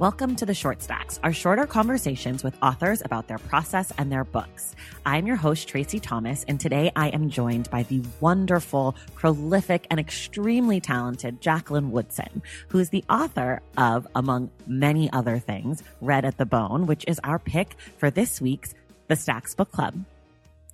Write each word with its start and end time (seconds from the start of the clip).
Welcome 0.00 0.34
to 0.36 0.46
the 0.46 0.54
Short 0.54 0.82
Stacks, 0.82 1.20
our 1.22 1.34
shorter 1.34 1.66
conversations 1.66 2.42
with 2.42 2.56
authors 2.62 3.02
about 3.04 3.28
their 3.28 3.36
process 3.36 3.92
and 3.98 4.10
their 4.10 4.24
books. 4.24 4.74
I'm 5.04 5.26
your 5.26 5.36
host, 5.36 5.68
Tracy 5.68 6.00
Thomas, 6.00 6.42
and 6.48 6.58
today 6.58 6.90
I 6.96 7.08
am 7.08 7.28
joined 7.28 7.68
by 7.68 7.82
the 7.82 8.02
wonderful, 8.18 8.96
prolific, 9.14 9.86
and 9.90 10.00
extremely 10.00 10.80
talented 10.80 11.42
Jacqueline 11.42 11.90
Woodson, 11.90 12.40
who 12.68 12.78
is 12.78 12.88
the 12.88 13.04
author 13.10 13.60
of, 13.76 14.06
among 14.14 14.50
many 14.66 15.12
other 15.12 15.38
things, 15.38 15.82
Red 16.00 16.24
at 16.24 16.38
the 16.38 16.46
Bone, 16.46 16.86
which 16.86 17.04
is 17.06 17.20
our 17.22 17.38
pick 17.38 17.76
for 17.98 18.10
this 18.10 18.40
week's 18.40 18.72
The 19.08 19.16
Stacks 19.16 19.54
Book 19.54 19.70
Club. 19.70 20.02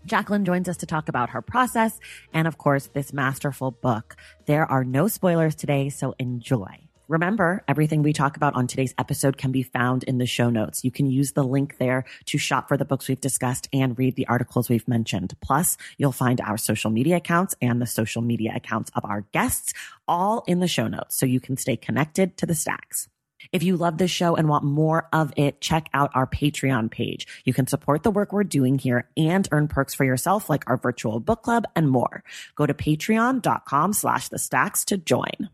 Jacqueline 0.05 0.45
joins 0.45 0.69
us 0.69 0.77
to 0.77 0.87
talk 0.87 1.09
about 1.09 1.31
her 1.31 1.43
process 1.43 1.99
and, 2.33 2.47
of 2.47 2.59
course, 2.59 2.87
this 2.87 3.13
masterful 3.13 3.73
book. 3.73 4.15
There 4.45 4.71
are 4.71 4.85
no 4.85 5.09
spoilers 5.09 5.57
today, 5.57 5.89
so 5.89 6.15
enjoy. 6.21 6.86
Remember, 7.09 7.63
everything 7.69 8.03
we 8.03 8.13
talk 8.13 8.37
about 8.37 8.57
on 8.57 8.67
today's 8.67 8.95
episode 8.99 9.39
can 9.39 9.53
be 9.53 9.63
found 9.63 10.03
in 10.03 10.19
the 10.19 10.27
show 10.27 10.51
notes. 10.51 10.83
You 10.83 10.91
can 10.91 11.09
use 11.09 11.33
the 11.33 11.45
link 11.45 11.79
there 11.79 12.05
to 12.25 12.37
shop 12.37 12.67
for 12.67 12.77
the 12.77 12.85
books 12.85 13.07
we've 13.07 13.21
discussed 13.21 13.69
and 13.73 13.97
read 13.97 14.17
the 14.17 14.27
articles 14.27 14.69
we've 14.69 14.89
mentioned. 14.89 15.37
Plus, 15.41 15.77
you'll 15.99 16.11
find 16.11 16.41
our 16.41 16.57
social 16.57 16.91
media 16.91 17.17
accounts 17.17 17.55
and 17.63 17.81
the 17.81 17.87
social 17.87 18.23
media 18.23 18.53
accounts 18.57 18.91
of 18.97 19.05
our 19.05 19.21
guests 19.33 19.73
all 20.09 20.43
in 20.49 20.59
the 20.59 20.67
show 20.67 20.89
notes 20.89 21.17
so 21.17 21.27
you 21.27 21.39
can 21.39 21.57
stay 21.57 21.77
connected 21.77 22.37
to 22.39 22.47
the 22.47 22.57
stacks. 22.57 23.09
If 23.53 23.63
you 23.63 23.77
love 23.77 23.99
this 23.99 24.11
show 24.11 24.35
and 24.35 24.49
want 24.49 24.65
more 24.65 25.09
of 25.13 25.33
it, 25.37 25.61
check 25.61 25.89
out 25.95 26.11
our 26.15 26.27
Patreon 26.27 26.91
page. 26.91 27.29
You 27.45 27.55
can 27.55 27.69
support 27.69 28.03
the 28.03 28.11
work 28.11 28.33
we're 28.33 28.43
doing 28.43 28.79
here 28.79 29.09
and 29.17 29.47
earn 29.53 29.69
perks 29.69 29.95
for 29.95 30.05
yourself 30.05 30.51
like 30.51 30.69
our 30.69 30.77
virtual 30.77 31.21
book 31.21 31.43
club 31.43 31.67
and 31.77 31.89
more. 31.89 32.25
Go 32.57 32.67
to 32.67 32.75
patreon.com 32.75 33.93
slash 33.93 34.29
the 34.29 34.41
stacks 34.41 34.85
to 34.87 34.97
join. 34.97 35.51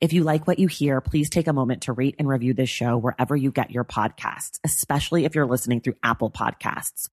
If 0.00 0.12
you 0.12 0.24
like 0.24 0.46
what 0.46 0.58
you 0.58 0.68
hear, 0.68 1.00
please 1.00 1.30
take 1.30 1.48
a 1.48 1.52
moment 1.52 1.82
to 1.82 1.92
rate 1.92 2.16
and 2.18 2.28
review 2.28 2.54
this 2.54 2.70
show 2.70 2.96
wherever 2.96 3.36
you 3.36 3.50
get 3.50 3.70
your 3.70 3.84
podcasts, 3.84 4.58
especially 4.64 5.24
if 5.24 5.34
you're 5.34 5.46
listening 5.46 5.80
through 5.80 5.96
Apple 6.02 6.30
Podcasts. 6.30 7.08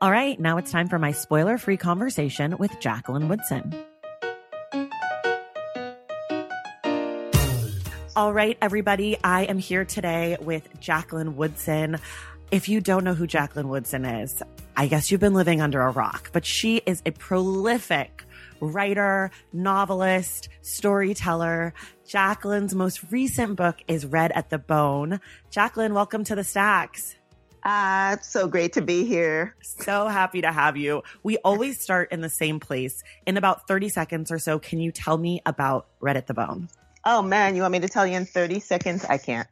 All 0.00 0.10
right, 0.10 0.38
now 0.38 0.58
it's 0.58 0.70
time 0.70 0.88
for 0.88 0.98
my 0.98 1.12
spoiler 1.12 1.56
free 1.56 1.78
conversation 1.78 2.56
with 2.58 2.78
Jacqueline 2.80 3.28
Woodson. 3.28 3.74
All 8.14 8.32
right, 8.32 8.56
everybody, 8.62 9.18
I 9.22 9.42
am 9.42 9.58
here 9.58 9.84
today 9.84 10.38
with 10.40 10.66
Jacqueline 10.80 11.36
Woodson. 11.36 11.98
If 12.50 12.68
you 12.68 12.80
don't 12.80 13.04
know 13.04 13.12
who 13.12 13.26
Jacqueline 13.26 13.68
Woodson 13.68 14.06
is, 14.06 14.42
I 14.74 14.86
guess 14.86 15.10
you've 15.10 15.20
been 15.20 15.34
living 15.34 15.60
under 15.60 15.82
a 15.82 15.90
rock, 15.90 16.30
but 16.32 16.46
she 16.46 16.78
is 16.86 17.02
a 17.04 17.10
prolific 17.10 18.15
writer, 18.60 19.30
novelist, 19.52 20.48
storyteller. 20.62 21.74
Jacqueline's 22.06 22.74
most 22.74 23.00
recent 23.10 23.56
book 23.56 23.82
is 23.88 24.06
Red 24.06 24.32
at 24.32 24.50
the 24.50 24.58
Bone. 24.58 25.20
Jacqueline, 25.50 25.94
welcome 25.94 26.24
to 26.24 26.34
the 26.34 26.44
Stacks. 26.44 27.16
Ah, 27.64 28.10
uh, 28.10 28.12
it's 28.14 28.28
so 28.28 28.46
great 28.46 28.72
to 28.74 28.82
be 28.82 29.04
here. 29.04 29.56
So 29.60 30.06
happy 30.06 30.40
to 30.42 30.52
have 30.52 30.76
you. 30.76 31.02
We 31.24 31.36
always 31.38 31.80
start 31.80 32.12
in 32.12 32.20
the 32.20 32.28
same 32.28 32.60
place. 32.60 33.02
In 33.26 33.36
about 33.36 33.66
30 33.66 33.88
seconds 33.88 34.30
or 34.30 34.38
so, 34.38 34.60
can 34.60 34.78
you 34.78 34.92
tell 34.92 35.18
me 35.18 35.42
about 35.46 35.88
Red 36.00 36.16
at 36.16 36.28
the 36.28 36.34
Bone? 36.34 36.68
Oh 37.04 37.22
man, 37.22 37.56
you 37.56 37.62
want 37.62 37.72
me 37.72 37.80
to 37.80 37.88
tell 37.88 38.06
you 38.06 38.16
in 38.16 38.24
30 38.24 38.60
seconds? 38.60 39.04
I 39.04 39.18
can't. 39.18 39.48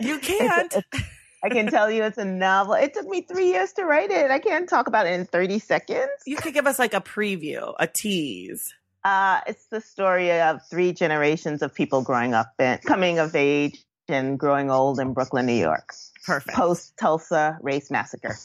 You 0.00 0.18
can't. 0.20 0.76
I 1.46 1.48
can 1.48 1.68
tell 1.68 1.88
you 1.88 2.02
it's 2.02 2.18
a 2.18 2.24
novel. 2.24 2.74
It 2.74 2.92
took 2.92 3.06
me 3.06 3.20
three 3.20 3.46
years 3.52 3.72
to 3.74 3.84
write 3.84 4.10
it. 4.10 4.32
I 4.32 4.40
can't 4.40 4.68
talk 4.68 4.88
about 4.88 5.06
it 5.06 5.12
in 5.12 5.26
30 5.26 5.60
seconds. 5.60 6.10
You 6.26 6.36
could 6.36 6.54
give 6.54 6.66
us 6.66 6.76
like 6.80 6.92
a 6.92 7.00
preview, 7.00 7.72
a 7.78 7.86
tease. 7.86 8.74
Uh, 9.04 9.40
it's 9.46 9.66
the 9.66 9.80
story 9.80 10.32
of 10.32 10.60
three 10.68 10.92
generations 10.92 11.62
of 11.62 11.72
people 11.72 12.02
growing 12.02 12.34
up 12.34 12.52
and 12.58 12.82
coming 12.82 13.20
of 13.20 13.36
age 13.36 13.78
and 14.08 14.40
growing 14.40 14.72
old 14.72 14.98
in 14.98 15.12
Brooklyn, 15.12 15.46
New 15.46 15.52
York. 15.52 15.92
Perfect. 16.24 16.56
Post 16.56 16.94
Tulsa 16.98 17.58
race 17.62 17.92
massacre. 17.92 18.36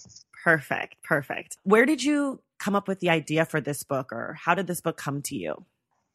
Perfect. 0.43 0.97
Perfect. 1.03 1.57
Where 1.63 1.87
did 1.87 2.03
you 2.03 2.43
come 2.59 2.75
up 2.75 2.87
with 2.87 2.99
the 2.99 3.09
idea 3.09 3.45
for 3.45 3.59
this 3.59 3.81
book 3.81 4.13
or 4.13 4.37
how 4.39 4.53
did 4.53 4.67
this 4.67 4.79
book 4.79 4.97
come 4.97 5.23
to 5.23 5.35
you? 5.35 5.65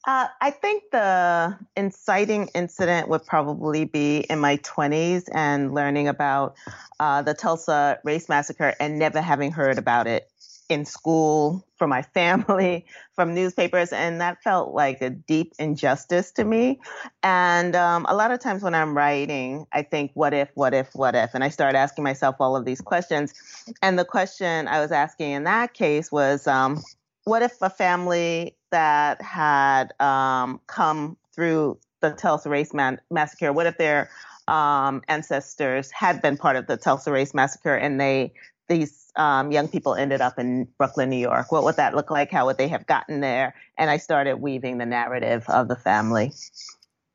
Uh, 0.07 0.29
I 0.41 0.51
think 0.53 0.85
the 0.93 1.59
inciting 1.77 2.49
incident 2.55 3.09
would 3.09 3.27
probably 3.27 3.85
be 3.87 4.19
in 4.31 4.39
my 4.39 4.59
20s 4.59 5.25
and 5.35 5.75
learning 5.75 6.07
about 6.07 6.55
uh, 7.01 7.23
the 7.23 7.35
Tulsa 7.35 7.99
race 8.05 8.29
massacre 8.29 8.75
and 8.79 9.01
never 9.01 9.21
having 9.21 9.51
heard 9.51 9.79
about 9.79 10.07
it 10.07 10.31
in 10.69 10.85
school, 10.85 11.67
from 11.77 11.91
my 11.91 12.03
family, 12.15 12.87
from 13.17 13.35
newspapers, 13.35 13.93
and 13.93 14.21
that 14.21 14.43
felt 14.45 14.75
like 14.75 15.03
a 15.03 15.11
deep 15.11 15.53
injustice 15.59 16.31
to 16.33 16.45
me. 16.45 16.81
And 17.25 17.75
um, 17.75 18.07
a 18.09 18.15
lot 18.15 18.31
of 18.31 18.39
times 18.39 18.63
when 18.63 18.77
I'm 18.77 18.97
writing, 18.97 19.67
I 19.73 19.83
think, 19.83 20.13
what 20.15 20.33
if, 20.33 20.51
what 20.55 20.73
if, 20.73 20.95
what 20.95 21.17
if? 21.17 21.35
And 21.35 21.43
I 21.43 21.49
start 21.49 21.75
asking 21.75 22.05
myself 22.05 22.37
all 22.39 22.57
of 22.57 22.65
these 22.65 22.81
questions. 22.81 23.35
And 23.83 23.99
the 23.99 24.05
question 24.05 24.69
I 24.69 24.81
was 24.81 24.93
asking 24.93 25.33
in 25.33 25.45
that 25.45 25.75
case 25.75 26.13
was, 26.13 26.47
um, 26.47 26.81
what 27.27 27.43
if 27.43 27.61
a 27.61 27.69
family 27.69 28.57
that 28.71 29.21
had 29.21 29.93
um, 30.01 30.61
come 30.69 31.17
through 31.35 31.79
the 32.01 32.13
Tulsa 32.13 32.49
Race 32.49 32.73
Man- 32.73 33.01
Massacre, 33.11 33.53
what 33.53 33.67
if 33.67 33.77
their 33.77 34.09
um, 34.47 35.03
ancestors 35.09 35.91
had 35.91 36.23
been 36.23 36.37
part 36.37 36.55
of 36.55 36.69
the 36.69 36.77
Tulsa 36.77 37.11
Race 37.11 37.35
Massacre 37.35 37.75
and 37.75 38.01
they 38.01 38.33
these 38.69 39.13
um, 39.17 39.53
young 39.53 39.69
people 39.69 39.95
ended 39.95 40.21
up 40.21 40.39
in 40.39 40.69
Brooklyn, 40.79 41.11
New 41.11 41.17
York? 41.17 41.51
What 41.51 41.65
would 41.65 41.77
that 41.77 41.95
look 41.95 42.11
like? 42.11 42.31
How 42.31 42.47
would 42.47 42.59
they 42.59 42.69
have 42.69 42.87
gotten 42.87 43.21
there? 43.21 43.55
And 43.77 43.91
I 43.91 43.97
started 43.97 44.37
weaving 44.37 44.79
the 44.79 44.87
narrative 44.87 45.45
of 45.49 45.69
the 45.69 45.77
family. 45.77 46.33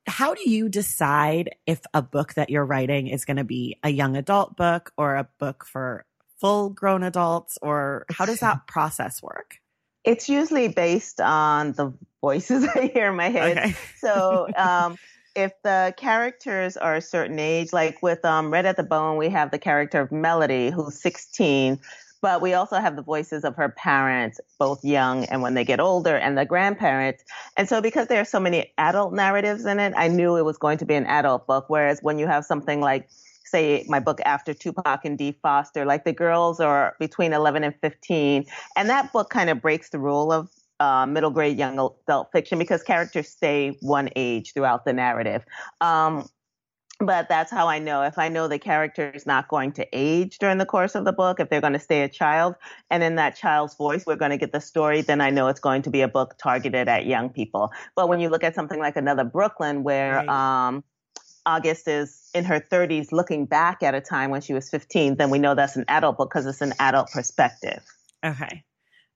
How 0.07 0.33
do 0.33 0.49
you 0.49 0.67
decide 0.67 1.55
if 1.65 1.81
a 1.93 2.01
book 2.01 2.33
that 2.33 2.49
you're 2.49 2.65
writing 2.65 3.07
is 3.07 3.23
going 3.23 3.37
to 3.37 3.43
be 3.45 3.77
a 3.83 3.89
young 3.89 4.17
adult 4.17 4.57
book 4.57 4.91
or 4.97 5.15
a 5.15 5.29
book 5.39 5.65
for 5.65 6.05
full 6.39 6.69
grown 6.69 7.03
adults, 7.03 7.57
or 7.61 8.05
how 8.09 8.25
does 8.25 8.39
that 8.39 8.67
process 8.67 9.21
work? 9.21 9.61
It's 10.03 10.29
usually 10.29 10.67
based 10.67 11.21
on 11.21 11.73
the 11.73 11.93
voices 12.21 12.65
I 12.75 12.91
hear 12.93 13.09
in 13.09 13.15
my 13.15 13.29
head. 13.29 13.57
Okay. 13.57 13.75
so 13.97 14.47
um, 14.55 14.97
if 15.35 15.51
the 15.63 15.93
characters 15.97 16.77
are 16.77 16.95
a 16.95 17.01
certain 17.01 17.39
age, 17.39 17.73
like 17.73 18.01
with 18.01 18.23
um, 18.25 18.51
Red 18.51 18.65
at 18.65 18.77
the 18.77 18.83
Bone, 18.83 19.17
we 19.17 19.29
have 19.29 19.51
the 19.51 19.59
character 19.59 20.01
of 20.01 20.11
Melody, 20.11 20.69
who's 20.69 20.99
16, 21.01 21.79
but 22.21 22.41
we 22.41 22.53
also 22.53 22.77
have 22.77 22.95
the 22.95 23.01
voices 23.01 23.43
of 23.43 23.55
her 23.55 23.69
parents, 23.69 24.39
both 24.59 24.83
young 24.85 25.25
and 25.25 25.41
when 25.41 25.55
they 25.55 25.65
get 25.65 25.79
older, 25.79 26.15
and 26.15 26.37
the 26.37 26.45
grandparents. 26.45 27.23
And 27.57 27.67
so, 27.67 27.81
because 27.81 28.07
there 28.07 28.21
are 28.21 28.25
so 28.25 28.39
many 28.39 28.71
adult 28.77 29.13
narratives 29.13 29.65
in 29.65 29.79
it, 29.79 29.93
I 29.97 30.07
knew 30.07 30.35
it 30.35 30.45
was 30.45 30.57
going 30.57 30.77
to 30.79 30.85
be 30.85 30.93
an 30.93 31.05
adult 31.07 31.47
book. 31.47 31.65
Whereas 31.67 31.99
when 32.01 32.19
you 32.19 32.27
have 32.27 32.45
something 32.45 32.79
like 32.79 33.09
say 33.43 33.85
my 33.87 33.99
book 33.99 34.19
after 34.25 34.53
Tupac 34.53 35.05
and 35.05 35.17
D 35.17 35.37
Foster, 35.41 35.85
like 35.85 36.05
the 36.05 36.13
girls 36.13 36.59
are 36.59 36.95
between 36.99 37.33
11 37.33 37.63
and 37.63 37.75
15. 37.81 38.45
And 38.75 38.89
that 38.89 39.11
book 39.11 39.29
kind 39.29 39.49
of 39.49 39.61
breaks 39.61 39.89
the 39.89 39.99
rule 39.99 40.31
of 40.31 40.49
uh, 40.79 41.05
middle 41.05 41.29
grade 41.29 41.57
young 41.57 41.73
adult 41.73 42.31
fiction 42.31 42.57
because 42.57 42.81
characters 42.81 43.29
stay 43.29 43.77
one 43.81 44.09
age 44.15 44.53
throughout 44.53 44.85
the 44.85 44.93
narrative. 44.93 45.45
Um, 45.79 46.27
but 47.01 47.27
that's 47.29 47.51
how 47.51 47.67
I 47.67 47.79
know. 47.79 48.03
If 48.03 48.17
I 48.17 48.29
know 48.29 48.47
the 48.47 48.59
character 48.59 49.09
is 49.09 49.25
not 49.25 49.47
going 49.47 49.71
to 49.73 49.87
age 49.91 50.37
during 50.37 50.59
the 50.59 50.65
course 50.65 50.93
of 50.95 51.03
the 51.03 51.11
book, 51.11 51.39
if 51.39 51.49
they're 51.49 51.61
going 51.61 51.73
to 51.73 51.79
stay 51.79 52.03
a 52.03 52.09
child, 52.09 52.55
and 52.89 53.03
in 53.03 53.15
that 53.15 53.35
child's 53.35 53.75
voice, 53.75 54.05
we're 54.05 54.15
going 54.15 54.31
to 54.31 54.37
get 54.37 54.51
the 54.51 54.61
story, 54.61 55.01
then 55.01 55.19
I 55.19 55.31
know 55.31 55.47
it's 55.47 55.59
going 55.59 55.81
to 55.83 55.89
be 55.89 56.01
a 56.01 56.07
book 56.07 56.35
targeted 56.37 56.87
at 56.87 57.05
young 57.05 57.29
people. 57.29 57.71
But 57.95 58.07
when 58.07 58.19
you 58.19 58.29
look 58.29 58.43
at 58.43 58.53
something 58.53 58.79
like 58.79 58.95
Another 58.95 59.23
Brooklyn, 59.23 59.83
where 59.83 60.17
right. 60.17 60.29
um, 60.67 60.83
August 61.45 61.87
is 61.87 62.29
in 62.33 62.45
her 62.45 62.59
30s 62.59 63.11
looking 63.11 63.45
back 63.45 63.83
at 63.83 63.95
a 63.95 64.01
time 64.01 64.31
when 64.31 64.41
she 64.41 64.53
was 64.53 64.69
15, 64.69 65.15
then 65.17 65.29
we 65.29 65.39
know 65.39 65.55
that's 65.55 65.75
an 65.75 65.85
adult 65.87 66.17
book 66.17 66.29
because 66.29 66.45
it's 66.45 66.61
an 66.61 66.73
adult 66.79 67.09
perspective. 67.11 67.83
Okay. 68.23 68.63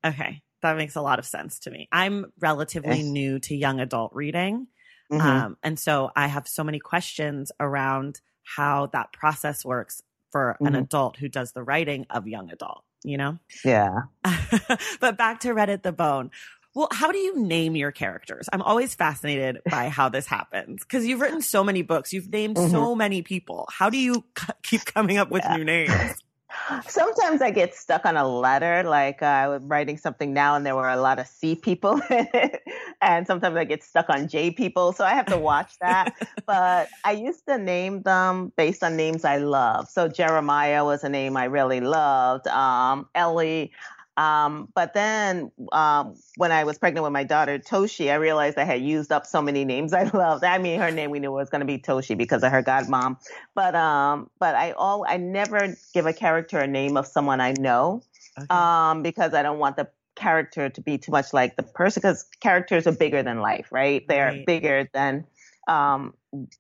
Okay. 0.06 0.42
That 0.62 0.78
makes 0.78 0.96
a 0.96 1.02
lot 1.02 1.20
of 1.20 1.26
sense 1.26 1.60
to 1.60 1.72
me. 1.72 1.88
I'm 1.92 2.26
relatively 2.40 3.04
new 3.04 3.40
to 3.40 3.56
young 3.56 3.80
adult 3.80 4.14
reading. 4.14 4.68
Mm-hmm. 5.12 5.28
Um, 5.28 5.58
and 5.62 5.80
so 5.80 6.12
I 6.16 6.28
have 6.28 6.48
so 6.48 6.64
many 6.64 6.80
questions 6.80 7.52
around 7.60 8.22
how 8.44 8.88
that 8.88 9.14
process 9.14 9.64
works 9.64 10.02
for 10.32 10.56
mm-hmm. 10.56 10.68
an 10.68 10.76
adult 10.76 11.18
who 11.18 11.30
does 11.30 11.52
the 11.52 11.64
writing 11.64 12.06
of 12.10 12.28
young 12.28 12.52
adult, 12.52 12.84
you 13.04 13.18
know? 13.18 13.38
Yeah. 13.64 14.04
but 15.00 15.18
back 15.18 15.42
to 15.42 15.54
Red 15.54 15.70
at 15.70 15.84
the 15.84 15.92
Bone. 15.92 16.32
Well, 16.76 16.90
how 16.92 17.10
do 17.10 17.18
you 17.18 17.42
name 17.42 17.78
your 17.78 17.94
characters? 17.94 18.50
I'm 18.52 18.62
always 18.62 18.94
fascinated 18.96 19.62
by 19.72 19.88
how 19.88 20.10
this 20.10 20.28
happens 20.28 20.82
because 20.82 21.08
you've 21.08 21.22
written 21.22 21.42
so 21.42 21.64
many 21.64 21.84
books, 21.84 22.12
you've 22.12 22.30
named 22.30 22.58
mm-hmm. 22.58 22.70
so 22.70 22.94
many 22.94 23.22
people. 23.22 23.66
How 23.72 23.90
do 23.90 23.98
you 23.98 24.26
c- 24.38 24.54
keep 24.62 24.86
coming 24.86 25.18
up 25.18 25.32
with 25.32 25.44
yeah. 25.44 25.56
new 25.56 25.64
names? 25.64 25.92
Sometimes 26.88 27.42
I 27.42 27.52
get 27.52 27.76
stuck 27.76 28.06
on 28.06 28.18
a 28.18 28.28
letter, 28.28 28.84
like 28.84 29.22
uh, 29.22 29.26
I 29.26 29.48
was 29.48 29.62
writing 29.64 29.98
something 29.98 30.34
now 30.34 30.56
and 30.56 30.66
there 30.66 30.76
were 30.76 30.90
a 30.90 31.00
lot 31.00 31.18
of 31.20 31.28
C 31.28 31.56
people 31.56 32.02
in 32.10 32.28
it. 32.34 32.62
And 33.02 33.28
sometimes 33.28 33.56
I 33.56 33.66
get 33.66 33.84
stuck 33.84 34.10
on 34.10 34.28
J 34.28 34.52
people. 34.52 34.94
So 34.94 35.06
I 35.06 35.12
have 35.12 35.28
to 35.28 35.38
watch 35.38 35.74
that. 35.80 36.14
but 36.46 36.90
I 37.04 37.12
used 37.12 37.46
to 37.48 37.58
name 37.58 38.02
them 38.02 38.52
based 38.58 38.84
on 38.84 38.98
names 38.98 39.26
I 39.26 39.38
love. 39.38 39.90
So 39.90 40.08
Jeremiah 40.08 40.84
was 40.84 41.04
a 41.04 41.10
name 41.10 41.38
I 41.38 41.46
really 41.46 41.82
loved. 41.82 42.48
Um, 42.48 43.08
Ellie, 43.16 43.72
um, 44.18 44.70
but 44.74 44.94
then 44.94 45.52
um, 45.72 46.16
when 46.38 46.52
I 46.52 46.64
was 46.64 46.78
pregnant 46.78 47.04
with 47.04 47.12
my 47.12 47.24
daughter 47.24 47.60
Toshi, 47.60 48.12
I 48.12 48.16
realized 48.16 48.58
I 48.58 48.64
had 48.64 48.82
used 48.82 49.12
up 49.12 49.26
so 49.26 49.42
many 49.42 49.66
names 49.66 49.94
I 49.94 50.04
loved. 50.04 50.44
I 50.44 50.58
mean, 50.58 50.80
her 50.80 50.92
name 50.92 51.12
we 51.12 51.20
knew 51.20 51.32
was 51.32 51.50
going 51.50 51.60
to 51.60 51.66
be 51.66 51.78
Toshi 51.78 52.18
because 52.18 52.44
of 52.44 52.52
her 52.52 52.64
godmom. 52.64 53.18
But 53.54 53.76
um, 53.76 54.30
but 54.40 54.56
I 54.56 54.72
all 54.72 55.06
I 55.08 55.18
never 55.18 55.76
give 55.94 56.06
a 56.06 56.14
character 56.14 56.60
a 56.60 56.68
name 56.68 56.98
of 56.98 57.08
someone 57.08 57.42
I 57.42 57.54
know 57.54 58.04
okay. 58.38 58.48
um, 58.50 59.04
because 59.04 59.34
I 59.34 59.44
don't 59.44 59.60
want 59.60 59.76
the 59.78 59.90
character 60.16 60.70
to 60.70 60.82
be 60.82 60.98
too 60.98 61.12
much 61.12 61.34
like 61.34 61.58
the 61.58 61.64
person 61.64 62.02
because 62.02 62.26
characters 62.40 62.88
are 62.88 62.94
bigger 62.94 63.22
than 63.22 63.40
life, 63.40 63.68
right? 63.72 64.06
They're 64.08 64.28
right. 64.28 64.46
bigger 64.46 64.90
than 64.94 65.26
um, 65.68 66.14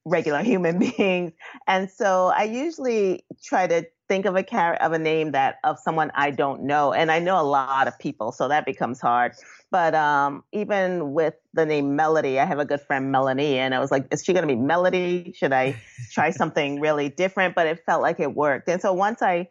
regular 0.03 0.43
human 0.43 0.79
beings. 0.79 1.31
And 1.67 1.89
so 1.89 2.27
I 2.35 2.43
usually 2.43 3.25
try 3.43 3.67
to 3.67 3.85
think 4.07 4.25
of 4.25 4.35
a 4.35 4.83
of 4.83 4.91
a 4.91 4.99
name 4.99 5.31
that 5.31 5.57
of 5.63 5.79
someone 5.79 6.11
I 6.15 6.31
don't 6.31 6.63
know, 6.63 6.93
and 6.93 7.11
I 7.11 7.19
know 7.19 7.39
a 7.39 7.43
lot 7.43 7.87
of 7.87 7.97
people, 7.99 8.31
so 8.31 8.47
that 8.47 8.65
becomes 8.65 9.01
hard. 9.01 9.33
But 9.71 9.95
um, 9.95 10.43
even 10.51 11.13
with 11.13 11.35
the 11.53 11.65
name 11.65 11.95
Melody, 11.95 12.39
I 12.39 12.45
have 12.45 12.59
a 12.59 12.65
good 12.65 12.81
friend 12.81 13.11
Melanie, 13.11 13.57
and 13.57 13.73
I 13.73 13.79
was 13.79 13.91
like, 13.91 14.07
is 14.11 14.23
she 14.23 14.33
going 14.33 14.47
to 14.47 14.53
be 14.53 14.59
Melody? 14.59 15.33
Should 15.35 15.53
I 15.53 15.81
try 16.11 16.29
something 16.31 16.79
really 16.79 17.09
different? 17.09 17.55
But 17.55 17.67
it 17.67 17.83
felt 17.85 18.01
like 18.01 18.19
it 18.19 18.33
worked, 18.33 18.69
and 18.69 18.81
so 18.81 18.93
once 18.93 19.21
I 19.21 19.49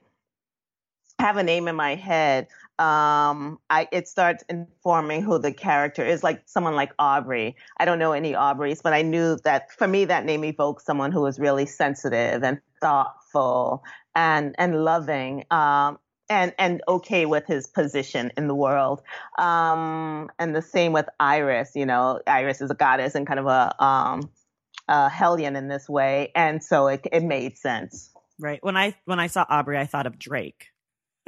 have 1.18 1.36
a 1.36 1.42
name 1.42 1.68
in 1.68 1.76
my 1.76 1.94
head, 1.94 2.48
um, 2.78 3.60
I 3.70 3.88
it 3.92 4.08
starts 4.08 4.42
informing 4.48 5.22
who 5.22 5.38
the 5.38 5.52
character 5.52 6.04
is. 6.04 6.24
Like 6.24 6.42
someone 6.46 6.74
like 6.74 6.92
Aubrey. 6.98 7.56
I 7.78 7.84
don't 7.84 7.98
know 7.98 8.12
any 8.12 8.32
Aubreys, 8.32 8.82
but 8.82 8.92
I 8.92 9.02
knew 9.02 9.36
that 9.44 9.70
for 9.72 9.86
me 9.86 10.06
that 10.06 10.24
name 10.24 10.44
evokes 10.44 10.84
someone 10.84 11.12
who 11.12 11.24
is 11.26 11.38
really 11.38 11.66
sensitive 11.66 12.42
and 12.42 12.60
thoughtful 12.80 13.84
and 14.14 14.54
and 14.58 14.84
loving. 14.84 15.44
Um, 15.50 15.98
and 16.30 16.54
and 16.58 16.82
okay 16.88 17.26
with 17.26 17.46
his 17.46 17.66
position 17.66 18.32
in 18.36 18.48
the 18.48 18.54
world. 18.54 19.02
Um, 19.38 20.30
and 20.38 20.56
the 20.56 20.62
same 20.62 20.92
with 20.92 21.06
Iris. 21.20 21.72
You 21.74 21.86
know, 21.86 22.20
Iris 22.26 22.60
is 22.60 22.70
a 22.70 22.74
goddess 22.74 23.14
and 23.14 23.26
kind 23.26 23.40
of 23.40 23.46
a 23.46 23.84
um, 23.84 24.30
a 24.88 25.08
hellion 25.08 25.56
in 25.56 25.68
this 25.68 25.88
way, 25.88 26.32
and 26.34 26.62
so 26.62 26.88
it 26.88 27.06
it 27.12 27.22
made 27.22 27.58
sense. 27.58 28.10
Right. 28.40 28.62
When 28.62 28.76
I 28.76 28.96
when 29.04 29.20
I 29.20 29.26
saw 29.26 29.44
Aubrey, 29.48 29.78
I 29.78 29.86
thought 29.86 30.06
of 30.06 30.18
Drake 30.18 30.68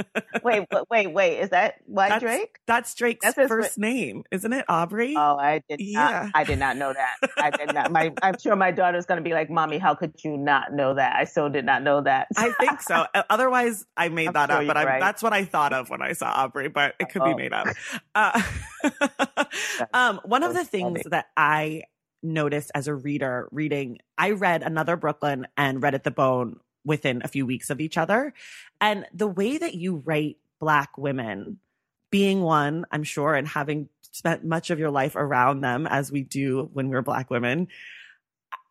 wait, 0.45 0.67
wait, 0.91 1.07
wait. 1.13 1.39
Is 1.39 1.51
that 1.51 1.77
why 1.87 2.09
that's, 2.09 2.23
Drake? 2.23 2.59
That's 2.67 2.95
Drake's 2.95 3.25
that's 3.25 3.49
first 3.49 3.79
name, 3.79 4.25
isn't 4.31 4.53
it? 4.53 4.65
Aubrey. 4.69 5.15
Oh, 5.17 5.37
I 5.37 5.63
did 5.69 5.81
yeah. 5.81 5.99
not. 6.25 6.31
I 6.35 6.45
did 6.45 6.59
not 6.59 6.77
know 6.77 6.93
that. 6.93 7.31
I 7.37 7.51
did 7.51 7.75
not. 7.75 7.91
My, 7.91 8.13
I'm 8.23 8.39
sure 8.39 8.57
my 8.57 8.71
daughter's 8.71 9.07
going 9.07 9.19
to 9.19 9.23
be 9.23 9.33
like, 9.33 9.51
"Mommy, 9.51 9.79
how 9.79 9.95
could 9.95 10.13
you 10.25 10.37
not 10.37 10.73
know 10.73 10.95
that?" 10.95 11.17
I 11.17 11.25
still 11.25 11.49
did 11.49 11.65
not 11.65 11.83
know 11.83 12.03
that. 12.03 12.29
I 12.37 12.53
think 12.53 12.81
so. 12.83 13.07
Otherwise, 13.31 13.85
I 13.97 14.09
made 14.09 14.29
I'm 14.29 14.33
that 14.35 14.51
sure 14.51 14.61
up. 14.61 14.67
But 14.67 14.77
right. 14.87 15.01
that's 15.01 15.23
what 15.23 15.33
I 15.33 15.45
thought 15.45 15.73
of 15.73 15.91
when 15.91 16.03
I 16.03 16.13
saw 16.13 16.31
Aubrey. 16.31 16.69
But 16.69 16.95
it 17.01 17.11
could 17.11 17.23
oh. 17.23 17.35
be 17.35 17.35
made 17.35 17.53
up. 17.53 17.69
Uh, 18.15 18.43
um, 19.95 20.21
one 20.25 20.43
of 20.43 20.55
the 20.55 20.65
things 20.65 21.03
funny. 21.03 21.11
that 21.11 21.27
I 21.37 21.83
noticed 22.23 22.71
as 22.75 22.89
a 22.89 22.95
reader 22.95 23.49
reading, 23.53 23.99
I 24.19 24.33
read 24.33 24.63
another 24.63 24.97
Brooklyn 24.97 25.47
and 25.57 25.83
Red 25.83 25.95
at 25.95 26.05
the 26.05 26.11
Bone 26.11 26.61
within 26.87 27.21
a 27.25 27.29
few 27.29 27.45
weeks 27.45 27.69
of 27.69 27.81
each 27.81 27.99
other. 27.99 28.33
And 28.81 29.05
the 29.13 29.27
way 29.27 29.59
that 29.59 29.75
you 29.75 29.97
write 29.97 30.39
Black 30.59 30.97
women, 30.97 31.59
being 32.11 32.41
one, 32.41 32.87
I'm 32.91 33.05
sure, 33.05 33.35
and 33.35 33.47
having 33.47 33.91
spent 34.13 34.45
much 34.45 34.71
of 34.71 34.79
your 34.79 34.91
life 34.91 35.17
around 35.17 35.61
them 35.61 35.87
as 35.87 36.11
we 36.11 36.23
do 36.23 36.71
when 36.73 36.89
we're 36.89 37.03
Black 37.03 37.29
women, 37.29 37.69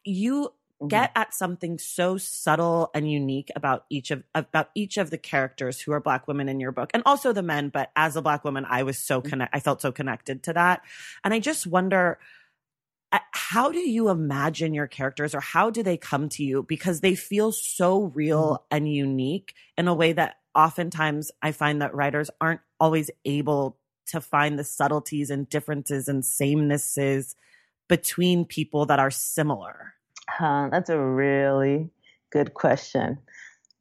you 0.06 0.46
mm-hmm. 0.46 0.88
get 0.88 1.12
at 1.16 1.34
something 1.34 1.78
so 1.78 2.18
subtle 2.18 2.90
and 2.96 3.12
unique 3.12 3.52
about 3.56 3.86
each 3.90 4.12
of 4.12 4.24
about 4.34 4.70
each 4.74 4.98
of 4.98 5.10
the 5.10 5.18
characters 5.18 5.82
who 5.82 5.92
are 5.92 6.00
black 6.00 6.28
women 6.28 6.48
in 6.48 6.60
your 6.60 6.72
book 6.72 6.92
and 6.94 7.04
also 7.06 7.34
the 7.34 7.42
men 7.42 7.70
but 7.70 7.92
as 7.96 8.16
a 8.16 8.22
black 8.22 8.44
woman 8.44 8.66
i 8.70 8.84
was 8.84 8.98
so 8.98 9.20
mm-hmm. 9.20 9.30
connect 9.30 9.56
i 9.56 9.60
felt 9.60 9.82
so 9.82 9.92
connected 9.92 10.44
to 10.44 10.54
that 10.54 10.82
and 11.24 11.34
i 11.34 11.40
just 11.40 11.66
wonder 11.66 12.20
how 13.32 13.72
do 13.72 13.80
you 13.80 14.10
imagine 14.10 14.74
your 14.74 14.88
characters 14.88 15.36
or 15.36 15.40
how 15.40 15.70
do 15.70 15.84
they 15.84 15.98
come 15.98 16.30
to 16.30 16.44
you? 16.44 16.64
Because 16.64 17.02
they 17.02 17.16
feel 17.16 17.52
so 17.52 18.04
real 18.04 18.54
mm-hmm. 18.54 18.76
and 18.76 18.94
unique 18.94 19.54
in 19.78 19.88
a 19.88 19.94
way 19.94 20.14
that 20.14 20.38
oftentimes 20.56 21.32
i 21.42 21.52
find 21.52 21.82
that 21.82 21.94
writers 21.94 22.32
aren't 22.40 22.62
always 22.80 23.12
able 23.26 23.78
to 24.08 24.22
find 24.22 24.58
the 24.58 24.64
subtleties 24.64 25.30
and 25.30 25.50
differences 25.50 26.08
and 26.08 26.24
samenesses 26.24 27.36
between 27.88 28.46
people 28.46 28.86
that 28.86 29.00
are 29.00 29.12
similar. 29.12 29.94
Huh, 30.30 30.70
that's 30.72 30.90
a 30.90 31.00
really 31.00 31.90
good 32.32 32.54
question. 32.54 33.20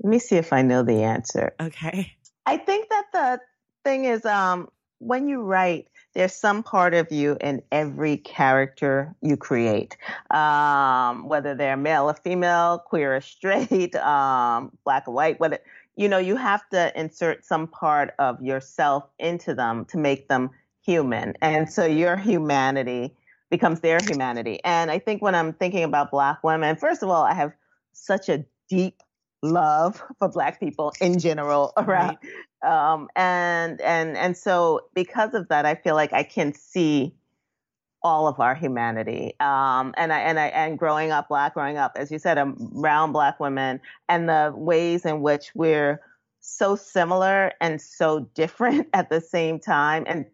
Let 0.02 0.11
me 0.11 0.18
see 0.18 0.37
if 0.37 0.52
i 0.52 0.62
know 0.62 0.82
the 0.82 1.02
answer. 1.02 1.54
Okay. 1.61 2.12
I 2.47 2.56
think 2.56 2.88
that 2.90 3.04
the 3.12 3.40
thing 3.85 4.06
is 4.06 4.25
um 4.25 4.68
when 4.99 5.28
you 5.28 5.42
write 5.42 5.88
there's 6.14 6.35
some 6.35 6.62
part 6.62 6.94
of 6.94 7.11
you 7.11 7.37
in 7.40 7.62
every 7.73 8.16
character 8.16 9.14
you 9.21 9.37
create, 9.37 9.97
um, 10.30 11.28
whether 11.28 11.54
they're 11.54 11.76
male 11.76 12.09
or 12.09 12.14
female, 12.14 12.78
queer 12.78 13.16
or 13.16 13.21
straight, 13.21 13.94
um, 13.97 14.71
black 14.85 15.09
or 15.09 15.14
white, 15.14 15.40
whether, 15.40 15.59
you 15.97 16.09
know, 16.09 16.18
you 16.18 16.37
have 16.37 16.68
to 16.71 16.99
insert 16.99 17.44
some 17.44 17.66
part 17.66 18.14
of 18.18 18.40
yourself 18.40 19.04
into 19.18 19.54
them 19.54 19.85
to 19.87 19.99
make 19.99 20.28
them 20.28 20.50
human. 20.85 21.35
And 21.42 21.71
so 21.71 21.85
your 21.85 22.16
humanity 22.16 23.14
becomes 23.50 23.80
their 23.80 23.99
humanity. 24.00 24.61
And 24.64 24.90
I 24.90 24.99
think 24.99 25.23
when 25.23 25.35
I'm 25.35 25.52
thinking 25.52 25.85
about 25.85 26.11
black 26.11 26.42
women, 26.44 26.76
first 26.76 27.02
of 27.02 27.09
all, 27.09 27.25
I 27.25 27.35
have 27.35 27.52
such 27.92 28.28
a 28.28 28.44
deep 28.68 29.02
love 29.42 30.02
for 30.18 30.28
black 30.28 30.59
people 30.59 30.92
in 31.00 31.18
general 31.18 31.73
around 31.76 32.16
right. 32.23 32.33
Um, 32.64 33.09
and 33.16 33.80
and 33.80 34.16
and 34.16 34.37
so 34.37 34.80
because 34.94 35.35
of 35.35 35.49
that 35.49 35.66
i 35.66 35.75
feel 35.75 35.94
like 35.94 36.12
i 36.12 36.23
can 36.23 36.54
see 36.54 37.14
all 38.02 38.28
of 38.28 38.38
our 38.38 38.54
humanity. 38.54 39.35
Um, 39.40 39.94
and 39.97 40.12
i 40.12 40.21
and 40.21 40.38
i 40.38 40.47
and 40.49 40.78
growing 40.78 41.11
up 41.11 41.28
black 41.28 41.54
growing 41.54 41.78
up 41.78 41.92
as 41.97 42.11
you 42.12 42.18
said 42.18 42.38
around 42.38 43.12
black 43.12 43.40
women 43.40 43.80
and 44.09 44.28
the 44.28 44.52
ways 44.54 45.04
in 45.04 45.23
which 45.23 45.50
we're 45.54 46.00
so 46.40 46.76
similar 46.76 47.52
and 47.61 47.80
so 47.80 48.21
different 48.35 48.88
at 48.92 49.09
the 49.09 49.21
same 49.21 49.59
time 49.59 50.04
and 50.06 50.26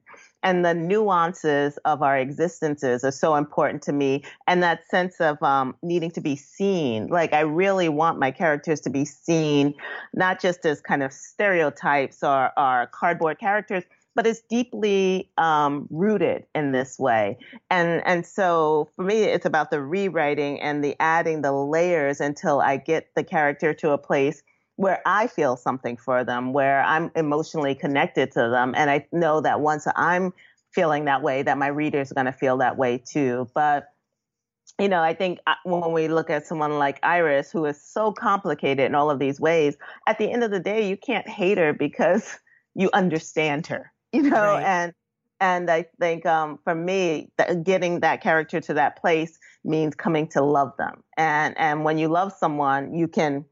and 0.43 0.65
the 0.65 0.75
nuances 0.75 1.79
of 1.85 2.03
our 2.03 2.17
existences 2.17 3.05
are 3.05 3.11
so 3.11 3.37
important 3.37 3.83
to 3.83 3.93
me 3.93 4.25
and 4.47 4.63
that 4.63 4.89
sense 4.89 5.21
of 5.21 5.43
um, 5.43 5.75
needing 5.83 6.11
to 6.13 6.21
be 6.21 6.37
seen. 6.37 7.09
Like 7.09 7.33
i 7.33 7.41
really 7.41 7.89
want 7.89 8.19
my 8.19 8.31
characters 8.31 8.81
to 8.81 8.91
be 8.91 9.05
seen 9.05 9.75
not 10.15 10.41
just 10.41 10.65
as 10.67 10.81
kind 10.81 11.03
of 11.03 11.13
stereotypes 11.13 12.23
or, 12.23 12.53
or 12.59 12.89
cardboard 12.93 13.39
characters 13.39 13.85
but 14.15 14.27
it's 14.27 14.43
deeply 14.43 15.31
um, 15.39 15.87
rooted 15.89 16.45
in 16.55 16.73
this 16.73 16.99
way. 16.99 17.39
And 17.71 18.03
and 18.05 18.27
so 18.27 18.89
for 18.97 19.05
me 19.05 19.23
it's 19.23 19.47
about 19.47 19.71
the 19.71 19.81
rewriting 19.81 20.61
and 20.61 20.83
the 20.83 20.97
adding 21.01 21.43
the 21.43 21.53
layers 21.53 22.21
until 22.21 22.61
i 22.61 22.77
get 22.77 23.09
the 23.15 23.25
character 23.25 23.73
to 23.75 23.91
a 23.93 23.99
place 23.99 24.43
where 24.81 25.03
I 25.05 25.27
feel 25.27 25.59
something 25.59 25.99
for 25.99 26.25
them, 26.25 26.55
where 26.55 26.83
I'm 26.83 27.11
emotionally 27.15 27.75
connected 27.75 28.33
to 28.33 28.49
them. 28.49 28.73
And 28.75 28.89
I 28.89 29.07
know 29.13 29.43
that 29.43 29.61
once 29.61 29.87
I'm 29.95 30.33
feeling 30.73 31.05
that 31.05 31.23
way, 31.23 31.43
that 31.43 31.59
my 31.59 31.67
readers 31.67 32.11
are 32.11 32.15
going 32.15 32.25
to 32.25 32.33
feel 32.33 32.57
that 32.57 32.79
way 32.79 32.97
too. 32.97 33.47
But 33.55 33.89
you 34.79 34.89
know, 34.89 35.03
I 35.03 35.13
think 35.13 35.39
uh, 35.47 35.57
when 35.65 35.93
we 35.93 36.09
look 36.09 36.31
at 36.31 36.47
someone 36.47 36.79
like 36.79 36.99
Iris, 37.03 37.53
who 37.53 37.67
is 37.67 37.79
so 37.79 38.11
complicated 38.11 38.87
in 38.87 38.95
all 38.95 39.11
of 39.11 39.19
these 39.19 39.39
ways, 39.39 39.77
at 40.07 40.17
the 40.17 40.33
end 40.33 40.43
of 40.43 40.51
the 40.51 40.61
day, 40.61 40.89
you 40.89 40.97
can't 40.97 41.29
hate 41.29 41.59
her 41.59 41.75
because 41.75 42.39
you 42.75 42.89
understand 42.95 43.67
her, 43.67 43.93
you 44.13 44.23
know, 44.23 44.55
right. 44.55 44.65
and 44.65 44.95
and 45.43 45.71
I 45.71 45.85
think 45.99 46.25
um, 46.25 46.59
for 46.65 46.75
me, 46.75 47.31
th- 47.39 47.65
getting 47.65 48.01
that 48.01 48.23
character 48.23 48.63
to 48.63 48.75
that 48.75 48.97
place 48.97 49.39
means 49.63 49.95
coming 49.95 50.27
to 50.29 50.41
love 50.41 50.73
them. 50.79 51.03
And 51.19 51.55
and 51.59 51.85
when 51.85 51.99
you 51.99 52.09
love 52.09 52.33
someone, 52.33 52.95
you 52.95 53.09
can 53.09 53.45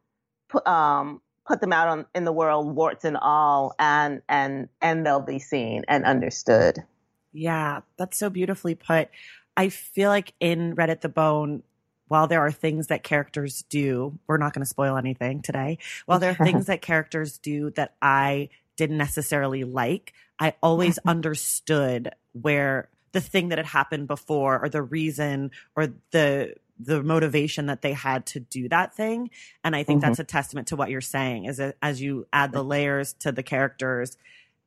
put 0.49 0.67
um, 0.67 1.21
put 1.47 1.61
them 1.61 1.73
out 1.73 1.89
on, 1.89 2.07
in 2.15 2.25
the 2.25 2.33
world, 2.33 2.75
warts 2.75 3.05
and 3.05 3.17
all, 3.17 3.75
and 3.79 4.23
and 4.29 4.69
and 4.81 5.05
they'll 5.05 5.21
be 5.21 5.39
seen 5.39 5.85
and 5.89 6.05
understood. 6.05 6.85
Yeah, 7.33 7.81
that's 7.97 8.19
so 8.19 8.31
beautifully 8.31 8.75
put. 8.75 9.09
I 9.57 9.71
feel 9.71 10.11
like 10.11 10.35
in 10.41 10.75
Red 10.75 10.91
at 10.91 11.01
the 11.01 11.09
Bone, 11.09 11.63
while 12.07 12.27
there 12.27 12.41
are 12.41 12.53
things 12.53 12.89
that 12.89 13.03
characters 13.03 13.65
do, 13.69 14.19
we're 14.27 14.37
not 14.37 14.53
going 14.53 14.63
to 14.63 14.69
spoil 14.69 14.97
anything 14.97 15.43
today. 15.43 15.79
While 16.07 16.21
there 16.21 16.31
are 16.31 16.45
things 16.45 16.67
that 16.67 16.83
characters 16.83 17.39
do 17.39 17.71
that 17.71 17.95
I 18.01 18.51
didn't 18.77 18.99
necessarily 18.99 19.65
like, 19.65 20.13
I 20.39 20.55
always 20.63 20.99
understood 21.07 22.15
where 22.33 22.89
the 23.13 23.21
thing 23.21 23.49
that 23.49 23.59
had 23.59 23.67
happened 23.67 24.07
before 24.07 24.63
or 24.63 24.69
the 24.69 24.83
reason 24.83 25.51
or 25.75 25.89
the 26.13 26.55
the 26.79 27.03
motivation 27.03 27.67
that 27.67 27.83
they 27.83 27.93
had 27.93 28.25
to 28.27 28.41
do 28.41 28.69
that 28.69 28.95
thing 28.95 29.31
and 29.65 29.75
i 29.75 29.83
think 29.83 30.01
mm-hmm. 30.01 30.09
that's 30.09 30.21
a 30.21 30.25
testament 30.25 30.69
to 30.69 30.77
what 30.77 30.91
you're 30.91 31.01
saying 31.01 31.45
is 31.45 31.57
that 31.57 31.77
as 31.83 32.01
you 32.01 32.27
add 32.33 32.53
the 32.53 32.63
layers 32.63 33.15
to 33.15 33.33
the 33.33 33.43
characters 33.43 34.17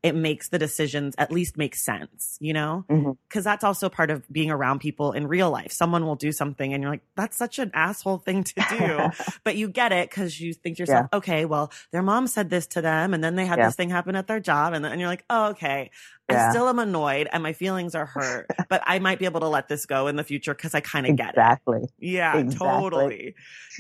it 0.04 0.16
makes 0.16 0.50
the 0.50 0.58
decisions 0.58 1.14
at 1.18 1.32
least 1.32 1.58
make 1.58 1.76
sense, 1.76 2.38
you 2.40 2.54
know? 2.54 2.84
Because 2.88 3.14
mm-hmm. 3.14 3.42
that's 3.42 3.64
also 3.64 3.88
part 3.88 4.10
of 4.10 4.28
being 4.32 4.50
around 4.50 4.80
people 4.80 5.12
in 5.12 5.28
real 5.28 5.52
life. 5.52 5.72
Someone 5.72 6.06
will 6.06 6.16
do 6.16 6.32
something 6.32 6.74
and 6.74 6.82
you're 6.82 6.92
like, 6.92 7.04
that's 7.16 7.38
such 7.38 7.60
an 7.60 7.70
asshole 7.74 8.18
thing 8.18 8.44
to 8.44 8.54
do. 8.70 9.10
but 9.44 9.56
you 9.56 9.70
get 9.70 9.92
it 9.92 10.10
because 10.10 10.40
you 10.40 10.54
think 10.54 10.78
to 10.78 10.84
yourself, 10.84 11.08
yeah. 11.12 11.18
okay, 11.18 11.46
well, 11.46 11.72
their 11.92 12.02
mom 12.02 12.26
said 12.26 12.50
this 12.50 12.66
to 12.68 12.82
them 12.82 13.14
and 13.14 13.24
then 13.24 13.36
they 13.36 13.46
had 13.46 13.60
yeah. 13.60 13.68
this 13.68 13.76
thing 13.76 13.92
happen 13.92 14.16
at 14.16 14.26
their 14.26 14.40
job. 14.40 14.74
And, 14.74 14.84
then, 14.84 14.92
and 14.92 15.00
you're 15.00 15.10
like, 15.10 15.26
oh, 15.30 15.50
okay. 15.50 15.92
Yeah. 16.32 16.48
I 16.48 16.50
still 16.52 16.68
am 16.68 16.80
annoyed 16.80 17.28
and 17.32 17.44
my 17.44 17.54
feelings 17.54 17.94
are 17.94 18.06
hurt, 18.06 18.48
but 18.70 18.82
I 18.86 19.00
might 19.00 19.20
be 19.20 19.26
able 19.26 19.42
to 19.42 19.48
let 19.48 19.68
this 19.68 19.86
go 19.86 20.08
in 20.08 20.16
the 20.16 20.24
future 20.24 20.54
because 20.54 20.74
I 20.74 20.80
kind 20.80 21.06
of 21.06 21.16
get 21.16 21.30
exactly. 21.30 21.82
it. 21.84 21.92
Yeah, 22.00 22.38
exactly. 22.38 22.68
totally. 22.68 23.36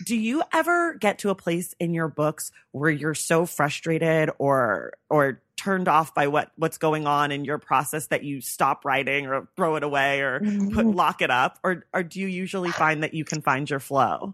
Do 0.05 0.15
you 0.15 0.43
ever 0.53 0.95
get 0.95 1.19
to 1.19 1.29
a 1.29 1.35
place 1.35 1.73
in 1.79 1.93
your 1.93 2.09
books 2.09 2.51
where 2.71 2.91
you're 2.91 3.13
so 3.13 3.45
frustrated 3.45 4.29
or 4.37 4.93
or 5.09 5.41
turned 5.61 5.87
off 5.87 6.13
by 6.13 6.27
what 6.27 6.51
what's 6.55 6.77
going 6.77 7.05
on 7.05 7.31
in 7.31 7.45
your 7.45 7.57
process 7.57 8.07
that 8.07 8.23
you 8.23 8.41
stop 8.41 8.83
writing 8.83 9.27
or 9.27 9.47
throw 9.55 9.75
it 9.75 9.83
away 9.83 10.21
or 10.21 10.39
put 10.39 10.47
mm-hmm. 10.47 10.91
lock 10.91 11.21
it 11.21 11.29
up 11.29 11.59
or 11.63 11.85
or 11.93 12.03
do 12.03 12.19
you 12.19 12.27
usually 12.27 12.71
find 12.71 13.03
that 13.03 13.13
you 13.13 13.23
can 13.23 13.41
find 13.41 13.69
your 13.69 13.79
flow? 13.79 14.33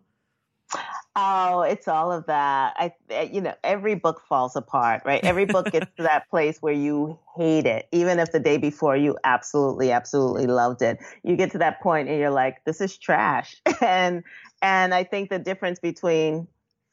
Oh, 1.16 1.62
it's 1.62 1.88
all 1.88 2.12
of 2.12 2.28
that. 2.28 2.76
I, 2.78 2.94
eh, 3.10 3.30
you 3.32 3.42
know, 3.42 3.56
every 3.64 3.96
book 3.96 4.22
falls 4.30 4.56
apart, 4.56 5.02
right? 5.04 5.24
Every 5.24 5.46
book 5.46 5.72
gets 5.72 5.88
to 5.98 6.04
that 6.04 6.30
place 6.30 6.60
where 6.60 6.74
you 6.74 7.18
hate 7.36 7.66
it, 7.66 7.88
even 7.92 8.20
if 8.20 8.32
the 8.32 8.40
day 8.40 8.58
before 8.58 8.96
you 8.96 9.18
absolutely, 9.24 9.92
absolutely 9.92 10.46
loved 10.46 10.82
it. 10.82 11.00
You 11.24 11.36
get 11.36 11.52
to 11.54 11.58
that 11.60 11.82
point 11.82 12.10
and 12.10 12.20
you're 12.20 12.30
like, 12.30 12.64
this 12.66 12.82
is 12.82 12.98
trash. 12.98 13.56
And, 13.82 14.24
and 14.62 14.94
I 14.94 15.04
think 15.04 15.30
the 15.30 15.40
difference 15.40 15.80
between 15.80 16.48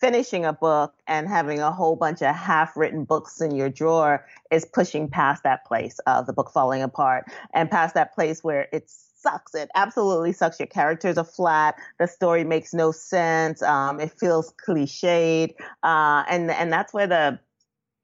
finishing 0.04 0.44
a 0.44 0.52
book 0.52 0.92
and 1.06 1.26
having 1.26 1.60
a 1.60 1.72
whole 1.72 1.96
bunch 1.96 2.20
of 2.20 2.34
half 2.34 2.76
written 2.76 3.04
books 3.04 3.40
in 3.40 3.56
your 3.56 3.70
drawer 3.70 4.26
is 4.50 4.66
pushing 4.66 5.08
past 5.08 5.42
that 5.44 5.64
place 5.64 5.98
of 6.00 6.26
the 6.26 6.32
book 6.34 6.50
falling 6.52 6.82
apart 6.82 7.24
and 7.54 7.70
past 7.70 7.94
that 7.94 8.14
place 8.14 8.44
where 8.44 8.68
it's 8.70 9.08
sucks. 9.16 9.54
It 9.54 9.70
absolutely 9.74 10.34
sucks. 10.34 10.60
Your 10.60 10.66
characters 10.66 11.16
are 11.16 11.24
flat. 11.24 11.76
The 11.98 12.06
story 12.06 12.44
makes 12.44 12.74
no 12.74 12.92
sense. 12.92 13.62
Um, 13.62 13.98
it 13.98 14.12
feels 14.12 14.52
cliched. 14.68 15.54
Uh, 15.82 16.24
and, 16.28 16.50
and 16.50 16.70
that's 16.70 16.92
where 16.92 17.06
the 17.06 17.40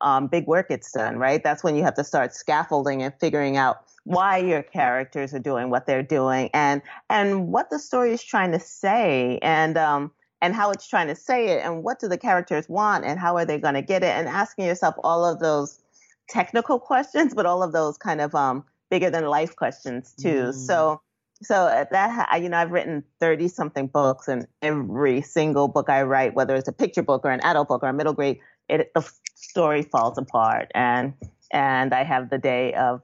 um, 0.01 0.29
big 0.29 0.47
work 0.47 0.71
gets 0.71 0.91
done, 0.93 1.19
right? 1.19 1.45
That's 1.45 1.63
when 1.63 1.77
you 1.77 1.83
have 1.83 1.97
to 1.97 2.05
start 2.05 2.35
scaffolding 2.35 3.03
and 3.03 3.13
figuring 3.21 3.59
out 3.59 3.83
why 4.05 4.39
your 4.39 4.63
characters 4.63 5.35
are 5.35 5.39
doing 5.39 5.69
what 5.69 5.85
they're 5.85 6.03
doing 6.03 6.49
and, 6.55 6.81
and 7.11 7.49
what 7.49 7.69
the 7.69 7.79
story 7.79 8.15
is 8.15 8.25
trying 8.25 8.53
to 8.53 8.61
say. 8.61 9.39
And, 9.43 9.77
um, 9.77 10.13
and 10.43 10.55
how 10.55 10.71
it's 10.71 10.89
trying 10.89 11.09
to 11.09 11.15
say 11.15 11.49
it 11.49 11.65
and 11.65 11.83
what 11.83 12.01
do 12.01 12.09
the 12.09 12.19
characters 12.19 12.69
want 12.69 13.05
and 13.05 13.19
how 13.19 13.37
are 13.37 13.45
they 13.45 13.59
going 13.59 13.75
to 13.75 13.83
get 13.83 14.03
it 14.03 14.15
and 14.15 14.29
asking 14.29 14.67
yourself 14.67 14.95
all 15.05 15.25
of 15.25 15.41
those 15.41 15.81
technical 16.29 16.79
questions 16.91 17.35
but 17.35 17.47
all 17.47 17.63
of 17.63 17.73
those 17.73 17.97
kind 17.99 18.21
of 18.21 18.35
um 18.35 18.65
bigger 18.91 19.11
than 19.11 19.25
life 19.27 19.55
questions 19.55 20.15
too. 20.21 20.47
Mm. 20.49 20.55
so 20.55 21.01
so 21.43 21.87
that 21.91 22.43
you 22.43 22.49
know 22.49 22.59
i've 22.59 22.71
written 22.71 23.03
30 23.19 23.49
something 23.49 23.87
books 23.87 24.29
and 24.29 24.47
every 24.61 25.23
single 25.23 25.69
book 25.69 25.89
i 25.89 26.03
write 26.03 26.35
whether 26.35 26.55
it's 26.55 26.69
a 26.69 26.73
picture 26.73 27.03
book 27.03 27.23
or 27.25 27.31
an 27.31 27.41
adult 27.41 27.69
book 27.69 27.83
or 27.83 27.89
a 27.89 27.93
middle 27.93 28.13
grade 28.13 28.39
it 28.69 28.93
the 28.95 29.11
story 29.35 29.83
falls 29.83 30.17
apart. 30.19 30.71
And 30.75 31.15
and 31.53 31.93
i 31.93 32.05
have 32.05 32.31
the 32.31 32.39
day 32.39 32.75
of 32.75 33.03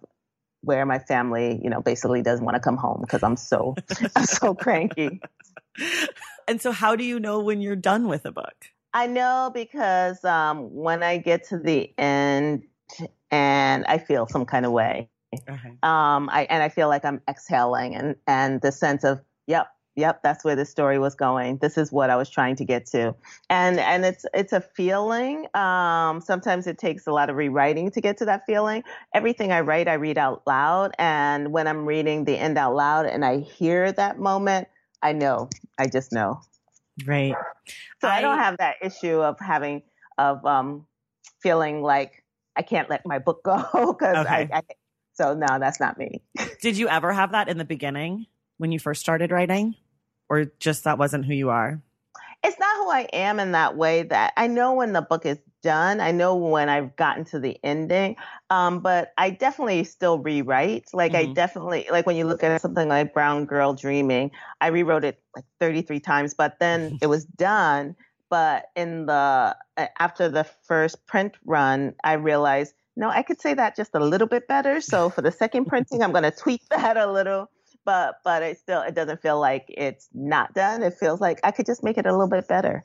where 0.62 0.86
my 0.86 0.98
family 0.98 1.60
you 1.62 1.70
know 1.70 1.80
basically 1.80 2.22
doesn't 2.22 2.44
want 2.44 2.54
to 2.54 2.60
come 2.60 2.76
home 2.76 3.00
because 3.00 3.22
i'm 3.22 3.36
so 3.36 3.74
i'm 4.16 4.24
so 4.24 4.54
cranky 4.54 5.20
and 6.48 6.60
so 6.60 6.72
how 6.72 6.96
do 6.96 7.04
you 7.04 7.18
know 7.20 7.40
when 7.40 7.60
you're 7.60 7.76
done 7.76 8.08
with 8.08 8.24
a 8.24 8.32
book 8.32 8.66
i 8.94 9.06
know 9.06 9.50
because 9.54 10.24
um, 10.24 10.74
when 10.74 11.02
i 11.02 11.16
get 11.16 11.44
to 11.48 11.58
the 11.58 11.92
end 11.98 12.62
and 13.30 13.84
i 13.86 13.98
feel 13.98 14.26
some 14.26 14.44
kind 14.44 14.64
of 14.66 14.72
way 14.72 15.08
uh-huh. 15.48 15.88
Um, 15.88 16.28
I, 16.30 16.46
and 16.50 16.62
I 16.62 16.68
feel 16.68 16.88
like 16.88 17.04
I'm 17.04 17.20
exhaling 17.28 17.94
and, 17.94 18.16
and 18.26 18.60
the 18.60 18.72
sense 18.72 19.04
of, 19.04 19.20
yep, 19.46 19.68
yep, 19.94 20.22
that's 20.22 20.44
where 20.44 20.56
the 20.56 20.64
story 20.64 20.98
was 20.98 21.14
going. 21.14 21.58
This 21.58 21.78
is 21.78 21.90
what 21.90 22.10
I 22.10 22.16
was 22.16 22.28
trying 22.28 22.56
to 22.56 22.64
get 22.64 22.86
to. 22.86 23.14
And, 23.48 23.78
and 23.78 24.04
it's, 24.04 24.26
it's 24.34 24.52
a 24.52 24.60
feeling. 24.60 25.46
Um, 25.54 26.20
sometimes 26.20 26.66
it 26.66 26.78
takes 26.78 27.06
a 27.06 27.12
lot 27.12 27.30
of 27.30 27.36
rewriting 27.36 27.90
to 27.92 28.00
get 28.00 28.18
to 28.18 28.24
that 28.26 28.44
feeling. 28.46 28.84
Everything 29.14 29.52
I 29.52 29.60
write, 29.60 29.88
I 29.88 29.94
read 29.94 30.18
out 30.18 30.42
loud. 30.46 30.92
And 30.98 31.52
when 31.52 31.66
I'm 31.66 31.86
reading 31.86 32.24
the 32.24 32.36
end 32.36 32.58
out 32.58 32.74
loud 32.74 33.06
and 33.06 33.24
I 33.24 33.38
hear 33.38 33.92
that 33.92 34.18
moment, 34.18 34.68
I 35.02 35.12
know, 35.12 35.50
I 35.78 35.86
just 35.86 36.12
know. 36.12 36.40
Right. 37.06 37.34
So 38.00 38.08
I, 38.08 38.18
I 38.18 38.20
don't 38.22 38.38
have 38.38 38.56
that 38.58 38.76
issue 38.82 39.20
of 39.20 39.38
having, 39.38 39.82
of, 40.18 40.44
um, 40.44 40.86
feeling 41.40 41.82
like 41.82 42.24
I 42.56 42.62
can't 42.62 42.88
let 42.88 43.04
my 43.06 43.18
book 43.18 43.42
go 43.44 43.62
because 43.72 44.26
okay. 44.26 44.48
I, 44.52 44.58
I 44.58 44.62
so 45.12 45.34
no, 45.34 45.58
that's 45.58 45.80
not 45.80 45.98
me. 45.98 46.22
Did 46.60 46.76
you 46.76 46.88
ever 46.88 47.12
have 47.12 47.32
that 47.32 47.48
in 47.48 47.58
the 47.58 47.64
beginning 47.64 48.26
when 48.58 48.72
you 48.72 48.78
first 48.78 49.00
started 49.00 49.30
writing? 49.30 49.74
Or 50.28 50.46
just 50.58 50.84
that 50.84 50.98
wasn't 50.98 51.24
who 51.24 51.34
you 51.34 51.50
are? 51.50 51.80
It's 52.42 52.58
not 52.58 52.76
who 52.76 52.90
I 52.90 53.08
am 53.12 53.38
in 53.38 53.52
that 53.52 53.76
way 53.76 54.02
that 54.02 54.32
I 54.36 54.48
know 54.48 54.74
when 54.74 54.92
the 54.92 55.02
book 55.02 55.24
is 55.24 55.38
done. 55.62 56.00
I 56.00 56.12
know 56.12 56.34
when 56.36 56.68
I've 56.68 56.94
gotten 56.96 57.24
to 57.26 57.40
the 57.40 57.58
ending. 57.64 58.16
Um, 58.50 58.80
but 58.80 59.12
I 59.18 59.30
definitely 59.30 59.84
still 59.84 60.18
rewrite. 60.18 60.88
Like 60.92 61.12
mm-hmm. 61.12 61.30
I 61.30 61.34
definitely 61.34 61.86
like 61.90 62.06
when 62.06 62.16
you 62.16 62.24
look 62.24 62.42
at 62.44 62.60
something 62.60 62.88
like 62.88 63.12
Brown 63.12 63.44
Girl 63.44 63.74
Dreaming, 63.74 64.30
I 64.60 64.68
rewrote 64.68 65.04
it 65.04 65.20
like 65.34 65.44
33 65.60 66.00
times, 66.00 66.34
but 66.34 66.58
then 66.60 66.98
it 67.02 67.06
was 67.06 67.24
done. 67.24 67.96
But 68.28 68.66
in 68.74 69.06
the 69.06 69.56
after 69.98 70.28
the 70.28 70.44
first 70.64 71.06
print 71.06 71.34
run, 71.44 71.94
I 72.02 72.14
realized 72.14 72.74
no, 72.96 73.10
I 73.10 73.22
could 73.22 73.40
say 73.40 73.52
that 73.54 73.76
just 73.76 73.94
a 73.94 74.00
little 74.00 74.26
bit 74.26 74.48
better. 74.48 74.80
So 74.80 75.10
for 75.10 75.20
the 75.20 75.30
second 75.30 75.66
printing, 75.66 76.02
I'm 76.02 76.12
going 76.12 76.24
to 76.24 76.30
tweak 76.30 76.62
that 76.70 76.96
a 76.96 77.10
little, 77.10 77.50
but 77.84 78.16
but 78.24 78.42
it 78.42 78.58
still 78.58 78.82
it 78.82 78.94
doesn't 78.94 79.22
feel 79.22 79.38
like 79.38 79.66
it's 79.68 80.08
not 80.14 80.54
done. 80.54 80.82
It 80.82 80.94
feels 80.94 81.20
like 81.20 81.40
I 81.44 81.50
could 81.50 81.66
just 81.66 81.84
make 81.84 81.98
it 81.98 82.06
a 82.06 82.12
little 82.12 82.28
bit 82.28 82.48
better. 82.48 82.84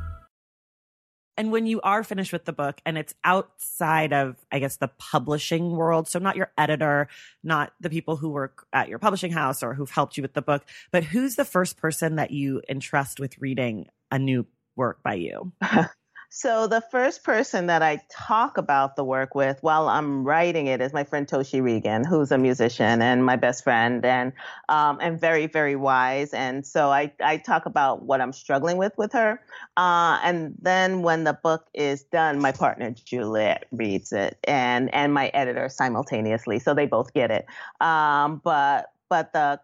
And 1.41 1.51
when 1.51 1.65
you 1.65 1.81
are 1.81 2.03
finished 2.03 2.31
with 2.31 2.45
the 2.45 2.53
book 2.53 2.79
and 2.85 2.99
it's 2.99 3.15
outside 3.23 4.13
of, 4.13 4.35
I 4.51 4.59
guess, 4.59 4.77
the 4.77 4.89
publishing 4.99 5.71
world, 5.71 6.07
so 6.07 6.19
not 6.19 6.35
your 6.35 6.51
editor, 6.55 7.07
not 7.43 7.73
the 7.81 7.89
people 7.89 8.15
who 8.15 8.29
work 8.29 8.67
at 8.71 8.89
your 8.89 8.99
publishing 8.99 9.31
house 9.31 9.63
or 9.63 9.73
who've 9.73 9.89
helped 9.89 10.17
you 10.17 10.21
with 10.21 10.33
the 10.33 10.43
book, 10.43 10.63
but 10.91 11.03
who's 11.03 11.37
the 11.37 11.43
first 11.43 11.77
person 11.77 12.17
that 12.17 12.29
you 12.29 12.61
entrust 12.69 13.19
with 13.19 13.39
reading 13.39 13.87
a 14.11 14.19
new 14.19 14.45
work 14.75 15.01
by 15.01 15.15
you? 15.15 15.51
So 16.33 16.65
the 16.65 16.79
first 16.79 17.25
person 17.25 17.65
that 17.65 17.83
I 17.83 17.99
talk 18.09 18.57
about 18.57 18.95
the 18.95 19.03
work 19.03 19.35
with 19.35 19.57
while 19.59 19.89
I'm 19.89 20.23
writing 20.23 20.67
it 20.67 20.79
is 20.79 20.93
my 20.93 21.03
friend 21.03 21.27
Toshi 21.27 21.61
Reagon, 21.61 22.05
who's 22.05 22.31
a 22.31 22.37
musician 22.37 23.01
and 23.01 23.25
my 23.25 23.35
best 23.35 23.65
friend 23.65 24.05
and 24.05 24.31
um, 24.69 24.97
and 25.01 25.19
very 25.19 25.47
very 25.47 25.75
wise. 25.75 26.33
And 26.33 26.65
so 26.65 26.89
I 26.89 27.11
I 27.21 27.35
talk 27.35 27.65
about 27.65 28.03
what 28.03 28.21
I'm 28.21 28.31
struggling 28.31 28.77
with 28.77 28.93
with 28.97 29.11
her. 29.11 29.41
Uh, 29.75 30.21
and 30.23 30.55
then 30.61 31.01
when 31.01 31.25
the 31.25 31.33
book 31.33 31.67
is 31.73 32.03
done, 32.03 32.39
my 32.39 32.53
partner 32.53 32.91
Juliet 32.91 33.65
reads 33.73 34.13
it 34.13 34.37
and 34.45 34.91
and 34.95 35.13
my 35.13 35.27
editor 35.33 35.67
simultaneously, 35.67 36.59
so 36.59 36.73
they 36.73 36.85
both 36.85 37.13
get 37.13 37.29
it. 37.29 37.45
Um, 37.81 38.39
but 38.41 38.85
but 39.09 39.33
the 39.33 39.59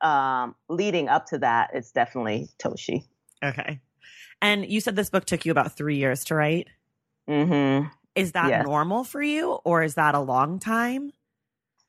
um, 0.00 0.54
leading 0.70 1.10
up 1.10 1.26
to 1.26 1.38
that, 1.40 1.72
it's 1.74 1.92
definitely 1.92 2.48
Toshi. 2.58 3.04
Okay. 3.44 3.80
And 4.42 4.66
you 4.66 4.80
said 4.80 4.96
this 4.96 5.10
book 5.10 5.24
took 5.24 5.44
you 5.44 5.52
about 5.52 5.76
three 5.76 5.96
years 5.96 6.24
to 6.24 6.34
write. 6.34 6.68
Mm-hmm. 7.28 7.88
Is 8.14 8.32
that 8.32 8.48
Yes. 8.48 8.64
normal 8.66 9.04
for 9.04 9.22
you, 9.22 9.52
or 9.64 9.82
is 9.82 9.94
that 9.94 10.14
a 10.14 10.20
long 10.20 10.58
time? 10.58 11.12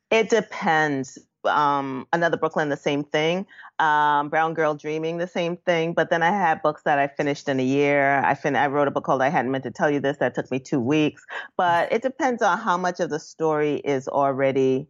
It 0.09 0.29
depends. 0.29 1.17
Um, 1.43 2.07
another 2.11 2.35
Brooklyn, 2.35 2.67
the 2.69 2.75
same 2.77 3.03
thing. 3.03 3.45
Um, 3.79 4.27
Brown 4.29 4.53
Girl 4.53 4.73
Dreaming, 4.73 5.17
the 5.17 5.27
same 5.27 5.55
thing. 5.57 5.93
But 5.93 6.09
then 6.09 6.21
I 6.23 6.31
had 6.31 6.61
books 6.61 6.81
that 6.83 6.99
I 6.99 7.07
finished 7.07 7.47
in 7.47 7.59
a 7.59 7.63
year. 7.63 8.19
I 8.25 8.33
fin- 8.33 8.55
I 8.55 8.67
wrote 8.67 8.87
a 8.87 8.91
book 8.91 9.05
called 9.05 9.21
I 9.21 9.29
Hadn't 9.29 9.51
Meant 9.51 9.63
to 9.65 9.71
Tell 9.71 9.89
You 9.89 9.99
This 10.01 10.17
that 10.17 10.35
took 10.35 10.49
me 10.51 10.59
two 10.59 10.79
weeks. 10.79 11.25
But 11.55 11.91
it 11.93 12.01
depends 12.01 12.41
on 12.41 12.57
how 12.57 12.75
much 12.77 12.99
of 12.99 13.09
the 13.09 13.19
story 13.19 13.75
is 13.75 14.07
already 14.09 14.87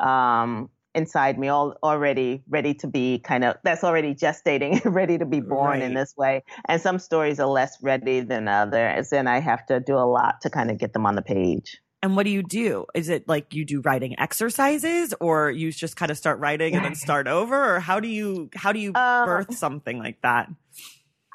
um, 0.00 0.70
inside 0.96 1.38
me, 1.38 1.48
all 1.48 1.76
already 1.82 2.42
ready 2.48 2.74
to 2.74 2.86
be 2.86 3.18
kind 3.18 3.44
of 3.44 3.56
that's 3.62 3.84
already 3.84 4.14
gestating, 4.14 4.80
ready 4.84 5.18
to 5.18 5.26
be 5.26 5.40
born 5.40 5.82
in 5.82 5.94
this 5.94 6.14
way. 6.16 6.42
And 6.66 6.80
some 6.80 6.98
stories 6.98 7.38
are 7.38 7.46
less 7.46 7.76
ready 7.82 8.20
than 8.20 8.48
others, 8.48 9.12
and 9.12 9.28
I 9.28 9.38
have 9.38 9.64
to 9.66 9.78
do 9.78 9.94
a 9.94 10.08
lot 10.08 10.40
to 10.42 10.50
kind 10.50 10.70
of 10.70 10.78
get 10.78 10.92
them 10.92 11.06
on 11.06 11.14
the 11.14 11.22
page. 11.22 11.78
And 12.02 12.16
what 12.16 12.24
do 12.24 12.30
you 12.30 12.42
do? 12.42 12.86
Is 12.94 13.08
it 13.08 13.28
like 13.28 13.54
you 13.54 13.64
do 13.64 13.80
writing 13.80 14.18
exercises, 14.18 15.14
or 15.20 15.50
you 15.50 15.70
just 15.70 15.96
kind 15.96 16.10
of 16.10 16.16
start 16.16 16.40
writing 16.40 16.74
and 16.74 16.84
then 16.84 16.94
start 17.06 17.28
over, 17.28 17.76
or 17.76 17.80
how 17.80 18.00
do 18.00 18.08
you 18.08 18.50
how 18.54 18.72
do 18.72 18.80
you 18.80 18.92
Uh, 18.94 19.26
birth 19.26 19.54
something 19.54 19.98
like 19.98 20.20
that? 20.22 20.48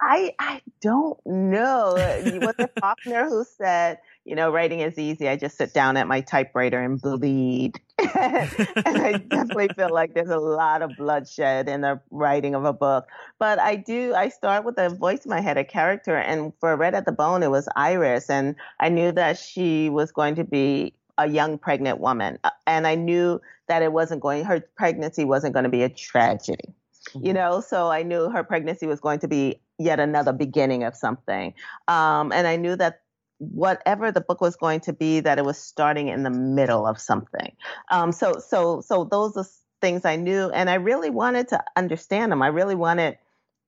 I 0.02 0.34
I 0.40 0.62
don't 0.82 1.20
know. 1.26 1.94
Was 2.42 2.56
it 2.58 2.72
Faulkner 2.80 3.30
who 3.30 3.46
said, 3.58 4.00
you 4.26 4.36
know, 4.36 4.52
writing 4.52 4.82
is 4.82 4.98
easy. 4.98 5.28
I 5.28 5.36
just 5.36 5.58
sit 5.58 5.74
down 5.74 5.98
at 5.98 6.08
my 6.08 6.22
typewriter 6.22 6.80
and 6.80 7.02
bleed. 7.02 7.80
and 7.98 8.10
I 8.16 9.14
definitely 9.14 9.70
feel 9.70 9.90
like 9.94 10.14
there's 10.14 10.30
a 10.30 10.38
lot 10.38 10.82
of 10.82 10.92
bloodshed 10.98 11.68
in 11.68 11.82
the 11.82 12.00
writing 12.12 12.54
of 12.54 12.64
a 12.64 12.74
book. 12.74 13.08
But 13.40 13.60
I 13.60 13.76
do, 13.76 14.14
I 14.14 14.30
start 14.30 14.64
with 14.64 14.78
a 14.78 14.90
voice 14.90 15.26
in 15.26 15.30
my 15.30 15.42
head, 15.42 15.58
a 15.58 15.64
character. 15.64 16.16
And 16.16 16.54
for 16.60 16.76
Red 16.76 16.94
at 16.94 17.06
the 17.06 17.12
Bone, 17.12 17.42
it 17.42 17.50
was 17.50 17.68
Iris. 17.76 18.30
And 18.30 18.56
I 18.80 18.90
knew 18.90 19.12
that 19.12 19.40
she 19.40 19.90
was 19.90 20.12
going 20.12 20.36
to 20.36 20.44
be 20.44 20.94
a 21.18 21.28
young 21.28 21.58
pregnant 21.58 22.00
woman. 22.00 22.38
Uh, 22.44 22.52
And 22.68 22.86
I 22.86 22.96
knew 22.96 23.42
that 23.68 23.82
it 23.82 23.92
wasn't 23.92 24.22
going, 24.22 24.46
her 24.46 24.64
pregnancy 24.78 25.26
wasn't 25.26 25.54
going 25.54 25.64
to 25.64 25.70
be 25.70 25.84
a 25.84 25.90
tragedy 25.90 26.76
you 27.20 27.34
know 27.34 27.60
so 27.62 27.90
i 27.90 28.04
knew 28.04 28.30
her 28.30 28.44
pregnancy 28.44 28.86
was 28.86 29.00
going 29.00 29.18
to 29.18 29.28
be 29.28 29.60
yet 29.80 30.00
another 30.00 30.32
beginning 30.32 30.84
of 30.84 30.96
something 30.96 31.52
um, 31.88 32.32
and 32.32 32.46
i 32.46 32.56
knew 32.56 32.76
that 32.76 33.02
whatever 33.42 34.12
the 34.12 34.22
book 34.22 34.40
was 34.40 34.56
going 34.56 34.80
to 34.80 34.94
be 34.94 35.20
that 35.20 35.40
it 35.40 35.46
was 35.46 35.58
starting 35.58 36.10
in 36.10 36.24
the 36.24 36.30
middle 36.30 36.86
of 36.86 37.00
something 37.00 37.52
um, 37.90 38.12
so 38.12 38.34
so 38.40 38.82
so 38.82 39.04
those 39.04 39.36
are 39.36 39.46
things 39.82 40.06
i 40.06 40.16
knew 40.16 40.50
and 40.52 40.70
i 40.70 40.76
really 40.76 41.10
wanted 41.10 41.48
to 41.48 41.62
understand 41.76 42.32
them 42.32 42.42
i 42.42 42.48
really 42.48 42.76
wanted 42.76 43.18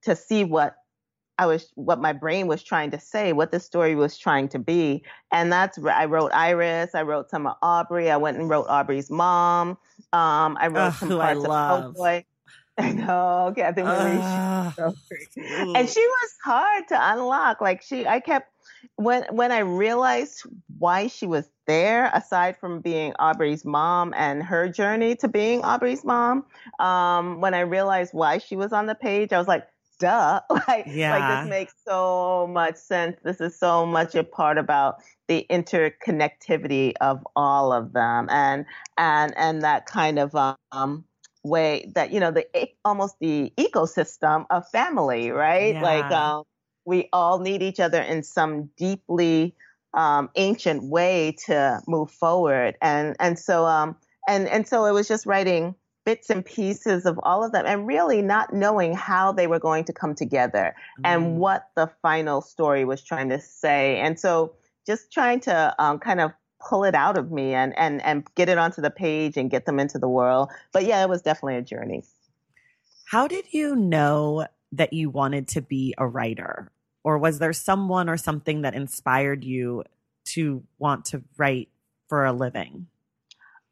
to 0.04 0.16
see 0.16 0.44
what 0.44 0.76
I 1.38 1.48
was 1.48 1.72
what 1.76 2.00
my 2.00 2.14
brain 2.14 2.48
was 2.48 2.62
trying 2.62 2.92
to 2.92 3.00
say, 3.00 3.34
what 3.34 3.52
the 3.52 3.60
story 3.60 3.96
was 3.96 4.18
trying 4.18 4.50
to 4.50 4.60
be, 4.60 5.04
and 5.32 5.52
that's 5.52 5.80
where 5.80 5.94
I 5.94 6.06
wrote 6.06 6.32
Iris. 6.32 6.94
I 6.94 7.02
wrote 7.02 7.30
some 7.30 7.48
of 7.48 7.56
Aubrey. 7.62 8.12
I 8.12 8.18
went 8.18 8.38
and 8.38 8.48
wrote 8.50 8.68
Aubrey's 8.70 9.10
mom. 9.10 9.70
Um, 10.12 10.58
I 10.60 10.68
wrote 10.68 10.94
some 10.94 11.10
who 11.10 11.20
I 11.20 11.34
parts 11.34 11.48
love. 11.48 11.84
of 11.86 11.96
Po'Boy. 11.96 12.26
I 12.78 12.92
know, 12.92 13.54
Kathy 13.56 13.84
Marie. 13.84 14.20
Ugh. 14.22 14.74
so 14.76 14.96
and 15.76 15.90
she 15.90 16.00
was 16.00 16.30
hard 16.44 16.88
to 16.90 17.12
unlock. 17.14 17.62
Like 17.62 17.82
she, 17.82 18.08
I 18.08 18.20
kept 18.20 18.53
when 18.96 19.24
when 19.32 19.52
I 19.52 19.60
realized 19.60 20.44
why 20.78 21.08
she 21.08 21.28
was 21.28 21.50
there, 21.68 22.10
aside 22.14 22.58
from 22.58 22.82
being 22.82 23.14
Aubrey's 23.20 23.66
mom 23.66 24.14
and 24.16 24.44
her 24.44 24.70
journey 24.70 25.16
to 25.18 25.28
being 25.28 25.64
Aubrey's 25.64 26.04
mom. 26.04 26.46
Um, 26.80 27.42
when 27.42 27.54
I 27.54 27.62
realized 27.62 28.14
why 28.14 28.38
she 28.38 28.56
was 28.56 28.74
on 28.74 28.86
the 28.86 28.96
page, 28.96 29.34
I 29.34 29.38
was 29.38 29.48
like, 29.48 29.68
duh, 30.00 30.42
like 30.68 30.88
like 31.10 31.28
this 31.28 31.44
makes 31.44 31.74
so 31.88 32.48
much 32.52 32.76
sense. 32.76 33.18
This 33.24 33.42
is 33.42 33.58
so 33.58 33.86
much 33.86 34.16
a 34.16 34.24
part 34.24 34.58
about 34.58 34.96
the 35.28 35.46
interconnectivity 35.50 36.94
of 37.02 37.26
all 37.36 37.72
of 37.72 37.94
them, 37.94 38.28
and 38.30 38.66
and 38.98 39.34
and 39.38 39.62
that 39.64 39.86
kind 39.86 40.20
of 40.20 40.36
um 40.72 41.06
way 41.44 41.92
that 41.96 42.12
you 42.12 42.20
know 42.20 42.32
the 42.32 42.46
almost 42.86 43.16
the 43.20 43.52
ecosystem 43.58 44.46
of 44.50 44.68
family 44.70 45.30
right 45.30 45.80
like 45.82 46.10
um 46.12 46.44
we 46.86 47.10
all 47.14 47.40
need 47.40 47.62
each 47.62 47.80
other 47.80 48.02
in 48.02 48.24
some 48.24 48.70
deeply 48.78 49.56
um 49.94 50.30
ancient 50.36 50.84
way 50.84 51.36
to 51.46 51.80
move 51.88 52.10
forward 52.10 52.76
and 52.82 53.16
and 53.20 53.38
so 53.38 53.66
um 53.66 53.96
and 54.28 54.48
and 54.48 54.68
so 54.68 54.86
it 54.86 54.92
was 54.92 55.08
just 55.08 55.26
writing 55.26 55.76
bits 56.06 56.30
and 56.30 56.46
pieces 56.46 57.06
of 57.06 57.20
all 57.24 57.44
of 57.44 57.52
them 57.52 57.66
and 57.66 57.88
really 57.88 58.22
not 58.22 58.54
knowing 58.54 58.94
how 58.94 59.32
they 59.32 59.48
were 59.48 59.60
going 59.60 59.84
to 59.86 59.94
come 59.94 60.14
together 60.16 60.76
mm. 61.00 61.02
and 61.06 61.38
what 61.38 61.70
the 61.76 61.90
final 62.02 62.42
story 62.42 62.86
was 62.86 63.02
trying 63.02 63.30
to 63.30 63.40
say. 63.40 63.98
And 64.00 64.20
so 64.20 64.54
just 64.86 65.12
trying 65.12 65.40
to 65.42 65.76
um, 65.80 66.00
kind 66.00 66.20
of 66.20 66.32
pull 66.60 66.84
it 66.84 66.96
out 66.96 67.18
of 67.18 67.32
me 67.32 67.54
and, 67.54 67.78
and, 67.78 68.02
and 68.04 68.26
get 68.36 68.50
it 68.50 68.58
onto 68.58 68.82
the 68.82 68.90
page 68.90 69.38
and 69.38 69.50
get 69.50 69.66
them 69.66 69.80
into 69.80 69.98
the 69.98 70.08
world. 70.08 70.50
But 70.72 70.86
yeah, 70.86 71.04
it 71.04 71.10
was 71.10 71.22
definitely 71.22 71.58
a 71.58 71.62
journey. 71.62 72.04
How 73.06 73.28
did 73.28 73.54
you 73.54 73.76
know 73.76 74.48
that 74.74 74.94
you 74.94 75.10
wanted 75.10 75.48
to 75.50 75.62
be 75.62 75.94
a 75.98 76.08
writer? 76.08 76.72
Or 77.04 77.18
was 77.18 77.40
there 77.40 77.54
someone 77.54 78.10
or 78.10 78.18
something 78.18 78.62
that 78.62 78.76
inspired 78.76 79.44
you 79.44 79.84
to 80.26 80.64
want 80.78 81.06
to 81.06 81.24
write 81.38 81.70
for 82.08 82.26
a 82.26 82.34
living? 82.34 82.88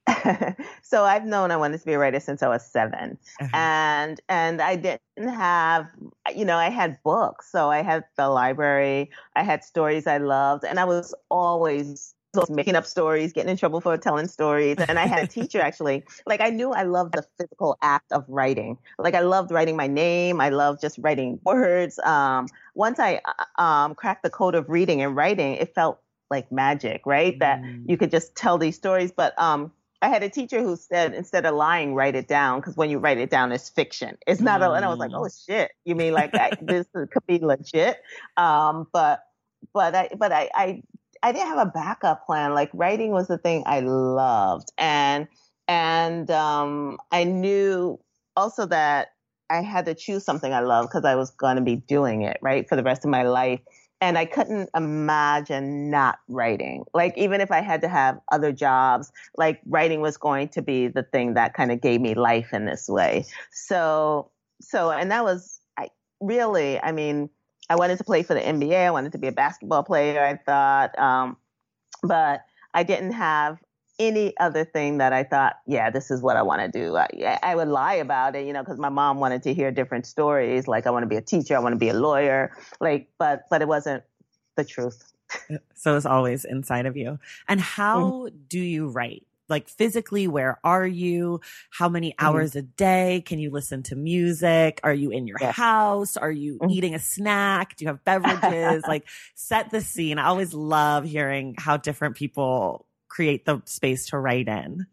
so 0.81 1.03
I've 1.03 1.25
known 1.25 1.51
I 1.51 1.57
wanted 1.57 1.79
to 1.79 1.85
be 1.85 1.93
a 1.93 1.99
writer 1.99 2.19
since 2.19 2.41
I 2.41 2.47
was 2.47 2.65
7 2.65 3.17
uh-huh. 3.39 3.49
and 3.53 4.19
and 4.29 4.61
I 4.61 4.75
didn't 4.75 4.99
have, 5.17 5.87
you 6.35 6.43
know, 6.43 6.57
I 6.57 6.69
had 6.69 7.01
books, 7.03 7.51
so 7.51 7.69
I 7.69 7.83
had 7.83 8.03
the 8.17 8.27
library, 8.27 9.11
I 9.35 9.43
had 9.43 9.63
stories 9.63 10.07
I 10.07 10.17
loved, 10.17 10.65
and 10.65 10.79
I 10.79 10.85
was 10.85 11.13
always 11.29 12.15
making 12.49 12.75
up 12.75 12.85
stories, 12.85 13.33
getting 13.33 13.49
in 13.49 13.57
trouble 13.57 13.81
for 13.81 13.97
telling 13.97 14.27
stories. 14.27 14.77
And 14.77 14.97
I 14.97 15.05
had 15.05 15.23
a 15.23 15.27
teacher 15.27 15.61
actually, 15.61 16.03
like 16.25 16.41
I 16.41 16.49
knew 16.49 16.71
I 16.71 16.83
loved 16.83 17.13
the 17.13 17.25
physical 17.37 17.77
act 17.81 18.11
of 18.11 18.25
writing. 18.27 18.77
Like 18.97 19.15
I 19.15 19.21
loved 19.21 19.51
writing 19.51 19.75
my 19.75 19.87
name. 19.87 20.41
I 20.41 20.49
loved 20.49 20.81
just 20.81 20.97
writing 20.99 21.39
words. 21.43 21.99
Um, 21.99 22.47
once 22.75 22.99
I 22.99 23.21
uh, 23.25 23.61
um, 23.61 23.95
cracked 23.95 24.23
the 24.23 24.29
code 24.29 24.55
of 24.55 24.69
reading 24.69 25.01
and 25.01 25.15
writing, 25.15 25.55
it 25.55 25.73
felt 25.75 25.99
like 26.29 26.51
magic, 26.51 27.01
right? 27.05 27.35
Mm. 27.35 27.39
That 27.39 27.61
you 27.87 27.97
could 27.97 28.11
just 28.11 28.35
tell 28.35 28.57
these 28.57 28.75
stories. 28.75 29.11
But 29.11 29.37
um, 29.39 29.71
I 30.01 30.09
had 30.09 30.23
a 30.23 30.29
teacher 30.29 30.61
who 30.61 30.75
said 30.75 31.13
instead 31.13 31.45
of 31.45 31.53
lying, 31.53 31.93
write 31.93 32.15
it 32.15 32.27
down 32.27 32.59
because 32.59 32.75
when 32.75 32.89
you 32.89 32.97
write 32.97 33.17
it 33.17 33.29
down, 33.29 33.51
it's 33.51 33.69
fiction. 33.69 34.17
It's 34.25 34.41
not. 34.41 34.61
Mm. 34.61 34.69
A, 34.69 34.71
and 34.73 34.85
I 34.85 34.87
was 34.87 34.97
like, 34.97 35.11
oh 35.13 35.23
mm. 35.23 35.45
shit, 35.45 35.71
you 35.85 35.95
mean 35.95 36.13
like 36.13 36.33
I, 36.33 36.51
this 36.61 36.87
could 36.93 37.25
be 37.27 37.39
legit? 37.39 38.01
Um, 38.37 38.87
but 38.91 39.23
but 39.73 39.93
I 39.93 40.09
but 40.17 40.31
I, 40.31 40.49
I 40.55 40.83
I 41.23 41.31
didn't 41.31 41.47
have 41.47 41.67
a 41.67 41.71
backup 41.71 42.25
plan. 42.25 42.53
Like 42.53 42.69
writing 42.73 43.11
was 43.11 43.27
the 43.27 43.37
thing 43.37 43.63
I 43.65 43.81
loved, 43.81 44.71
and 44.77 45.27
and 45.67 46.29
um, 46.31 46.97
I 47.11 47.23
knew 47.23 47.99
also 48.35 48.65
that 48.67 49.09
I 49.49 49.61
had 49.61 49.85
to 49.85 49.93
choose 49.93 50.23
something 50.23 50.53
I 50.53 50.61
love 50.61 50.87
because 50.87 51.05
I 51.05 51.15
was 51.15 51.31
going 51.31 51.57
to 51.57 51.61
be 51.61 51.75
doing 51.75 52.23
it 52.23 52.37
right 52.41 52.67
for 52.67 52.75
the 52.75 52.83
rest 52.83 53.03
of 53.03 53.11
my 53.11 53.23
life 53.23 53.59
and 54.01 54.17
I 54.17 54.25
couldn't 54.25 54.69
imagine 54.75 55.91
not 55.91 56.19
writing. 56.27 56.83
Like 56.93 57.15
even 57.17 57.39
if 57.39 57.51
I 57.51 57.61
had 57.61 57.81
to 57.81 57.87
have 57.87 58.19
other 58.31 58.51
jobs, 58.51 59.11
like 59.37 59.61
writing 59.67 60.01
was 60.01 60.17
going 60.17 60.49
to 60.49 60.61
be 60.61 60.87
the 60.87 61.03
thing 61.03 61.35
that 61.35 61.53
kind 61.53 61.71
of 61.71 61.81
gave 61.81 62.01
me 62.01 62.15
life 62.15 62.51
in 62.51 62.65
this 62.65 62.89
way. 62.89 63.25
So 63.51 64.31
so 64.59 64.89
and 64.89 65.11
that 65.11 65.23
was 65.23 65.59
I 65.77 65.89
really, 66.19 66.79
I 66.79 66.91
mean, 66.91 67.29
I 67.71 67.75
wanted 67.75 67.97
to 67.99 68.03
play 68.03 68.21
for 68.21 68.33
the 68.33 68.41
NBA. 68.41 68.85
I 68.85 68.91
wanted 68.91 69.13
to 69.13 69.17
be 69.17 69.27
a 69.27 69.31
basketball 69.31 69.83
player. 69.83 70.21
I 70.21 70.35
thought, 70.35 70.99
um, 70.99 71.37
but 72.03 72.41
I 72.73 72.83
didn't 72.83 73.13
have 73.13 73.59
any 73.97 74.37
other 74.41 74.65
thing 74.65 74.97
that 74.97 75.13
I 75.13 75.23
thought, 75.23 75.55
yeah, 75.65 75.89
this 75.89 76.11
is 76.11 76.21
what 76.21 76.35
I 76.35 76.41
want 76.41 76.61
to 76.61 76.67
do. 76.67 76.97
I, 76.97 77.39
I 77.41 77.55
would 77.55 77.69
lie 77.69 77.93
about 77.93 78.35
it, 78.35 78.45
you 78.45 78.51
know, 78.51 78.61
because 78.61 78.77
my 78.77 78.89
mom 78.89 79.21
wanted 79.21 79.43
to 79.43 79.53
hear 79.53 79.71
different 79.71 80.05
stories. 80.05 80.67
Like 80.67 80.85
I 80.85 80.89
want 80.89 81.03
to 81.03 81.07
be 81.07 81.15
a 81.15 81.21
teacher, 81.21 81.55
I 81.55 81.59
want 81.59 81.71
to 81.71 81.79
be 81.79 81.87
a 81.87 81.93
lawyer. 81.93 82.51
Like, 82.81 83.07
but 83.17 83.43
but 83.49 83.61
it 83.61 83.69
wasn't 83.69 84.03
the 84.57 84.65
truth. 84.65 85.13
so 85.73 85.95
it's 85.95 86.05
always 86.05 86.43
inside 86.43 86.85
of 86.85 86.97
you. 86.97 87.19
And 87.47 87.61
how 87.61 88.01
mm-hmm. 88.01 88.37
do 88.49 88.59
you 88.59 88.89
write? 88.89 89.25
Like 89.51 89.69
physically, 89.69 90.27
where 90.27 90.59
are 90.63 90.87
you? 90.87 91.41
How 91.69 91.89
many 91.89 92.09
mm-hmm. 92.09 92.25
hours 92.25 92.51
mm-hmm. 92.51 92.59
a 92.59 92.63
day 92.63 93.23
can 93.25 93.37
you 93.37 93.51
listen 93.51 93.83
to 93.83 93.95
music? 93.95 94.79
Are 94.83 94.93
you 94.93 95.11
in 95.11 95.27
your 95.27 95.37
house? 95.37 96.17
Are 96.17 96.31
you 96.31 96.57
mm-hmm. 96.57 96.71
eating 96.71 96.95
a 96.95 96.99
snack? 96.99 97.75
Do 97.75 97.85
you 97.85 97.89
have 97.89 98.03
beverages? 98.03 98.83
like 98.87 99.07
set 99.35 99.69
the 99.69 99.81
scene. 99.81 100.17
I 100.17 100.25
always 100.25 100.53
love 100.53 101.05
hearing 101.05 101.53
how 101.59 101.77
different 101.77 102.15
people 102.15 102.87
create 103.11 103.45
the 103.45 103.61
space 103.65 104.07
to 104.07 104.17
write 104.17 104.47
in? 104.47 104.87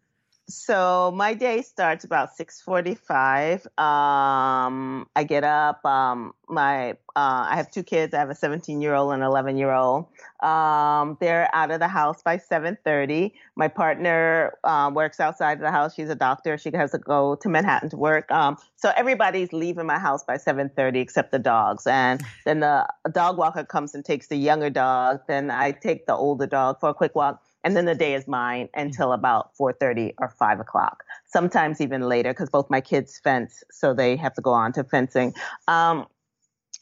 So 0.49 1.13
my 1.15 1.35
day 1.35 1.61
starts 1.61 2.03
about 2.03 2.35
6:45. 2.35 3.67
Um, 3.77 5.07
I 5.15 5.23
get 5.23 5.43
up. 5.43 5.85
Um, 5.85 6.33
my 6.47 6.91
uh, 7.15 7.45
I 7.49 7.55
have 7.55 7.69
two 7.69 7.83
kids. 7.83 8.15
I 8.15 8.17
have 8.17 8.31
a 8.31 8.35
17 8.35 8.81
year 8.81 8.95
old 8.95 9.13
and 9.13 9.21
11 9.21 9.57
year 9.57 9.71
old. 9.71 10.07
Um, 10.41 11.17
they're 11.19 11.47
out 11.53 11.69
of 11.69 11.79
the 11.79 11.87
house 11.87 12.23
by 12.23 12.37
7:30. 12.37 13.31
My 13.55 13.67
partner 13.67 14.57
uh, 14.63 14.89
works 14.91 15.19
outside 15.19 15.53
of 15.53 15.59
the 15.59 15.71
house. 15.71 15.93
She's 15.93 16.09
a 16.09 16.15
doctor. 16.15 16.57
She 16.57 16.71
has 16.73 16.91
to 16.91 16.97
go 16.97 17.35
to 17.35 17.49
Manhattan 17.49 17.91
to 17.91 17.97
work. 17.97 18.31
Um, 18.31 18.57
so 18.75 18.91
everybody's 18.97 19.53
leaving 19.53 19.85
my 19.85 19.99
house 19.99 20.23
by 20.23 20.37
7:30 20.37 20.99
except 20.99 21.31
the 21.31 21.39
dogs. 21.39 21.85
And 21.85 22.21
then 22.45 22.61
the 22.61 22.87
dog 23.11 23.37
walker 23.37 23.63
comes 23.63 23.93
and 23.93 24.03
takes 24.03 24.27
the 24.27 24.35
younger 24.35 24.71
dog. 24.71 25.19
Then 25.27 25.51
I 25.51 25.71
take 25.71 26.07
the 26.07 26.15
older 26.15 26.47
dog 26.47 26.79
for 26.79 26.89
a 26.89 26.93
quick 26.95 27.13
walk 27.13 27.43
and 27.63 27.75
then 27.75 27.85
the 27.85 27.95
day 27.95 28.13
is 28.13 28.27
mine 28.27 28.69
until 28.73 29.11
about 29.13 29.51
4.30 29.59 30.13
or 30.19 30.29
5 30.29 30.59
o'clock 30.59 31.03
sometimes 31.25 31.81
even 31.81 32.01
later 32.01 32.31
because 32.31 32.49
both 32.49 32.69
my 32.69 32.81
kids 32.81 33.19
fence 33.23 33.63
so 33.71 33.93
they 33.93 34.15
have 34.15 34.33
to 34.33 34.41
go 34.41 34.51
on 34.51 34.71
to 34.73 34.83
fencing. 34.83 35.33
Um, 35.67 36.05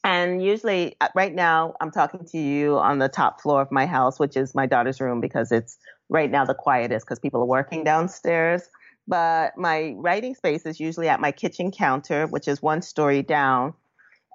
and 0.04 0.44
usually 0.44 0.96
uh, 1.02 1.08
right 1.16 1.34
now 1.34 1.74
i'm 1.82 1.90
talking 1.90 2.24
to 2.24 2.38
you 2.38 2.78
on 2.78 3.00
the 3.00 3.10
top 3.10 3.42
floor 3.42 3.64
of 3.64 3.72
my 3.72 3.88
house 3.88 4.20
which 4.20 4.38
is 4.38 4.54
my 4.54 4.68
daughter's 4.68 5.02
room 5.02 5.20
because 5.20 5.52
it's 5.52 5.80
right 6.10 6.32
now 6.32 6.46
the 6.46 6.54
quietest 6.54 7.06
because 7.06 7.20
people 7.20 7.42
are 7.42 7.46
working 7.46 7.84
downstairs. 7.84 8.70
But 9.08 9.58
my 9.58 9.94
writing 9.98 10.36
space 10.36 10.66
is 10.66 10.80
usually 10.80 11.08
at 11.08 11.20
my 11.20 11.32
kitchen 11.32 11.72
counter 11.72 12.28
which 12.28 12.48
is 12.48 12.62
one 12.62 12.82
story 12.82 13.22
down 13.22 13.74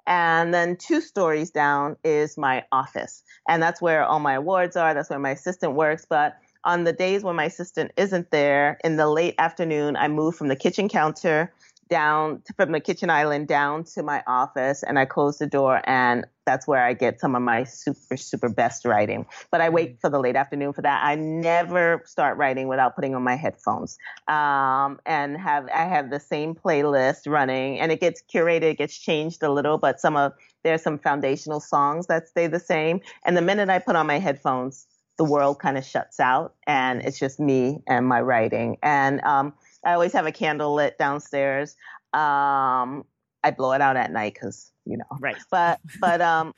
and 0.05 0.53
then 0.53 0.75
two 0.75 1.01
stories 1.01 1.51
down 1.51 1.95
is 2.03 2.37
my 2.37 2.63
office. 2.71 3.23
And 3.47 3.61
that's 3.61 3.81
where 3.81 4.03
all 4.03 4.19
my 4.19 4.33
awards 4.33 4.75
are. 4.75 4.93
That's 4.93 5.09
where 5.09 5.19
my 5.19 5.31
assistant 5.31 5.73
works. 5.73 6.05
But 6.07 6.37
on 6.65 6.83
the 6.83 6.93
days 6.93 7.23
when 7.23 7.35
my 7.35 7.45
assistant 7.45 7.91
isn't 7.97 8.31
there, 8.31 8.77
in 8.83 8.97
the 8.97 9.07
late 9.07 9.35
afternoon, 9.37 9.95
I 9.95 10.07
move 10.07 10.35
from 10.35 10.47
the 10.47 10.55
kitchen 10.55 10.89
counter 10.89 11.53
down 11.89 12.41
to, 12.45 12.53
from 12.53 12.71
the 12.71 12.79
kitchen 12.79 13.09
island 13.09 13.47
down 13.47 13.83
to 13.83 14.03
my 14.03 14.23
office 14.27 14.83
and 14.83 14.97
I 14.97 15.05
close 15.05 15.37
the 15.37 15.47
door 15.47 15.81
and 15.85 16.25
that's 16.45 16.67
where 16.67 16.83
I 16.83 16.93
get 16.93 17.19
some 17.19 17.35
of 17.35 17.41
my 17.41 17.63
super, 17.63 18.17
super 18.17 18.49
best 18.49 18.85
writing. 18.85 19.25
But 19.51 19.61
I 19.61 19.69
wait 19.69 19.95
mm. 19.95 20.01
for 20.01 20.09
the 20.09 20.19
late 20.19 20.35
afternoon 20.35 20.73
for 20.73 20.81
that. 20.81 21.03
I 21.03 21.15
never 21.15 22.03
start 22.05 22.37
writing 22.37 22.67
without 22.67 22.95
putting 22.95 23.15
on 23.15 23.23
my 23.23 23.35
headphones. 23.35 23.97
Um, 24.27 24.99
and 25.05 25.37
have, 25.37 25.67
I 25.73 25.85
have 25.85 26.09
the 26.09 26.19
same 26.19 26.55
playlist 26.55 27.27
running 27.27 27.79
and 27.79 27.91
it 27.91 27.99
gets 27.99 28.21
curated, 28.21 28.63
it 28.63 28.77
gets 28.77 28.97
changed 28.97 29.43
a 29.43 29.51
little, 29.51 29.77
but 29.77 29.99
some 29.99 30.15
of, 30.15 30.33
there's 30.63 30.81
some 30.81 30.99
foundational 30.99 31.59
songs 31.59 32.07
that 32.07 32.27
stay 32.27 32.47
the 32.47 32.59
same. 32.59 33.01
And 33.25 33.37
the 33.37 33.41
minute 33.41 33.69
I 33.69 33.79
put 33.79 33.95
on 33.95 34.07
my 34.07 34.19
headphones, 34.19 34.87
the 35.17 35.23
world 35.23 35.59
kind 35.59 35.77
of 35.77 35.85
shuts 35.85 36.19
out 36.19 36.55
and 36.65 37.01
it's 37.03 37.19
just 37.19 37.39
me 37.39 37.83
and 37.87 38.07
my 38.07 38.19
writing. 38.21 38.77
And, 38.81 39.21
um, 39.21 39.53
I 39.85 39.93
always 39.93 40.13
have 40.13 40.25
a 40.25 40.31
candle 40.31 40.73
lit 40.73 40.97
downstairs. 40.97 41.75
Um, 42.13 43.05
I 43.43 43.51
blow 43.55 43.73
it 43.73 43.81
out 43.81 43.97
at 43.97 44.11
night 44.11 44.33
because 44.33 44.71
you 44.85 44.97
know. 44.97 45.17
Right. 45.19 45.37
But 45.51 45.79
but 45.99 46.21
um, 46.33 46.53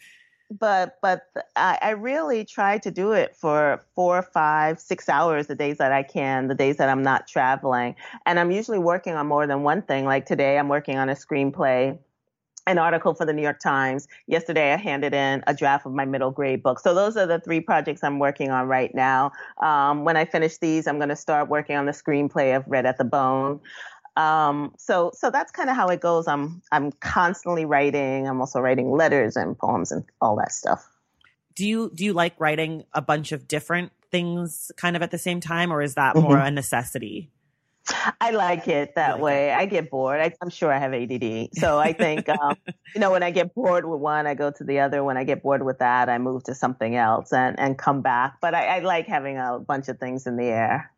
but 0.51 0.97
but 1.01 1.23
I, 1.55 1.77
I 1.81 1.89
really 1.91 2.45
try 2.45 2.77
to 2.79 2.91
do 2.91 3.13
it 3.13 3.35
for 3.35 3.81
four, 3.95 4.21
five, 4.21 4.79
six 4.79 5.09
hours 5.09 5.47
the 5.47 5.55
days 5.55 5.77
that 5.77 5.91
I 5.91 6.03
can, 6.03 6.47
the 6.47 6.55
days 6.55 6.77
that 6.77 6.89
I'm 6.89 7.03
not 7.03 7.27
traveling, 7.27 7.95
and 8.25 8.39
I'm 8.39 8.51
usually 8.51 8.79
working 8.79 9.13
on 9.13 9.27
more 9.27 9.47
than 9.47 9.63
one 9.63 9.81
thing. 9.81 10.05
Like 10.05 10.25
today, 10.25 10.57
I'm 10.57 10.69
working 10.69 10.97
on 10.97 11.09
a 11.09 11.13
screenplay 11.15 11.97
an 12.67 12.77
article 12.77 13.13
for 13.13 13.25
the 13.25 13.33
New 13.33 13.41
York 13.41 13.59
Times. 13.59 14.07
Yesterday, 14.27 14.73
I 14.73 14.77
handed 14.77 15.13
in 15.13 15.43
a 15.47 15.53
draft 15.53 15.85
of 15.85 15.93
my 15.93 16.05
middle 16.05 16.31
grade 16.31 16.63
book. 16.63 16.79
So 16.79 16.93
those 16.93 17.15
are 17.17 17.25
the 17.25 17.39
three 17.39 17.59
projects 17.59 18.03
I'm 18.03 18.19
working 18.19 18.51
on 18.51 18.67
right 18.67 18.93
now. 18.93 19.31
Um, 19.61 20.03
when 20.03 20.17
I 20.17 20.25
finish 20.25 20.57
these, 20.57 20.87
I'm 20.87 20.97
going 20.97 21.09
to 21.09 21.15
start 21.15 21.49
working 21.49 21.75
on 21.75 21.85
the 21.85 21.91
screenplay 21.91 22.55
of 22.55 22.63
Red 22.67 22.85
at 22.85 22.97
the 22.97 23.03
Bone. 23.03 23.59
Um, 24.17 24.73
so 24.77 25.11
so 25.13 25.29
that's 25.29 25.51
kind 25.51 25.69
of 25.69 25.75
how 25.75 25.87
it 25.89 25.99
goes. 25.99 26.27
I'm 26.27 26.61
I'm 26.71 26.91
constantly 26.93 27.65
writing. 27.65 28.27
I'm 28.27 28.39
also 28.39 28.61
writing 28.61 28.91
letters 28.91 29.35
and 29.35 29.57
poems 29.57 29.91
and 29.91 30.05
all 30.21 30.37
that 30.37 30.53
stuff. 30.53 30.89
Do 31.53 31.67
you 31.67 31.91
do 31.93 32.05
you 32.05 32.13
like 32.13 32.33
writing 32.39 32.85
a 32.93 33.01
bunch 33.01 33.33
of 33.33 33.47
different 33.47 33.91
things 34.11 34.71
kind 34.77 34.95
of 34.95 35.01
at 35.01 35.11
the 35.11 35.17
same 35.17 35.41
time, 35.41 35.71
or 35.71 35.81
is 35.81 35.95
that 35.95 36.15
more 36.15 36.37
mm-hmm. 36.37 36.47
a 36.47 36.51
necessity? 36.51 37.29
I 38.19 38.31
like 38.31 38.67
it 38.67 38.95
that 38.95 39.19
way. 39.19 39.51
I 39.51 39.65
get 39.65 39.91
bored. 39.91 40.19
I, 40.19 40.33
am 40.41 40.49
sure 40.49 40.71
I 40.71 40.79
have 40.79 40.93
ADD. 40.93 41.49
So 41.53 41.77
I 41.77 41.93
think, 41.93 42.27
um, 42.29 42.55
you 42.95 43.01
know, 43.01 43.11
when 43.11 43.21
I 43.21 43.31
get 43.31 43.53
bored 43.53 43.85
with 43.85 43.99
one, 43.99 44.25
I 44.25 44.33
go 44.33 44.51
to 44.51 44.63
the 44.63 44.79
other. 44.79 45.03
When 45.03 45.17
I 45.17 45.23
get 45.23 45.43
bored 45.43 45.63
with 45.63 45.79
that, 45.79 46.09
I 46.09 46.17
move 46.17 46.43
to 46.45 46.55
something 46.55 46.95
else 46.95 47.31
and, 47.31 47.59
and 47.59 47.77
come 47.77 48.01
back. 48.01 48.37
But 48.41 48.55
I, 48.55 48.77
I 48.77 48.79
like 48.79 49.07
having 49.07 49.37
a 49.37 49.59
bunch 49.59 49.87
of 49.87 49.99
things 49.99 50.25
in 50.25 50.35
the 50.37 50.45
air. 50.45 50.91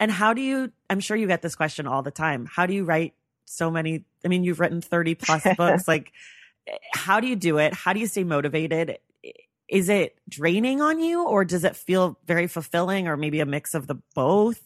And 0.00 0.10
how 0.10 0.34
do 0.34 0.42
you, 0.42 0.70
I'm 0.90 1.00
sure 1.00 1.16
you 1.16 1.26
get 1.26 1.42
this 1.42 1.56
question 1.56 1.86
all 1.86 2.02
the 2.02 2.10
time. 2.10 2.46
How 2.50 2.66
do 2.66 2.74
you 2.74 2.84
write 2.84 3.14
so 3.46 3.70
many? 3.70 4.04
I 4.24 4.28
mean, 4.28 4.44
you've 4.44 4.60
written 4.60 4.80
30 4.80 5.14
plus 5.14 5.46
books. 5.56 5.88
like, 5.88 6.12
how 6.92 7.20
do 7.20 7.26
you 7.26 7.36
do 7.36 7.58
it? 7.58 7.72
How 7.72 7.92
do 7.92 8.00
you 8.00 8.06
stay 8.06 8.24
motivated? 8.24 8.98
Is 9.68 9.88
it 9.88 10.18
draining 10.28 10.80
on 10.80 11.00
you 11.00 11.26
or 11.26 11.44
does 11.44 11.64
it 11.64 11.76
feel 11.76 12.18
very 12.26 12.46
fulfilling 12.46 13.08
or 13.08 13.16
maybe 13.16 13.40
a 13.40 13.46
mix 13.46 13.74
of 13.74 13.86
the 13.86 13.96
both? 14.14 14.62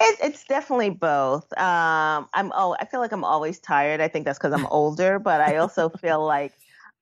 It, 0.00 0.18
it's 0.22 0.44
definitely 0.44 0.90
both. 0.90 1.52
Um, 1.58 2.28
I'm 2.32 2.52
oh, 2.54 2.76
I 2.78 2.84
feel 2.84 3.00
like 3.00 3.12
I'm 3.12 3.24
always 3.24 3.58
tired. 3.58 4.00
I 4.00 4.08
think 4.08 4.24
that's 4.24 4.38
because 4.38 4.52
I'm 4.52 4.66
older, 4.70 5.18
but 5.18 5.40
I 5.40 5.56
also 5.56 5.88
feel 5.88 6.24
like 6.24 6.52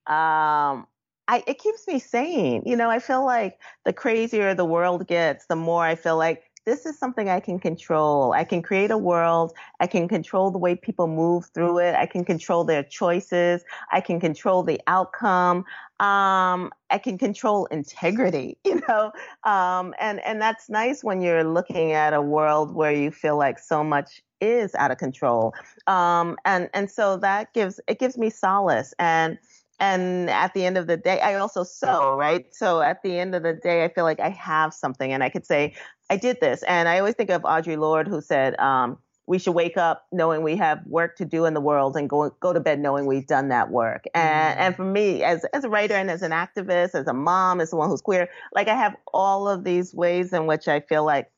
um, 0.07 0.87
I 1.29 1.43
it 1.47 1.59
keeps 1.59 1.87
me 1.87 1.99
sane. 1.99 2.63
You 2.65 2.77
know, 2.77 2.91
I 2.91 2.99
feel 2.99 3.25
like 3.25 3.59
the 3.85 3.93
crazier 3.93 4.55
the 4.55 4.65
world 4.65 5.07
gets, 5.07 5.47
the 5.47 5.57
more 5.57 5.85
I 5.85 5.95
feel 5.95 6.17
like 6.17 6.46
this 6.67 6.85
is 6.85 6.99
something 6.99 7.29
I 7.31 7.39
can 7.39 7.61
control. 7.61 8.33
I 8.33 8.43
can 8.43 8.61
create 8.61 8.91
a 8.91 8.99
world. 8.99 9.53
I 9.79 9.87
can 9.87 10.09
control 10.09 10.51
the 10.51 10.59
way 10.59 10.75
people 10.75 11.07
move 11.07 11.47
through 11.55 11.79
it. 11.79 11.95
I 11.95 12.07
can 12.07 12.25
control 12.25 12.65
their 12.65 12.83
choices. 12.83 13.65
I 13.93 14.01
can 14.01 14.19
control 14.19 14.65
the 14.65 14.81
outcome. 14.89 15.59
Um, 16.01 16.73
I 16.91 17.01
can 17.03 17.19
control 17.19 17.67
integrity, 17.67 18.59
you 18.65 18.83
know? 18.89 19.13
Um, 19.45 19.95
and, 20.01 20.21
and 20.25 20.43
that's 20.43 20.69
nice 20.69 21.05
when 21.05 21.21
you're 21.21 21.45
looking 21.45 21.93
at 21.93 22.13
a 22.13 22.21
world 22.21 22.75
where 22.75 22.93
you 22.93 23.13
feel 23.13 23.39
like 23.39 23.61
so 23.61 23.85
much 23.85 24.23
is 24.41 24.75
out 24.75 24.91
of 24.91 24.99
control. 24.99 25.55
Um, 25.87 26.37
and, 26.45 26.69
and 26.75 26.91
so 26.91 27.17
that 27.19 27.55
gives, 27.55 27.81
it 27.87 28.01
gives 28.01 28.19
me 28.19 28.29
solace. 28.29 28.93
And, 28.99 29.39
and 29.79 30.31
at 30.31 30.55
the 30.55 30.65
end 30.65 30.79
of 30.79 30.87
the 30.87 30.97
day, 30.97 31.21
I 31.21 31.35
also 31.35 31.63
sew, 31.63 32.17
right? 32.17 32.47
So 32.55 32.81
at 32.81 33.03
the 33.03 33.19
end 33.19 33.35
of 33.35 33.43
the 33.43 33.53
day, 33.53 33.85
I 33.85 33.89
feel 33.89 34.05
like 34.05 34.21
I 34.21 34.31
have 34.31 34.73
something 34.73 35.13
and 35.13 35.23
I 35.23 35.29
could 35.29 35.45
say, 35.45 35.75
I 36.09 36.17
did 36.17 36.41
this. 36.41 36.63
And 36.63 36.89
I 36.89 36.99
always 36.99 37.15
think 37.15 37.31
of 37.31 37.43
Audre 37.43 37.79
Lorde, 37.79 38.09
who 38.09 38.21
said, 38.21 38.59
um, 38.59 38.99
we 39.27 39.39
should 39.39 39.55
wake 39.55 39.77
up 39.77 40.07
knowing 40.13 40.43
we 40.43 40.57
have 40.57 40.81
work 40.87 41.17
to 41.17 41.25
do 41.25 41.45
in 41.47 41.55
the 41.55 41.61
world 41.61 41.97
and 41.97 42.09
go 42.09 42.31
go 42.41 42.53
to 42.53 42.61
bed 42.61 42.79
knowing 42.79 43.07
we've 43.07 43.27
done 43.27 43.49
that 43.49 43.71
work. 43.71 44.05
And 44.15 44.57
mm. 44.57 44.61
and 44.61 44.77
for 44.77 44.85
me, 44.85 45.25
as 45.25 45.45
as 45.47 45.65
a 45.65 45.69
writer 45.69 45.95
and 45.95 46.11
as 46.11 46.23
an 46.23 46.31
activist, 46.31 46.95
as 46.95 47.07
a 47.09 47.13
mom, 47.13 47.61
as 47.61 47.71
someone 47.71 47.89
who's 47.89 48.01
queer, 48.01 48.29
like 48.55 48.69
I 48.69 48.75
have 48.75 48.97
all 49.13 49.49
of 49.49 49.65
these 49.65 49.93
ways 49.93 50.33
in 50.33 50.47
which 50.47 50.69
I 50.69 50.81
feel 50.81 51.05
like 51.05 51.31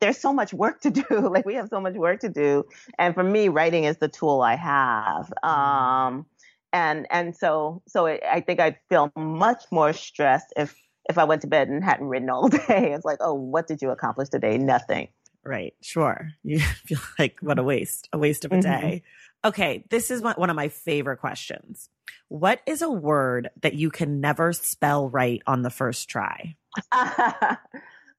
there's 0.00 0.18
so 0.18 0.32
much 0.32 0.52
work 0.52 0.80
to 0.82 0.90
do. 0.90 1.04
like 1.10 1.46
we 1.46 1.54
have 1.54 1.68
so 1.68 1.80
much 1.80 1.94
work 1.94 2.20
to 2.20 2.28
do. 2.28 2.64
And 2.98 3.14
for 3.14 3.24
me, 3.24 3.48
writing 3.48 3.84
is 3.84 3.96
the 3.96 4.08
tool 4.08 4.42
I 4.42 4.56
have. 4.56 5.32
Mm. 5.42 5.48
Um, 5.48 6.26
and 6.72 7.06
and 7.10 7.36
so 7.36 7.82
so 7.86 8.06
it, 8.06 8.22
I 8.30 8.40
think 8.40 8.60
I'd 8.60 8.78
feel 8.88 9.12
much 9.16 9.64
more 9.70 9.92
stressed 9.92 10.52
if 10.56 10.74
if 11.08 11.18
I 11.18 11.24
went 11.24 11.42
to 11.42 11.48
bed 11.48 11.68
and 11.68 11.82
hadn't 11.82 12.06
written 12.06 12.30
all 12.30 12.48
day. 12.68 12.92
It's 12.92 13.04
like, 13.04 13.18
oh, 13.20 13.34
what 13.34 13.66
did 13.66 13.82
you 13.82 13.90
accomplish 13.90 14.28
today? 14.28 14.58
Nothing. 14.58 15.08
Right. 15.44 15.74
Sure. 15.80 16.30
You 16.44 16.60
feel 16.60 17.00
like 17.18 17.38
what 17.40 17.58
a 17.58 17.62
waste, 17.62 18.08
a 18.12 18.18
waste 18.18 18.44
of 18.44 18.52
a 18.52 18.56
mm-hmm. 18.56 18.70
day. 18.70 19.02
Okay, 19.44 19.84
this 19.90 20.10
is 20.12 20.22
one 20.22 20.50
of 20.50 20.56
my 20.56 20.68
favorite 20.68 21.16
questions. 21.16 21.88
What 22.28 22.60
is 22.64 22.80
a 22.80 22.90
word 22.90 23.50
that 23.62 23.74
you 23.74 23.90
can 23.90 24.20
never 24.20 24.52
spell 24.52 25.08
right 25.08 25.42
on 25.48 25.62
the 25.62 25.70
first 25.70 26.08
try? 26.08 26.54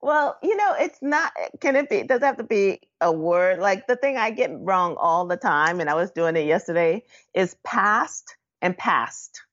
well, 0.02 0.38
you 0.44 0.58
know, 0.58 0.76
it's 0.78 1.00
not, 1.02 1.32
can 1.62 1.78
it 1.78 1.90
be, 1.90 2.04
does 2.04 2.22
it 2.22 2.26
have 2.26 2.38
to 2.38 2.44
be 2.44 2.82
a 3.00 3.10
word? 3.10 3.60
Like 3.60 3.88
the 3.88 3.96
thing 3.96 4.18
I 4.18 4.32
get 4.32 4.52
wrong 4.54 4.98
all 5.00 5.26
the 5.26 5.38
time, 5.38 5.80
and 5.80 5.90
I 5.90 5.94
was 5.94 6.12
doing 6.12 6.36
it 6.36 6.46
yesterday, 6.46 7.04
is 7.34 7.56
past 7.64 8.36
and 8.64 8.76
past. 8.76 9.44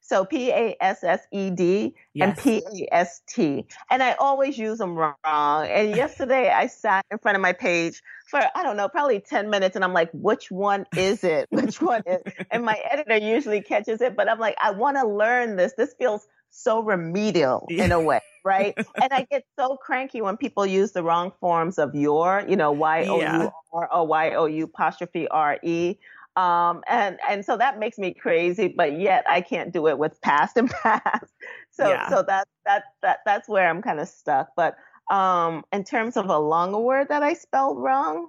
So 0.00 0.26
P 0.26 0.50
A 0.50 0.76
S 0.82 1.02
S 1.02 1.20
E 1.32 1.48
D 1.48 1.94
and 2.20 2.36
P 2.36 2.58
A 2.58 2.94
S 2.94 3.22
T. 3.26 3.66
And 3.90 4.02
I 4.02 4.12
always 4.12 4.58
use 4.58 4.78
them 4.78 4.96
wrong. 4.96 5.16
And 5.24 5.96
yesterday 5.96 6.50
I 6.50 6.66
sat 6.66 7.06
in 7.10 7.18
front 7.18 7.36
of 7.36 7.42
my 7.42 7.54
page 7.54 8.02
for, 8.28 8.38
I 8.54 8.62
don't 8.62 8.76
know, 8.76 8.88
probably 8.88 9.20
10 9.20 9.48
minutes. 9.48 9.76
And 9.76 9.84
I'm 9.84 9.94
like, 9.94 10.10
which 10.12 10.50
one 10.50 10.84
is 10.94 11.24
it? 11.24 11.48
Which 11.50 11.80
one 11.80 12.02
is 12.06 12.20
And 12.50 12.64
my 12.64 12.78
editor 12.90 13.16
usually 13.16 13.62
catches 13.62 14.02
it, 14.02 14.14
but 14.14 14.28
I'm 14.28 14.38
like, 14.38 14.56
I 14.62 14.72
want 14.72 14.98
to 14.98 15.06
learn 15.06 15.56
this. 15.56 15.72
This 15.72 15.94
feels 15.98 16.26
so 16.50 16.82
remedial 16.82 17.66
in 17.70 17.90
a 17.90 18.00
way, 18.00 18.20
right? 18.44 18.74
and 18.76 19.10
I 19.10 19.26
get 19.30 19.44
so 19.58 19.76
cranky 19.76 20.20
when 20.20 20.36
people 20.36 20.66
use 20.66 20.92
the 20.92 21.02
wrong 21.02 21.32
forms 21.40 21.78
of 21.78 21.94
your, 21.94 22.44
you 22.46 22.56
know, 22.56 22.72
Y 22.72 23.06
O 23.06 23.20
U 23.20 23.50
R 23.72 23.90
or 23.90 24.06
Y 24.06 24.34
O 24.34 24.44
U 24.46 24.64
apostrophe 24.64 25.26
R 25.28 25.58
E. 25.62 25.96
Um, 26.36 26.82
and, 26.88 27.18
and 27.28 27.44
so 27.44 27.56
that 27.56 27.78
makes 27.78 27.96
me 27.96 28.12
crazy, 28.12 28.68
but 28.68 28.98
yet 28.98 29.24
I 29.28 29.40
can't 29.40 29.72
do 29.72 29.86
it 29.86 29.98
with 29.98 30.20
past 30.20 30.56
and 30.56 30.68
past. 30.82 31.32
So, 31.70 31.88
yeah. 31.88 32.08
so 32.08 32.24
that, 32.26 32.48
that, 32.66 32.84
that, 33.02 33.18
that's 33.24 33.48
where 33.48 33.68
I'm 33.68 33.82
kind 33.82 34.00
of 34.00 34.08
stuck. 34.08 34.48
But, 34.56 34.76
um, 35.10 35.64
in 35.72 35.84
terms 35.84 36.16
of 36.16 36.26
a 36.26 36.38
longer 36.38 36.78
word 36.78 37.08
that 37.08 37.22
I 37.22 37.34
spelled 37.34 37.78
wrong. 37.78 38.28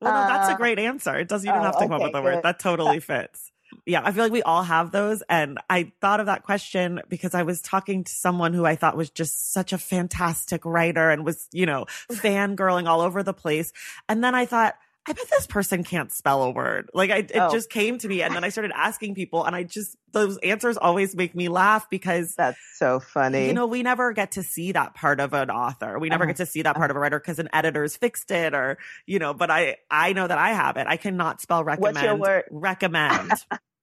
Well, 0.00 0.28
no, 0.28 0.34
that's 0.34 0.50
a 0.50 0.54
uh, 0.54 0.56
great 0.56 0.78
answer. 0.78 1.14
It 1.16 1.28
doesn't, 1.28 1.46
you 1.46 1.52
don't 1.52 1.62
have 1.62 1.78
to 1.78 1.84
oh, 1.84 1.88
come 1.88 1.92
okay, 1.92 2.04
up 2.04 2.12
with 2.12 2.20
a 2.20 2.22
word. 2.22 2.42
That 2.42 2.58
totally 2.58 3.00
fits. 3.00 3.52
yeah, 3.86 4.02
I 4.04 4.12
feel 4.12 4.24
like 4.24 4.32
we 4.32 4.42
all 4.42 4.62
have 4.62 4.90
those. 4.90 5.22
And 5.28 5.58
I 5.70 5.92
thought 6.00 6.20
of 6.20 6.26
that 6.26 6.42
question 6.42 7.00
because 7.08 7.34
I 7.34 7.44
was 7.44 7.60
talking 7.62 8.04
to 8.04 8.12
someone 8.12 8.52
who 8.52 8.66
I 8.66 8.76
thought 8.76 8.96
was 8.96 9.10
just 9.10 9.52
such 9.52 9.72
a 9.72 9.78
fantastic 9.78 10.64
writer 10.64 11.10
and 11.10 11.24
was, 11.24 11.48
you 11.52 11.66
know, 11.66 11.86
fangirling 12.10 12.88
all 12.88 13.00
over 13.00 13.22
the 13.22 13.34
place. 13.34 13.72
And 14.08 14.22
then 14.22 14.34
I 14.34 14.44
thought, 14.46 14.74
I 15.08 15.12
bet 15.12 15.28
this 15.30 15.46
person 15.46 15.84
can't 15.84 16.12
spell 16.12 16.42
a 16.42 16.50
word. 16.50 16.90
Like 16.92 17.10
I, 17.10 17.18
it 17.18 17.36
oh. 17.36 17.50
just 17.52 17.70
came 17.70 17.98
to 17.98 18.08
me. 18.08 18.22
And 18.22 18.34
then 18.34 18.42
I 18.42 18.48
started 18.48 18.72
asking 18.74 19.14
people 19.14 19.44
and 19.44 19.54
I 19.54 19.62
just, 19.62 19.96
those 20.12 20.36
answers 20.38 20.76
always 20.76 21.14
make 21.14 21.34
me 21.34 21.48
laugh 21.48 21.88
because 21.88 22.34
that's 22.34 22.58
so 22.74 22.98
funny. 22.98 23.46
You 23.46 23.52
know, 23.52 23.66
we 23.66 23.82
never 23.82 24.12
get 24.12 24.32
to 24.32 24.42
see 24.42 24.72
that 24.72 24.94
part 24.94 25.20
of 25.20 25.32
an 25.32 25.50
author. 25.50 25.98
We 25.98 26.08
never 26.08 26.24
uh, 26.24 26.28
get 26.28 26.36
to 26.36 26.46
see 26.46 26.62
that 26.62 26.74
part 26.74 26.90
of 26.90 26.96
a 26.96 27.00
writer 27.00 27.20
because 27.20 27.38
an 27.38 27.48
editor's 27.52 27.96
fixed 27.96 28.30
it 28.30 28.52
or, 28.52 28.78
you 29.06 29.18
know, 29.18 29.32
but 29.32 29.50
I, 29.50 29.76
I 29.90 30.12
know 30.12 30.26
that 30.26 30.38
I 30.38 30.50
have 30.50 30.76
it. 30.76 30.86
I 30.88 30.96
cannot 30.96 31.40
spell 31.40 31.62
recommend. 31.62 31.94
What's 31.94 32.04
your 32.04 32.16
word? 32.16 32.44
Recommend. 32.50 33.32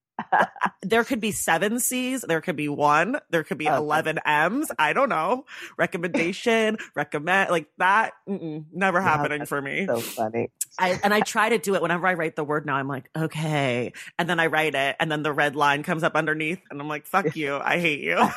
there 0.82 1.04
could 1.04 1.19
be 1.19 1.32
seven 1.32 1.80
C's, 1.80 2.22
there 2.22 2.41
could 2.41 2.56
be 2.56 2.69
one, 2.69 3.19
there 3.30 3.43
could 3.43 3.58
be 3.58 3.67
okay. 3.67 3.76
11 3.76 4.19
M's. 4.26 4.72
I 4.78 4.93
don't 4.93 5.10
know. 5.10 5.46
Recommendation, 5.78 6.78
recommend, 6.96 7.52
like 7.52 7.67
that, 7.78 8.13
never 8.28 9.02
happening 9.02 9.46
for 9.46 9.62
me. 9.62 9.86
So 9.86 10.00
funny. 10.00 10.52
I, 10.80 11.00
and 11.04 11.13
I 11.13 11.22
try 11.22 11.50
to 11.50 11.58
do 11.58 11.76
it 11.76 11.82
whenever 11.82 12.08
I 12.08 12.15
write 12.15 12.36
the 12.36 12.43
word 12.43 12.65
now. 12.65 12.76
I'm 12.76 12.88
like, 12.88 13.10
okay. 13.15 13.93
And 14.17 14.30
then 14.30 14.39
I 14.39 14.48
write 14.48 14.76
it, 14.76 14.96
and 15.00 15.12
then 15.12 15.24
the 15.24 15.34
red 15.34 15.56
line 15.56 15.84
comes 15.84 16.04
up 16.04 16.15
underneath, 16.15 16.60
and 16.69 16.82
I'm 16.82 16.88
like, 16.88 17.06
fuck 17.06 17.36
you. 17.36 17.58
I 17.58 17.80
hate 17.80 18.02
you. 18.02 18.17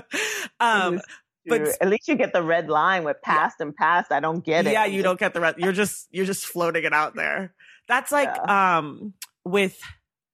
um, 0.60 1.00
but 1.48 1.62
at 1.80 1.88
least 1.88 2.08
you 2.08 2.16
get 2.16 2.32
the 2.32 2.42
red 2.42 2.68
line 2.68 3.04
with 3.04 3.22
past 3.22 3.56
yeah. 3.58 3.66
and 3.66 3.76
past. 3.76 4.12
I 4.12 4.20
don't 4.20 4.44
get 4.44 4.66
it. 4.66 4.72
Yeah, 4.72 4.84
you 4.86 5.02
don't 5.02 5.18
get 5.18 5.34
the 5.34 5.40
red. 5.40 5.56
You're 5.58 5.72
just 5.72 6.08
you're 6.10 6.26
just 6.26 6.46
floating 6.46 6.84
it 6.84 6.92
out 6.92 7.14
there. 7.14 7.54
That's 7.88 8.10
like 8.12 8.34
yeah. 8.34 8.78
um 8.78 9.14
with 9.44 9.78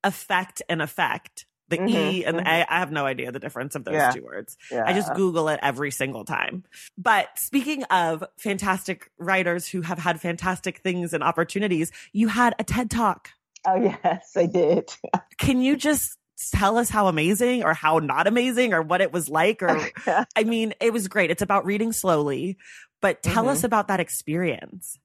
effect 0.04 0.62
and 0.68 0.82
effect. 0.82 1.46
The 1.68 1.78
mm-hmm, 1.78 1.88
E 1.88 2.24
and 2.24 2.36
the 2.36 2.42
mm-hmm. 2.42 2.50
A, 2.50 2.66
I 2.68 2.78
have 2.80 2.92
no 2.92 3.06
idea 3.06 3.32
the 3.32 3.38
difference 3.38 3.74
of 3.74 3.84
those 3.84 3.94
yeah. 3.94 4.10
two 4.10 4.22
words. 4.22 4.58
Yeah. 4.70 4.84
I 4.86 4.92
just 4.92 5.14
Google 5.14 5.48
it 5.48 5.58
every 5.62 5.90
single 5.90 6.24
time. 6.24 6.64
But 6.98 7.28
speaking 7.38 7.84
of 7.84 8.22
fantastic 8.36 9.10
writers 9.16 9.66
who 9.66 9.80
have 9.80 9.98
had 9.98 10.20
fantastic 10.20 10.78
things 10.78 11.14
and 11.14 11.22
opportunities, 11.24 11.90
you 12.12 12.28
had 12.28 12.54
a 12.58 12.64
TED 12.64 12.90
Talk. 12.90 13.30
Oh, 13.66 13.76
yes, 13.76 14.32
I 14.36 14.46
did. 14.46 14.94
Can 15.38 15.62
you 15.62 15.76
just 15.76 16.18
tell 16.50 16.76
us 16.76 16.90
how 16.90 17.06
amazing 17.06 17.64
or 17.64 17.72
how 17.72 17.98
not 17.98 18.26
amazing 18.26 18.74
or 18.74 18.82
what 18.82 19.00
it 19.00 19.12
was 19.12 19.28
like? 19.28 19.62
Or, 19.62 19.80
I 20.36 20.44
mean, 20.44 20.74
it 20.80 20.92
was 20.92 21.08
great. 21.08 21.30
It's 21.30 21.42
about 21.42 21.64
reading 21.64 21.92
slowly, 21.92 22.58
but 23.00 23.22
tell 23.22 23.44
mm-hmm. 23.44 23.52
us 23.52 23.64
about 23.64 23.88
that 23.88 24.00
experience. 24.00 24.98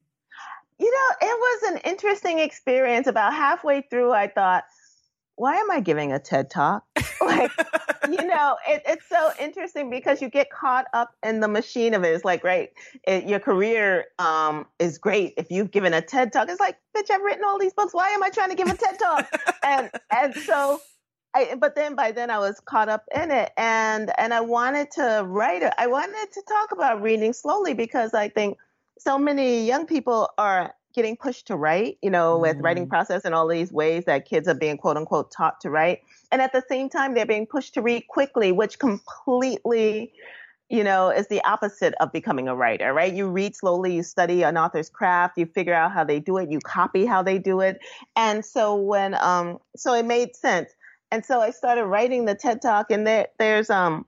You 0.79 0.91
know, 0.91 1.29
it 1.29 1.39
was 1.39 1.71
an 1.71 1.91
interesting 1.91 2.39
experience. 2.39 3.07
About 3.07 3.33
halfway 3.33 3.81
through, 3.81 4.11
I 4.11 4.27
thought, 4.27 4.65
why 5.37 5.55
am 5.55 5.71
I 5.71 5.79
giving 5.79 6.11
a 6.11 6.19
TED 6.19 6.49
talk? 6.49 6.83
Like, 7.19 7.51
you 8.09 8.25
know, 8.25 8.55
it, 8.69 8.83
it's 8.87 9.09
so 9.09 9.31
interesting 9.39 9.89
because 9.89 10.21
you 10.21 10.29
get 10.29 10.49
caught 10.49 10.85
up 10.93 11.13
in 11.23 11.41
the 11.41 11.47
machine 11.47 11.93
of 11.93 12.03
it. 12.05 12.13
It's 12.13 12.23
like, 12.23 12.43
right, 12.43 12.69
it, 13.05 13.27
your 13.27 13.39
career 13.39 14.05
um, 14.17 14.65
is 14.79 14.97
great 14.97 15.33
if 15.35 15.51
you've 15.51 15.71
given 15.71 15.93
a 15.93 16.01
TED 16.01 16.31
talk. 16.31 16.47
It's 16.47 16.59
like, 16.59 16.77
bitch, 16.95 17.11
I've 17.11 17.21
written 17.21 17.43
all 17.43 17.59
these 17.59 17.73
books. 17.73 17.93
Why 17.93 18.09
am 18.09 18.23
I 18.23 18.29
trying 18.29 18.49
to 18.49 18.55
give 18.55 18.69
a 18.69 18.77
TED 18.77 18.97
talk? 18.97 19.29
and 19.63 19.91
and 20.09 20.33
so, 20.35 20.79
I, 21.35 21.55
but 21.59 21.75
then 21.75 21.95
by 21.95 22.11
then 22.11 22.29
I 22.29 22.39
was 22.39 22.61
caught 22.61 22.87
up 22.87 23.03
in 23.13 23.29
it, 23.29 23.51
and 23.57 24.13
and 24.17 24.33
I 24.33 24.41
wanted 24.41 24.89
to 24.91 25.23
write 25.27 25.63
it. 25.63 25.73
I 25.77 25.87
wanted 25.87 26.31
to 26.33 26.41
talk 26.47 26.71
about 26.71 27.01
reading 27.01 27.33
slowly 27.33 27.73
because 27.73 28.13
I 28.13 28.29
think 28.29 28.57
so 28.99 29.17
many 29.17 29.65
young 29.65 29.85
people 29.85 30.29
are 30.37 30.73
getting 30.97 31.15
pushed 31.15 31.45
to 31.45 31.55
write, 31.55 31.99
you 32.01 32.09
know, 32.09 32.39
with 32.39 32.57
writing 32.59 32.83
mm-hmm. 32.83 32.89
process 32.89 33.23
and 33.23 33.35
all 33.35 33.47
these 33.47 33.71
ways 33.71 34.03
that 34.05 34.25
kids 34.25 34.47
are 34.47 34.55
being 34.55 34.77
quote 34.77 34.97
unquote 34.97 35.31
taught 35.31 35.61
to 35.61 35.69
write. 35.69 36.01
And 36.31 36.41
at 36.41 36.51
the 36.53 36.63
same 36.67 36.89
time, 36.89 37.13
they're 37.13 37.25
being 37.25 37.45
pushed 37.45 37.75
to 37.75 37.83
read 37.83 38.07
quickly, 38.07 38.51
which 38.51 38.79
completely, 38.79 40.11
you 40.69 40.83
know, 40.83 41.09
is 41.09 41.27
the 41.27 41.39
opposite 41.45 41.93
of 41.99 42.11
becoming 42.11 42.47
a 42.47 42.55
writer, 42.55 42.93
right? 42.93 43.13
You 43.13 43.29
read 43.29 43.55
slowly, 43.55 43.95
you 43.95 44.01
study 44.01 44.41
an 44.41 44.57
author's 44.57 44.89
craft, 44.89 45.37
you 45.37 45.45
figure 45.45 45.75
out 45.75 45.91
how 45.91 46.03
they 46.03 46.19
do 46.19 46.37
it, 46.37 46.49
you 46.49 46.59
copy 46.59 47.05
how 47.05 47.21
they 47.21 47.37
do 47.37 47.61
it. 47.61 47.79
And 48.15 48.43
so 48.43 48.75
when, 48.75 49.13
um, 49.21 49.59
so 49.75 49.93
it 49.93 50.05
made 50.05 50.35
sense. 50.35 50.71
And 51.11 51.23
so 51.23 51.41
I 51.41 51.51
started 51.51 51.85
writing 51.85 52.25
the 52.25 52.33
TED 52.33 52.59
Talk 52.61 52.89
and 52.89 53.05
there, 53.05 53.27
there's, 53.37 53.69
um, 53.69 54.07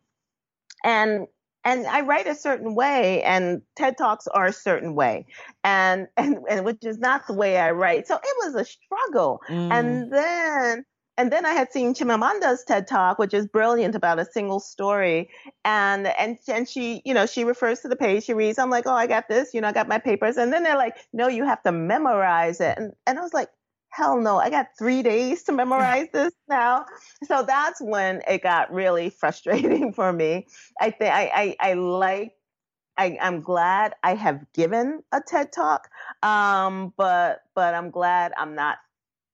and 0.83 1.27
and 1.65 1.85
I 1.87 2.01
write 2.01 2.27
a 2.27 2.35
certain 2.35 2.75
way 2.75 3.21
and 3.23 3.61
TED 3.75 3.97
Talks 3.97 4.27
are 4.27 4.45
a 4.45 4.53
certain 4.53 4.95
way 4.95 5.25
and, 5.63 6.07
and, 6.17 6.39
and 6.49 6.65
which 6.65 6.83
is 6.83 6.97
not 6.99 7.27
the 7.27 7.33
way 7.33 7.57
I 7.57 7.71
write. 7.71 8.07
So 8.07 8.15
it 8.15 8.35
was 8.45 8.55
a 8.55 8.65
struggle. 8.65 9.41
Mm. 9.49 9.71
And 9.71 10.13
then, 10.13 10.85
and 11.17 11.33
then 11.33 11.45
I 11.45 11.51
had 11.51 11.69
seen 11.73 11.93
Chimamanda's 11.93 12.63
TED 12.63 12.87
Talk, 12.87 13.19
which 13.19 13.33
is 13.33 13.45
brilliant 13.45 13.93
about 13.93 14.19
a 14.19 14.25
single 14.25 14.61
story. 14.61 15.29
And 15.65 16.07
and 16.07 16.37
and 16.47 16.67
she, 16.67 17.01
you 17.03 17.13
know, 17.13 17.25
she 17.25 17.43
refers 17.43 17.81
to 17.81 17.89
the 17.89 17.97
page, 17.97 18.23
she 18.23 18.33
reads. 18.33 18.57
I'm 18.57 18.69
like, 18.69 18.87
oh, 18.87 18.93
I 18.93 19.05
got 19.05 19.27
this, 19.27 19.53
you 19.53 19.59
know, 19.59 19.67
I 19.67 19.73
got 19.73 19.89
my 19.89 19.97
papers. 19.97 20.37
And 20.37 20.53
then 20.53 20.63
they're 20.63 20.77
like, 20.77 20.95
no, 21.11 21.27
you 21.27 21.43
have 21.43 21.61
to 21.63 21.73
memorize 21.73 22.61
it. 22.61 22.77
And 22.77 22.93
and 23.05 23.19
I 23.19 23.21
was 23.21 23.33
like, 23.33 23.49
hell 23.89 24.19
no, 24.19 24.37
I 24.37 24.49
got 24.49 24.67
three 24.77 25.03
days 25.03 25.43
to 25.43 25.51
memorize 25.51 26.07
this 26.13 26.33
now. 26.47 26.85
So 27.23 27.43
that's 27.43 27.81
when 27.81 28.21
it 28.27 28.43
got 28.43 28.73
really 28.73 29.09
frustrating 29.19 29.93
for 29.93 30.11
me. 30.11 30.47
I 30.79 30.91
think 30.91 31.13
I 31.13 31.55
I, 31.61 31.71
I 31.71 31.73
like 31.73 32.33
I, 32.97 33.17
am 33.21 33.41
glad 33.41 33.93
I 34.03 34.15
have 34.15 34.45
given 34.53 35.03
a 35.13 35.21
TED 35.25 35.53
talk, 35.53 35.89
um, 36.21 36.93
but 36.97 37.41
but 37.55 37.73
I'm 37.73 37.91
glad 37.91 38.33
I'm 38.37 38.55
not 38.55 38.77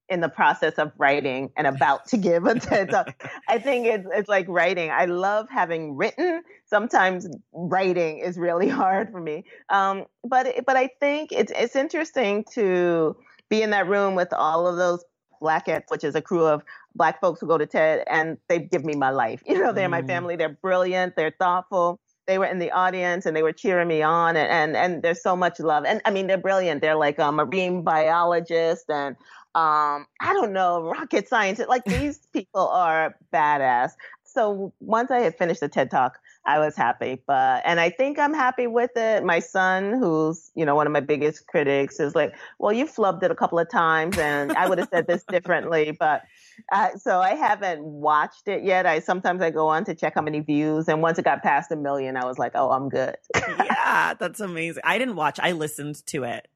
in 0.08 0.22
the 0.22 0.30
process 0.30 0.74
of 0.76 0.92
writing 1.00 1.52
and 1.58 1.66
about 1.66 2.06
to 2.08 2.18
give 2.18 2.46
a 2.46 2.54
TED 2.60 2.92
talk. 2.92 3.24
I 3.50 3.58
think 3.58 3.88
it's 3.88 4.08
it's 4.14 4.30
like 4.30 4.48
writing. 4.48 4.92
I 4.92 5.06
love 5.06 5.48
having 5.50 5.96
written. 5.96 6.44
Sometimes 6.66 7.28
writing 7.54 8.20
is 8.20 8.38
really 8.38 8.70
hard 8.70 9.12
for 9.12 9.20
me. 9.20 9.46
Um, 9.70 10.06
but 10.24 10.48
but 10.66 10.76
I 10.76 10.90
think 11.00 11.32
it's 11.32 11.52
it's 11.56 11.76
interesting 11.76 12.46
to 12.54 13.16
be 13.50 13.62
in 13.62 13.72
that 13.72 13.88
room 13.88 14.16
with 14.16 14.34
all 14.34 14.68
of 14.68 14.78
those 14.78 15.04
Blackettes, 15.42 15.90
which 15.90 16.04
is 16.04 16.16
a 16.16 16.22
crew 16.22 16.46
of 16.46 16.64
black 16.96 17.20
folks 17.20 17.42
who 17.42 17.48
go 17.48 17.58
to 17.58 17.66
TED, 17.66 18.04
and 18.08 18.38
they 18.48 18.60
give 18.60 18.86
me 18.86 18.96
my 18.96 19.10
life. 19.10 19.44
You 19.48 19.60
know, 19.60 19.74
they're 19.74 19.88
mm. 19.88 19.92
my 19.92 20.02
family. 20.02 20.36
They're 20.36 20.58
brilliant. 20.62 21.16
They're 21.16 21.36
thoughtful 21.38 22.00
they 22.28 22.38
were 22.38 22.46
in 22.46 22.60
the 22.60 22.72
audience 22.72 23.26
and 23.26 23.36
they 23.36 23.44
were 23.44 23.52
cheering 23.52 23.88
me 23.88 24.02
on 24.02 24.36
and, 24.36 24.50
and, 24.50 24.76
and 24.76 25.04
there's 25.04 25.22
so 25.22 25.36
much 25.36 25.60
love. 25.60 25.86
And 25.86 26.02
I 26.06 26.12
mean, 26.12 26.28
they're 26.28 26.38
brilliant. 26.38 26.82
They're 26.82 26.96
like 26.96 27.20
a 27.20 27.32
marine 27.32 27.84
biologist 27.84 28.90
and, 28.90 29.16
um, 29.54 30.06
I 30.20 30.34
don't 30.34 30.54
know, 30.54 30.82
rocket 30.84 31.28
scientist. 31.28 31.70
Like 31.70 31.86
these 31.86 32.20
people 32.34 32.68
are 32.68 33.16
badass. 33.34 33.92
So 34.36 34.74
once 34.80 35.10
I 35.10 35.20
had 35.20 35.38
finished 35.38 35.62
the 35.62 35.68
TED 35.70 35.90
talk, 35.90 36.20
I 36.46 36.60
was 36.60 36.76
happy, 36.76 37.24
but, 37.26 37.64
and 37.66 37.80
I 37.80 37.90
think 37.90 38.20
I'm 38.20 38.34
happy 38.34 38.68
with 38.68 38.96
it. 38.96 39.24
My 39.24 39.40
son, 39.40 39.94
who's, 39.94 40.52
you 40.54 40.66
know, 40.66 40.76
one 40.76 40.86
of 40.86 40.94
my 40.94 41.00
biggest 41.00 41.48
critics 41.48 42.00
is 42.00 42.14
like, 42.14 42.36
well, 42.60 42.72
you 42.72 42.86
flubbed 42.86 43.24
it 43.24 43.32
a 43.32 43.36
couple 43.36 43.58
of 43.58 43.70
times 43.70 44.18
and 44.18 44.52
I 44.52 44.70
would 44.70 44.78
have 44.78 44.90
said 44.94 45.08
this 45.08 45.24
differently, 45.24 45.96
but 45.98 46.22
uh, 46.72 46.90
so 46.98 47.20
I 47.20 47.36
haven't 47.36 47.84
watched 47.84 48.48
it 48.48 48.64
yet. 48.64 48.86
I 48.86 49.00
sometimes 49.00 49.42
I 49.42 49.52
go 49.52 49.68
on 49.68 49.86
to 49.86 49.96
check 49.96 50.16
how 50.16 50.22
many 50.22 50.40
views, 50.40 50.88
and 50.88 51.02
once 51.02 51.20
it 51.20 51.26
got 51.26 51.44
past 51.44 51.72
a 51.72 51.76
million, 51.76 52.18
I 52.18 52.26
was 52.26 52.38
like, 52.38 52.54
"Oh, 52.56 52.72
I'm 52.72 52.90
good." 52.90 53.16
yeah, 53.36 54.14
that's 54.14 54.40
amazing. 54.40 54.82
I 54.86 54.98
didn't 54.98 55.16
watch. 55.16 55.40
I 55.42 55.52
listened 55.52 56.06
to 56.08 56.24
it, 56.24 56.48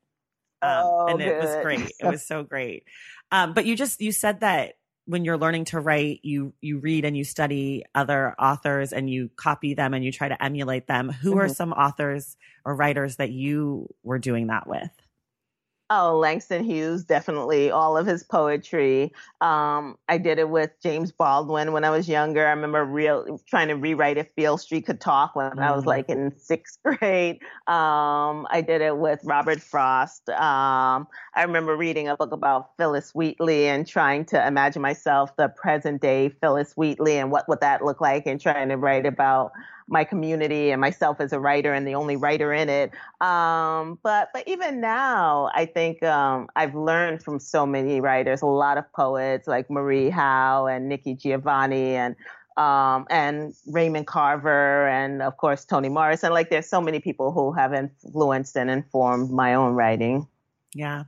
um, 0.61 0.83
oh, 0.85 1.07
and 1.07 1.21
it 1.21 1.37
was 1.37 1.55
great. 1.63 1.91
It 1.99 2.05
was 2.05 2.25
so 2.25 2.43
great. 2.43 2.85
Um, 3.31 3.53
but 3.53 3.65
you 3.65 3.75
just 3.75 4.01
you 4.01 4.11
said 4.11 4.39
that 4.39 4.75
when 5.09 5.25
you're 5.25 5.39
learning 5.39 5.65
to 5.65 5.79
write, 5.79 6.19
you 6.21 6.53
you 6.61 6.77
read 6.77 7.03
and 7.03 7.17
you 7.17 7.23
study 7.23 7.83
other 7.95 8.35
authors 8.37 8.93
and 8.93 9.09
you 9.09 9.31
copy 9.35 9.73
them 9.73 9.95
and 9.95 10.05
you 10.05 10.11
try 10.11 10.29
to 10.29 10.41
emulate 10.41 10.85
them. 10.85 11.09
Who 11.09 11.31
mm-hmm. 11.31 11.39
are 11.39 11.49
some 11.49 11.73
authors 11.73 12.37
or 12.63 12.75
writers 12.75 13.15
that 13.15 13.31
you 13.31 13.89
were 14.03 14.19
doing 14.19 14.47
that 14.47 14.67
with? 14.67 14.91
Oh, 15.91 16.19
Langston 16.19 16.63
Hughes, 16.63 17.03
definitely 17.03 17.71
all 17.71 17.97
of 17.97 18.05
his 18.05 18.23
poetry. 18.23 19.11
Um, 19.41 19.97
I 20.07 20.19
did 20.19 20.37
it 20.37 20.47
with 20.47 20.69
James 20.83 21.11
Baldwin 21.11 21.71
when 21.71 21.83
I 21.83 21.89
was 21.89 22.07
younger. 22.07 22.45
I 22.45 22.51
remember 22.51 22.85
real 22.85 23.41
trying 23.47 23.69
to 23.69 23.75
rewrite 23.75 24.19
If 24.19 24.35
Beale 24.35 24.59
Street 24.59 24.85
Could 24.85 25.01
Talk 25.01 25.35
when 25.35 25.53
mm. 25.53 25.63
I 25.63 25.75
was 25.75 25.85
mm. 25.85 25.87
like 25.87 26.07
in 26.07 26.37
sixth 26.37 26.77
grade. 26.85 27.37
Um, 27.65 28.45
I 28.51 28.63
did 28.65 28.81
it 28.81 28.97
with 28.97 29.21
Robert 29.23 29.61
Frost. 29.61 30.29
Um, 30.29 31.07
I 31.33 31.43
remember 31.43 31.75
reading 31.75 32.07
a 32.07 32.15
book 32.15 32.33
about 32.33 32.77
Phillis 32.77 33.15
Wheatley 33.15 33.67
and 33.67 33.87
trying 33.87 34.25
to 34.25 34.47
imagine 34.47 34.83
myself 34.83 35.35
the 35.37 35.49
present 35.49 36.03
day 36.03 36.29
Phillis 36.29 36.73
Wheatley 36.77 37.17
and 37.17 37.31
what 37.31 37.49
would 37.49 37.61
that 37.61 37.83
look 37.83 37.99
like 37.99 38.27
and 38.27 38.39
trying 38.39 38.69
to 38.69 38.77
write 38.77 39.07
about 39.07 39.53
my 39.89 40.03
community 40.03 40.71
and 40.71 40.79
myself 40.79 41.19
as 41.19 41.33
a 41.33 41.39
writer 41.39 41.73
and 41.73 41.87
the 41.87 41.95
only 41.95 42.15
writer 42.15 42.53
in 42.53 42.69
it. 42.69 42.91
Um, 43.21 43.99
but 44.03 44.29
but 44.33 44.47
even 44.47 44.79
now, 44.79 45.49
I 45.53 45.65
think 45.65 46.03
um, 46.03 46.47
I've 46.55 46.75
learned 46.75 47.23
from 47.23 47.39
so 47.39 47.65
many 47.65 47.99
writers, 47.99 48.41
a 48.41 48.45
lot 48.45 48.77
of 48.77 48.91
poets 48.93 49.47
like 49.47 49.69
Marie 49.69 50.09
Howe 50.09 50.67
and 50.67 50.87
Nikki 50.87 51.15
Giovanni 51.15 51.95
and 51.95 52.15
um, 52.55 53.07
and 53.09 53.53
Raymond 53.67 54.07
Carver 54.07 54.87
and 54.87 55.21
of 55.21 55.37
course 55.37 55.65
Toni 55.65 55.89
Morrison. 55.89 56.31
Like 56.31 56.49
there's 56.49 56.67
so 56.67 56.81
many 56.81 56.99
people 56.99 57.31
who 57.31 57.51
have 57.53 57.73
influenced 57.73 58.55
and 58.55 58.69
informed 58.69 59.31
my 59.31 59.55
own 59.55 59.73
writing. 59.73 60.27
Yeah. 60.73 61.05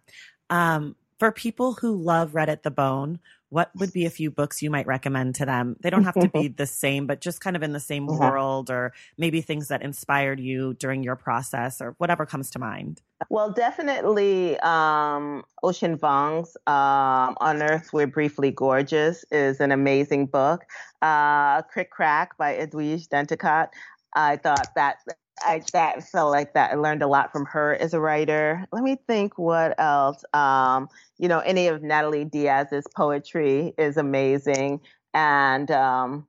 Um, 0.50 0.96
for 1.20 1.32
people 1.32 1.74
who 1.74 1.96
love 1.96 2.34
Red 2.34 2.50
at 2.50 2.64
the 2.64 2.72
Bone, 2.72 3.20
what 3.52 3.70
would 3.76 3.92
be 3.92 4.06
a 4.06 4.10
few 4.10 4.32
books 4.32 4.62
you 4.62 4.72
might 4.72 4.88
recommend 4.88 5.36
to 5.36 5.46
them? 5.46 5.76
They 5.82 5.90
don't 5.90 6.06
have 6.06 6.16
to 6.16 6.30
be 6.30 6.48
the 6.58 6.66
same, 6.66 7.06
but 7.06 7.20
just 7.20 7.42
kind 7.42 7.58
of 7.58 7.64
in 7.64 7.74
the 7.74 7.82
same 7.82 8.08
mm-hmm. 8.08 8.18
world, 8.18 8.72
or 8.72 8.94
maybe 9.18 9.42
things 9.42 9.68
that 9.68 9.82
inspired 9.82 10.40
you 10.40 10.74
during 10.76 11.04
your 11.04 11.18
process, 11.18 11.82
or 11.82 11.94
whatever 11.98 12.26
comes 12.26 12.50
to 12.52 12.60
mind. 12.60 13.02
Well, 13.30 13.52
definitely 13.52 14.58
um, 14.60 15.44
Ocean 15.64 15.98
Vuong's 15.98 16.56
um, 16.66 17.36
On 17.42 17.62
Earth 17.62 17.92
We're 17.92 18.08
Briefly 18.08 18.52
Gorgeous 18.52 19.26
is 19.32 19.60
an 19.60 19.74
amazing 19.74 20.28
book. 20.28 20.64
Uh, 21.02 21.62
Krik 21.64 21.90
Krak 21.96 22.30
by 22.38 22.56
Edwige 22.56 23.10
Danticat. 23.10 23.68
I 24.16 24.38
thought 24.38 24.68
that 24.76 24.98
I 25.40 25.62
that 25.74 26.04
felt 26.08 26.32
like 26.32 26.54
that. 26.54 26.72
I 26.72 26.76
learned 26.76 27.02
a 27.02 27.08
lot 27.08 27.32
from 27.32 27.46
her 27.46 27.76
as 27.76 27.94
a 27.94 28.00
writer. 28.00 28.66
Let 28.72 28.84
me 28.84 28.98
think 29.08 29.38
what 29.38 29.80
else. 29.80 30.24
Um, 30.34 30.88
you 31.18 31.28
know, 31.28 31.40
any 31.40 31.68
of 31.68 31.82
Natalie 31.82 32.26
Diaz's 32.26 32.86
poetry 32.96 33.74
is 33.78 33.98
amazing. 33.98 34.82
And 35.14 35.70
um, 35.72 36.28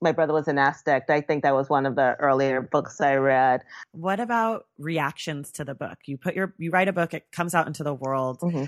my 0.00 0.12
brother 0.12 0.32
was 0.32 0.48
an 0.48 0.58
Aztec. 0.58 1.08
I 1.10 1.20
think 1.20 1.42
that 1.42 1.54
was 1.54 1.68
one 1.68 1.86
of 1.86 1.96
the 1.96 2.16
earlier 2.18 2.60
books 2.60 3.00
I 3.00 3.16
read. 3.16 3.62
What 3.92 4.20
about 4.20 4.66
reactions 4.78 5.52
to 5.52 5.64
the 5.64 5.74
book? 5.74 5.98
You 6.06 6.16
put 6.18 6.34
your 6.34 6.54
you 6.58 6.70
write 6.70 6.88
a 6.88 6.92
book, 6.92 7.14
it 7.14 7.30
comes 7.32 7.54
out 7.54 7.66
into 7.66 7.82
the 7.82 7.94
world. 7.94 8.40
Mm-hmm. 8.40 8.64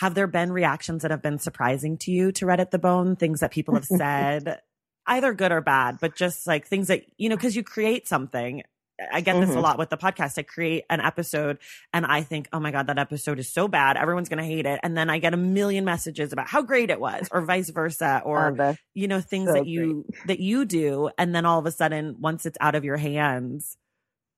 Have 0.00 0.14
there 0.14 0.26
been 0.26 0.52
reactions 0.52 1.02
that 1.02 1.10
have 1.10 1.22
been 1.22 1.38
surprising 1.38 1.96
to 1.98 2.10
you 2.10 2.30
to 2.32 2.46
Red 2.46 2.60
at 2.60 2.70
the 2.70 2.78
Bone? 2.78 3.16
Things 3.16 3.40
that 3.40 3.50
people 3.50 3.74
have 3.74 3.84
said, 3.96 4.60
either 5.06 5.32
good 5.32 5.52
or 5.52 5.60
bad, 5.60 5.98
but 6.00 6.14
just 6.14 6.46
like 6.46 6.66
things 6.66 6.88
that, 6.88 7.04
you 7.16 7.28
know, 7.28 7.36
because 7.36 7.56
you 7.56 7.62
create 7.62 8.06
something 8.06 8.62
I 9.12 9.20
get 9.20 9.38
this 9.40 9.50
mm-hmm. 9.50 9.58
a 9.58 9.60
lot 9.60 9.78
with 9.78 9.90
the 9.90 9.96
podcast. 9.96 10.38
I 10.38 10.42
create 10.42 10.84
an 10.88 11.00
episode 11.00 11.58
and 11.92 12.06
I 12.06 12.22
think, 12.22 12.48
oh 12.52 12.60
my 12.60 12.70
God, 12.70 12.86
that 12.86 12.98
episode 12.98 13.38
is 13.38 13.52
so 13.52 13.68
bad. 13.68 13.96
Everyone's 13.96 14.28
going 14.28 14.38
to 14.38 14.44
hate 14.44 14.66
it. 14.66 14.80
And 14.82 14.96
then 14.96 15.10
I 15.10 15.18
get 15.18 15.34
a 15.34 15.36
million 15.36 15.84
messages 15.84 16.32
about 16.32 16.48
how 16.48 16.62
great 16.62 16.90
it 16.90 16.98
was 16.98 17.28
or 17.30 17.42
vice 17.42 17.70
versa 17.70 18.22
or, 18.24 18.56
oh, 18.58 18.76
you 18.94 19.06
know, 19.08 19.20
things 19.20 19.48
so 19.48 19.54
that 19.54 19.66
you, 19.66 20.06
great. 20.10 20.26
that 20.28 20.40
you 20.40 20.64
do. 20.64 21.10
And 21.18 21.34
then 21.34 21.44
all 21.44 21.58
of 21.58 21.66
a 21.66 21.70
sudden, 21.70 22.16
once 22.20 22.46
it's 22.46 22.56
out 22.60 22.74
of 22.74 22.84
your 22.84 22.96
hands, 22.96 23.76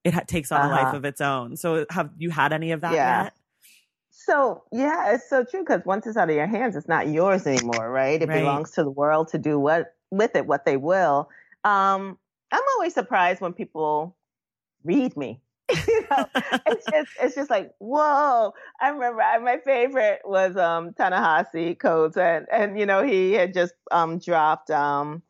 it 0.05 0.15
ha- 0.15 0.25
takes 0.27 0.51
on 0.51 0.61
uh-huh. 0.61 0.69
a 0.69 0.75
life 0.75 0.87
uh-huh. 0.87 0.97
of 0.97 1.05
its 1.05 1.21
own. 1.21 1.57
So 1.57 1.87
have 1.91 2.11
you 2.19 2.31
had 2.31 2.53
any 2.53 2.73
of 2.73 2.81
that 2.81 2.95
yeah. 2.95 3.25
yet? 3.25 3.35
So 4.11 4.65
yeah, 4.73 5.15
it's 5.15 5.29
so 5.31 5.45
true 5.45 5.61
because 5.61 5.83
once 5.87 6.07
it's 6.07 6.17
out 6.17 6.29
of 6.29 6.37
your 6.37 6.47
hands, 6.47 6.77
it's 6.77 6.89
not 6.89 7.09
yours 7.09 7.47
anymore, 7.47 7.91
right? 7.91 8.21
It 8.21 8.29
right. 8.29 8.41
belongs 8.41 8.73
to 8.73 8.83
the 8.83 8.91
world 8.91 9.29
to 9.29 9.39
do 9.39 9.59
what 9.59 9.95
with 10.11 10.37
it 10.37 10.47
what 10.47 10.67
they 10.67 10.77
will. 10.77 11.31
Um, 11.65 12.19
I'm 12.53 12.63
always 12.75 12.93
surprised 12.93 13.41
when 13.41 13.53
people 13.55 14.17
read 14.85 15.17
me. 15.17 15.41
you 15.89 16.07
know, 16.11 16.27
it's 16.67 16.87
just 16.91 17.11
it's 17.21 17.35
just 17.35 17.51
like 17.51 17.73
whoa. 17.79 18.53
I 18.81 18.89
remember 18.89 19.21
I, 19.21 19.39
my 19.39 19.59
favorite 19.59 20.21
was 20.25 20.57
um 20.57 20.95
Ta-Nehisi 20.95 21.79
Coates 21.79 22.17
and 22.17 22.47
and 22.51 22.79
you 22.79 22.87
know 22.87 23.03
he 23.03 23.35
had 23.35 23.53
just 23.53 23.75
um 23.91 24.19
dropped 24.19 24.71
um 24.71 25.23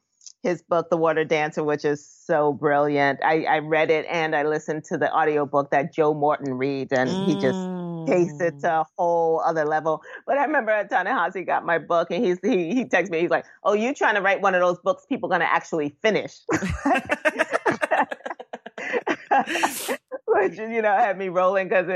his 0.44 0.62
book 0.62 0.90
The 0.90 0.96
Water 0.96 1.24
Dancer 1.24 1.64
which 1.64 1.84
is 1.84 2.06
so 2.06 2.52
brilliant. 2.52 3.18
I 3.24 3.44
I 3.44 3.58
read 3.58 3.90
it 3.90 4.06
and 4.08 4.36
I 4.36 4.44
listened 4.44 4.84
to 4.84 4.96
the 4.96 5.12
audiobook 5.12 5.70
that 5.72 5.92
Joe 5.92 6.14
Morton 6.14 6.54
reads 6.54 6.92
and 6.92 7.10
mm. 7.10 7.26
he 7.26 7.34
just 7.34 7.58
takes 8.06 8.40
it 8.40 8.60
to 8.60 8.80
a 8.80 8.84
whole 8.96 9.40
other 9.40 9.64
level. 9.64 10.02
But 10.24 10.38
I 10.38 10.44
remember 10.44 10.86
Ta-Nehisi 10.88 11.46
got 11.46 11.66
my 11.66 11.78
book 11.78 12.12
and 12.12 12.24
he's 12.24 12.38
he 12.42 12.74
he 12.74 12.84
texts 12.84 13.10
me 13.10 13.20
he's 13.20 13.30
like, 13.30 13.44
"Oh, 13.64 13.72
you 13.72 13.92
trying 13.92 14.14
to 14.14 14.22
write 14.22 14.40
one 14.40 14.54
of 14.54 14.60
those 14.60 14.78
books 14.78 15.04
people 15.06 15.28
going 15.28 15.40
to 15.40 15.52
actually 15.52 15.96
finish." 16.00 16.38
which 20.26 20.56
you 20.58 20.82
know 20.82 20.96
had 20.96 21.16
me 21.18 21.28
rolling 21.28 21.68
because 21.68 21.88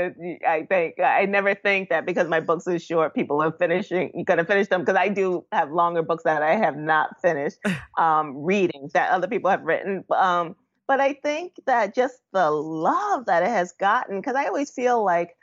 I 0.47 0.65
think 0.67 0.99
I 0.99 1.25
never 1.25 1.55
think 1.55 1.89
that 1.89 2.05
because 2.05 2.27
my 2.27 2.39
books 2.39 2.67
are 2.67 2.79
short, 2.79 3.15
people 3.15 3.41
are 3.41 3.51
finishing 3.51 4.11
you 4.13 4.25
gonna 4.25 4.45
finish 4.45 4.67
them 4.67 4.81
because 4.81 4.97
I 4.97 5.09
do 5.09 5.45
have 5.51 5.71
longer 5.71 6.01
books 6.01 6.23
that 6.23 6.41
I 6.41 6.55
have 6.55 6.77
not 6.77 7.21
finished 7.21 7.57
um, 7.97 8.43
reading 8.43 8.89
that 8.93 9.11
other 9.11 9.27
people 9.27 9.49
have 9.49 9.63
written. 9.63 10.03
Um, 10.15 10.55
but 10.87 10.99
I 10.99 11.13
think 11.13 11.53
that 11.65 11.95
just 11.95 12.19
the 12.33 12.51
love 12.51 13.25
that 13.25 13.43
it 13.43 13.49
has 13.49 13.71
gotten 13.73 14.19
because 14.19 14.35
I 14.35 14.45
always 14.45 14.71
feel 14.71 15.03
like 15.03 15.35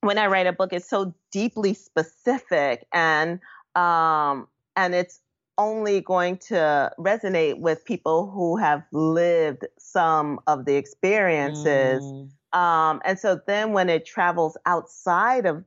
when 0.00 0.18
I 0.18 0.26
write 0.26 0.46
a 0.46 0.52
book, 0.52 0.72
it's 0.72 0.88
so 0.88 1.14
deeply 1.32 1.74
specific 1.74 2.86
and 2.92 3.40
um, 3.74 4.46
and 4.76 4.94
it's 4.94 5.20
only 5.58 6.00
going 6.00 6.38
to 6.38 6.90
resonate 6.98 7.58
with 7.58 7.84
people 7.84 8.30
who 8.30 8.56
have 8.56 8.82
lived 8.92 9.66
some 9.78 10.40
of 10.46 10.64
the 10.64 10.76
experiences. 10.76 12.02
Mm. 12.02 12.58
Um, 12.58 13.00
and 13.04 13.18
so 13.18 13.40
then 13.46 13.72
when 13.72 13.88
it 13.88 14.06
travels 14.06 14.56
outside 14.66 15.46
of 15.46 15.64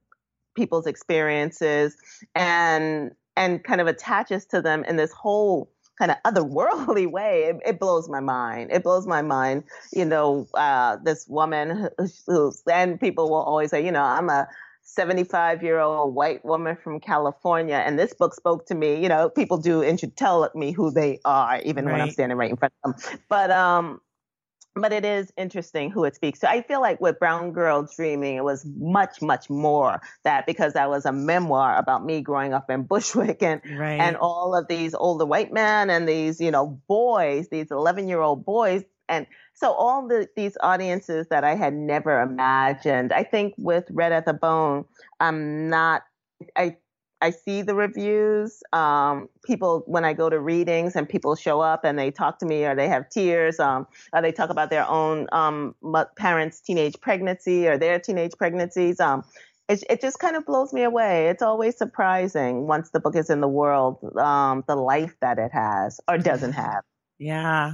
people's 0.55 0.87
experiences 0.87 1.95
and 2.35 3.11
and 3.37 3.63
kind 3.63 3.79
of 3.79 3.87
attaches 3.87 4.45
to 4.45 4.61
them 4.61 4.83
in 4.83 4.97
this 4.97 5.13
whole 5.13 5.71
kind 5.97 6.11
of 6.11 6.17
otherworldly 6.25 7.09
way. 7.11 7.43
It, 7.43 7.57
it, 7.65 7.79
blows 7.79 8.09
my 8.09 8.19
mind. 8.19 8.71
It 8.71 8.83
blows 8.83 9.05
my 9.05 9.21
mind. 9.21 9.63
You 9.93 10.05
know, 10.05 10.47
uh, 10.53 10.97
this 11.03 11.27
woman 11.27 11.89
who's, 12.25 12.63
and 12.71 12.99
people 12.99 13.29
will 13.29 13.43
always 13.43 13.69
say, 13.69 13.85
you 13.85 13.91
know, 13.91 14.03
I'm 14.03 14.29
a 14.29 14.47
75 14.93 15.63
year 15.63 15.79
old 15.79 16.15
white 16.15 16.43
woman 16.43 16.77
from 16.83 16.99
California. 16.99 17.75
And 17.75 17.97
this 17.97 18.13
book 18.13 18.33
spoke 18.33 18.65
to 18.67 18.75
me. 18.75 19.01
You 19.01 19.09
know, 19.09 19.29
people 19.29 19.57
do 19.57 19.81
and 19.81 19.99
should 19.99 20.17
tell 20.17 20.49
me 20.55 20.71
who 20.71 20.91
they 20.91 21.19
are, 21.25 21.61
even 21.63 21.85
right. 21.85 21.93
when 21.93 22.01
I'm 22.01 22.11
standing 22.11 22.37
right 22.37 22.49
in 22.49 22.57
front 22.57 22.73
of 22.83 22.95
them. 23.01 23.19
But, 23.29 23.51
um, 23.51 24.01
but 24.75 24.93
it 24.93 25.03
is 25.03 25.31
interesting 25.37 25.91
who 25.91 26.03
it 26.05 26.15
speaks 26.15 26.39
to. 26.39 26.49
I 26.49 26.61
feel 26.61 26.81
like 26.81 27.01
with 27.01 27.19
Brown 27.19 27.51
Girl 27.51 27.87
Dreaming, 27.95 28.35
it 28.35 28.43
was 28.43 28.65
much, 28.77 29.21
much 29.21 29.49
more 29.49 30.01
that 30.23 30.45
because 30.45 30.73
that 30.73 30.89
was 30.89 31.05
a 31.05 31.11
memoir 31.11 31.77
about 31.77 32.05
me 32.05 32.21
growing 32.21 32.53
up 32.53 32.69
in 32.69 32.83
Bushwick 32.83 33.41
and 33.43 33.61
right. 33.77 33.99
and 33.99 34.15
all 34.17 34.55
of 34.55 34.67
these 34.67 34.93
older 34.93 35.25
white 35.25 35.51
men 35.51 35.89
and 35.89 36.07
these, 36.07 36.39
you 36.39 36.51
know, 36.51 36.79
boys, 36.87 37.49
these 37.49 37.71
11 37.71 38.07
year 38.07 38.21
old 38.21 38.45
boys. 38.45 38.83
And 39.07 39.25
so 39.59 39.73
all 39.73 40.07
the, 40.07 40.27
these 40.37 40.57
audiences 40.61 41.27
that 41.29 41.43
I 41.43 41.55
had 41.55 41.73
never 41.73 42.21
imagined. 42.21 43.11
I 43.11 43.23
think 43.23 43.53
with 43.57 43.85
Red 43.91 44.13
at 44.13 44.25
the 44.25 44.33
Bone, 44.33 44.85
I'm 45.19 45.67
not, 45.67 46.03
I 46.55 46.77
I 47.21 47.31
see 47.31 47.61
the 47.61 47.75
reviews. 47.75 48.63
Um, 48.71 49.27
people, 49.43 49.83
when 49.87 50.05
I 50.05 50.13
go 50.13 50.29
to 50.29 50.39
readings 50.39 50.95
and 50.95 51.07
people 51.07 51.35
show 51.35 51.59
up 51.59 51.83
and 51.83 51.99
they 51.99 52.11
talk 52.11 52.39
to 52.39 52.45
me 52.45 52.63
or 52.65 52.75
they 52.75 52.87
have 52.87 53.09
tears, 53.09 53.59
um, 53.59 53.87
or 54.13 54.21
they 54.21 54.31
talk 54.31 54.49
about 54.49 54.69
their 54.69 54.87
own 54.87 55.27
um, 55.33 55.75
parents' 56.15 56.61
teenage 56.61 56.95
pregnancy 57.01 57.67
or 57.67 57.77
their 57.77 57.99
teenage 57.99 58.31
pregnancies. 58.37 59.01
Um, 59.01 59.23
it, 59.67 59.83
it, 59.89 59.99
just 59.99 60.19
kind 60.19 60.37
of 60.37 60.45
blows 60.45 60.71
me 60.71 60.83
away. 60.83 61.27
It's 61.27 61.43
always 61.43 61.77
surprising 61.77 62.67
once 62.67 62.91
the 62.91 63.01
book 63.01 63.17
is 63.17 63.29
in 63.29 63.41
the 63.41 63.49
world, 63.49 63.97
um, 64.17 64.63
the 64.67 64.77
life 64.77 65.15
that 65.19 65.37
it 65.37 65.51
has 65.51 65.99
or 66.07 66.17
doesn't 66.17 66.53
have. 66.53 66.83
Yeah. 67.21 67.73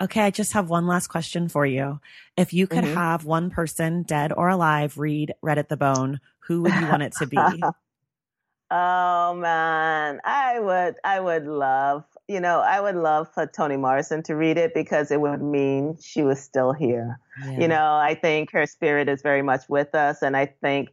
Okay, 0.00 0.22
I 0.22 0.30
just 0.30 0.52
have 0.52 0.68
one 0.68 0.86
last 0.86 1.06
question 1.06 1.48
for 1.48 1.64
you. 1.64 2.00
If 2.36 2.52
you 2.52 2.66
could 2.66 2.84
mm-hmm. 2.84 2.94
have 2.94 3.24
one 3.24 3.50
person, 3.50 4.02
dead 4.02 4.32
or 4.32 4.48
alive, 4.48 4.98
read 4.98 5.34
Red 5.40 5.58
at 5.58 5.68
the 5.68 5.76
Bone, 5.76 6.20
who 6.40 6.62
would 6.62 6.74
you 6.74 6.86
want 6.88 7.02
it 7.02 7.12
to 7.18 7.26
be? 7.26 7.38
Oh 8.70 9.34
man, 9.34 10.20
I 10.24 10.58
would 10.58 10.96
I 11.04 11.20
would 11.20 11.46
love, 11.46 12.04
you 12.26 12.40
know, 12.40 12.58
I 12.58 12.80
would 12.80 12.96
love 12.96 13.32
for 13.32 13.46
Toni 13.46 13.76
Morrison 13.76 14.22
to 14.24 14.34
read 14.34 14.56
it 14.56 14.74
because 14.74 15.12
it 15.12 15.20
would 15.20 15.42
mean 15.42 15.96
she 16.02 16.22
was 16.22 16.40
still 16.40 16.72
here. 16.72 17.20
Yeah. 17.44 17.60
You 17.60 17.68
know, 17.68 17.94
I 17.94 18.18
think 18.20 18.50
her 18.52 18.66
spirit 18.66 19.08
is 19.08 19.22
very 19.22 19.42
much 19.42 19.68
with 19.68 19.94
us 19.94 20.22
and 20.22 20.36
I 20.36 20.46
think 20.46 20.88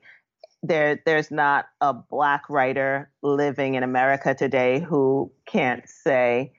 there 0.62 1.02
there's 1.06 1.32
not 1.32 1.70
a 1.80 1.92
black 1.94 2.48
writer 2.50 3.10
living 3.24 3.74
in 3.74 3.84
America 3.84 4.36
today 4.36 4.80
who 4.80 5.32
can't 5.48 5.88
say 5.90 6.54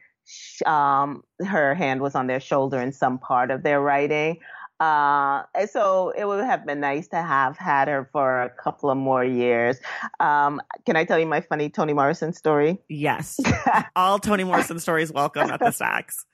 um, 0.66 1.22
her 1.44 1.74
hand 1.74 2.00
was 2.00 2.14
on 2.14 2.26
their 2.26 2.40
shoulder 2.40 2.80
in 2.80 2.92
some 2.92 3.18
part 3.18 3.50
of 3.50 3.62
their 3.62 3.80
writing. 3.80 4.38
Uh, 4.80 5.44
so 5.70 6.10
it 6.16 6.24
would 6.24 6.42
have 6.44 6.66
been 6.66 6.80
nice 6.80 7.06
to 7.06 7.22
have 7.22 7.56
had 7.56 7.86
her 7.86 8.08
for 8.10 8.42
a 8.42 8.50
couple 8.50 8.90
of 8.90 8.98
more 8.98 9.24
years. 9.24 9.78
Um, 10.18 10.60
can 10.84 10.96
I 10.96 11.04
tell 11.04 11.20
you 11.20 11.26
my 11.26 11.40
funny 11.40 11.70
Toni 11.70 11.92
Morrison 11.92 12.32
story? 12.32 12.78
Yes. 12.88 13.38
All 13.96 14.18
Toni 14.18 14.42
Morrison 14.42 14.80
stories 14.80 15.12
welcome 15.12 15.50
at 15.50 15.60
the 15.60 15.70
Stacks. 15.70 16.26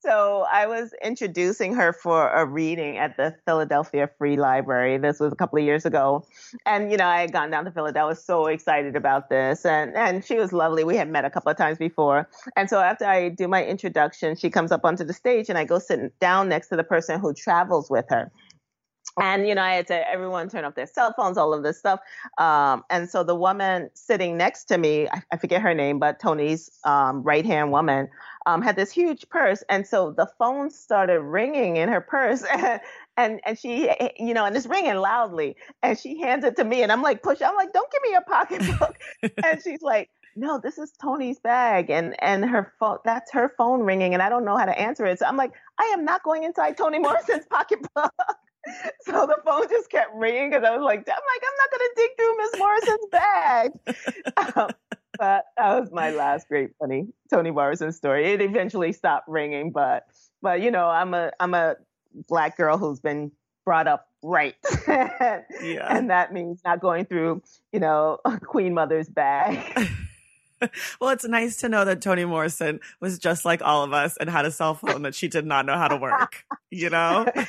So 0.00 0.46
I 0.50 0.68
was 0.68 0.94
introducing 1.02 1.74
her 1.74 1.92
for 1.92 2.28
a 2.28 2.46
reading 2.46 2.98
at 2.98 3.16
the 3.16 3.34
Philadelphia 3.44 4.08
Free 4.16 4.36
Library. 4.36 4.96
This 4.98 5.18
was 5.18 5.32
a 5.32 5.36
couple 5.36 5.58
of 5.58 5.64
years 5.64 5.84
ago. 5.84 6.24
And, 6.64 6.92
you 6.92 6.96
know, 6.96 7.06
I 7.06 7.20
had 7.20 7.32
gone 7.32 7.50
down 7.50 7.64
to 7.64 7.72
Philadelphia. 7.72 8.04
I 8.04 8.08
was 8.08 8.24
so 8.24 8.46
excited 8.46 8.94
about 8.94 9.28
this. 9.28 9.66
And, 9.66 9.96
and 9.96 10.24
she 10.24 10.36
was 10.36 10.52
lovely. 10.52 10.84
We 10.84 10.96
had 10.96 11.08
met 11.08 11.24
a 11.24 11.30
couple 11.30 11.50
of 11.50 11.58
times 11.58 11.78
before. 11.78 12.28
And 12.54 12.70
so 12.70 12.80
after 12.80 13.06
I 13.06 13.28
do 13.28 13.48
my 13.48 13.64
introduction, 13.64 14.36
she 14.36 14.50
comes 14.50 14.70
up 14.70 14.84
onto 14.84 15.02
the 15.02 15.12
stage 15.12 15.48
and 15.48 15.58
I 15.58 15.64
go 15.64 15.80
sit 15.80 16.16
down 16.20 16.48
next 16.48 16.68
to 16.68 16.76
the 16.76 16.84
person 16.84 17.18
who 17.18 17.34
travels 17.34 17.90
with 17.90 18.06
her. 18.10 18.30
And, 19.20 19.48
you 19.48 19.54
know, 19.54 19.62
I 19.62 19.74
had 19.74 19.86
to 19.88 20.08
everyone 20.08 20.48
turn 20.48 20.64
off 20.64 20.74
their 20.74 20.86
cell 20.86 21.12
phones, 21.16 21.36
all 21.36 21.52
of 21.52 21.62
this 21.62 21.78
stuff. 21.78 22.00
Um, 22.38 22.84
and 22.88 23.08
so 23.10 23.24
the 23.24 23.34
woman 23.34 23.90
sitting 23.94 24.36
next 24.36 24.64
to 24.66 24.78
me, 24.78 25.08
I, 25.08 25.22
I 25.32 25.36
forget 25.36 25.60
her 25.62 25.74
name, 25.74 25.98
but 25.98 26.20
Toni's 26.20 26.70
um, 26.84 27.22
right 27.22 27.44
hand 27.44 27.72
woman, 27.72 28.08
um, 28.46 28.62
had 28.62 28.76
this 28.76 28.92
huge 28.92 29.28
purse. 29.28 29.64
And 29.68 29.86
so 29.86 30.12
the 30.12 30.28
phone 30.38 30.70
started 30.70 31.20
ringing 31.20 31.76
in 31.76 31.88
her 31.88 32.00
purse. 32.00 32.44
And, 32.58 32.80
and, 33.16 33.40
and 33.44 33.58
she, 33.58 33.90
you 34.16 34.32
know, 34.32 34.44
and 34.44 34.56
it's 34.56 34.66
ringing 34.66 34.94
loudly. 34.94 35.56
And 35.82 35.98
she 35.98 36.20
hands 36.20 36.44
it 36.44 36.54
to 36.56 36.64
me. 36.64 36.82
And 36.84 36.92
I'm 36.92 37.02
like, 37.02 37.22
push. 37.22 37.42
I'm 37.42 37.56
like, 37.56 37.72
don't 37.72 37.90
give 37.90 38.02
me 38.02 38.10
your 38.10 38.22
pocketbook. 38.22 38.96
and 39.44 39.60
she's 39.62 39.82
like, 39.82 40.08
no, 40.36 40.60
this 40.60 40.78
is 40.78 40.92
Toni's 41.02 41.40
bag. 41.40 41.90
And, 41.90 42.14
and 42.22 42.44
her 42.44 42.72
phone, 42.78 42.98
that's 43.04 43.32
her 43.32 43.52
phone 43.58 43.80
ringing. 43.80 44.14
And 44.14 44.22
I 44.22 44.28
don't 44.28 44.44
know 44.44 44.56
how 44.56 44.66
to 44.66 44.78
answer 44.78 45.04
it. 45.06 45.18
So 45.18 45.26
I'm 45.26 45.36
like, 45.36 45.52
I 45.78 45.84
am 45.86 46.04
not 46.04 46.22
going 46.22 46.44
inside 46.44 46.76
Toni 46.76 47.00
Morrison's 47.00 47.46
pocketbook. 47.46 48.12
so 49.02 49.26
the 49.26 49.38
phone 49.44 49.68
just 49.68 49.90
kept 49.90 50.14
ringing 50.14 50.50
because 50.50 50.64
I 50.64 50.76
was 50.76 50.84
like, 50.84 51.00
I'm 51.00 51.14
like, 51.14 51.42
I'm 51.42 51.56
not 51.58 51.70
going 51.70 51.88
to 51.88 51.94
dig 51.96 52.10
through 52.16 52.36
Miss 52.36 52.52
Morrison's 52.58 53.06
bag. 53.10 54.56
um, 54.56 54.70
but 55.18 55.44
that 55.56 55.80
was 55.80 55.90
my 55.92 56.10
last 56.10 56.48
great 56.48 56.70
funny 56.78 57.08
Toni 57.30 57.50
Morrison 57.50 57.92
story. 57.92 58.32
It 58.32 58.40
eventually 58.40 58.92
stopped 58.92 59.28
ringing, 59.28 59.72
but 59.72 60.04
but 60.42 60.60
you 60.60 60.70
know, 60.70 60.88
I'm 60.88 61.14
a 61.14 61.32
I'm 61.40 61.54
a 61.54 61.76
black 62.28 62.56
girl 62.56 62.78
who's 62.78 63.00
been 63.00 63.32
brought 63.64 63.88
up 63.88 64.08
right. 64.22 64.54
yeah. 64.86 65.86
And 65.88 66.10
that 66.10 66.32
means 66.32 66.60
not 66.64 66.80
going 66.80 67.04
through, 67.04 67.42
you 67.72 67.80
know, 67.80 68.18
Queen 68.44 68.74
Mother's 68.74 69.08
bag. 69.08 69.88
well, 71.00 71.10
it's 71.10 71.26
nice 71.26 71.56
to 71.58 71.68
know 71.68 71.84
that 71.84 72.02
Toni 72.02 72.24
Morrison 72.24 72.80
was 73.00 73.18
just 73.18 73.44
like 73.44 73.62
all 73.62 73.84
of 73.84 73.92
us 73.92 74.16
and 74.16 74.28
had 74.28 74.44
a 74.44 74.50
cell 74.50 74.74
phone 74.74 75.02
that 75.02 75.14
she 75.14 75.28
did 75.28 75.46
not 75.46 75.66
know 75.66 75.76
how 75.76 75.88
to 75.88 75.96
work, 75.96 76.44
you 76.70 76.90
know? 76.90 77.26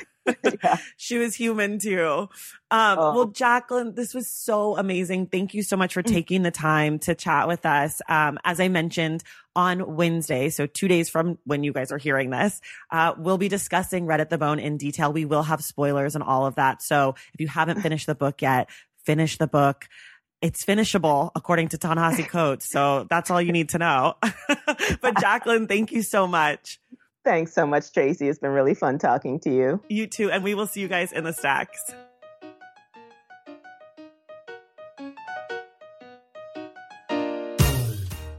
yeah. 0.62 0.76
She 0.96 1.18
was 1.18 1.34
human 1.34 1.78
too. 1.78 2.28
Um, 2.70 2.98
oh. 2.98 3.14
Well, 3.14 3.26
Jacqueline, 3.26 3.94
this 3.94 4.14
was 4.14 4.28
so 4.28 4.76
amazing. 4.76 5.26
Thank 5.26 5.54
you 5.54 5.62
so 5.62 5.76
much 5.76 5.94
for 5.94 6.02
mm. 6.02 6.08
taking 6.08 6.42
the 6.42 6.50
time 6.50 6.98
to 7.00 7.14
chat 7.14 7.48
with 7.48 7.66
us. 7.66 8.00
Um, 8.08 8.38
as 8.44 8.60
I 8.60 8.68
mentioned 8.68 9.24
on 9.56 9.96
Wednesday, 9.96 10.48
so 10.50 10.66
two 10.66 10.88
days 10.88 11.08
from 11.08 11.38
when 11.44 11.64
you 11.64 11.72
guys 11.72 11.90
are 11.90 11.98
hearing 11.98 12.30
this, 12.30 12.60
uh, 12.90 13.14
we'll 13.16 13.38
be 13.38 13.48
discussing 13.48 14.06
Red 14.06 14.20
at 14.20 14.30
the 14.30 14.38
Bone 14.38 14.58
in 14.58 14.76
detail. 14.76 15.12
We 15.12 15.24
will 15.24 15.42
have 15.42 15.64
spoilers 15.64 16.14
and 16.14 16.22
all 16.22 16.46
of 16.46 16.56
that. 16.56 16.82
So 16.82 17.14
if 17.34 17.40
you 17.40 17.48
haven't 17.48 17.80
finished 17.80 18.06
the 18.06 18.14
book 18.14 18.42
yet, 18.42 18.68
finish 19.04 19.38
the 19.38 19.48
book 19.48 19.88
it's 20.42 20.64
finishable 20.64 21.32
according 21.34 21.68
to 21.68 21.78
Ta-Nehisi 21.78 22.28
Coates. 22.28 22.70
So 22.70 23.06
that's 23.10 23.30
all 23.30 23.40
you 23.40 23.52
need 23.52 23.70
to 23.70 23.78
know. 23.78 24.14
but 25.00 25.20
Jacqueline, 25.20 25.66
thank 25.66 25.92
you 25.92 26.02
so 26.02 26.26
much. 26.26 26.80
Thanks 27.24 27.52
so 27.52 27.66
much, 27.66 27.92
Tracy. 27.92 28.28
It's 28.28 28.38
been 28.38 28.50
really 28.50 28.74
fun 28.74 28.98
talking 28.98 29.38
to 29.40 29.50
you. 29.50 29.82
You 29.88 30.06
too. 30.06 30.30
And 30.30 30.42
we 30.42 30.54
will 30.54 30.66
see 30.66 30.80
you 30.80 30.88
guys 30.88 31.12
in 31.12 31.24
the 31.24 31.32
stacks. 31.32 31.92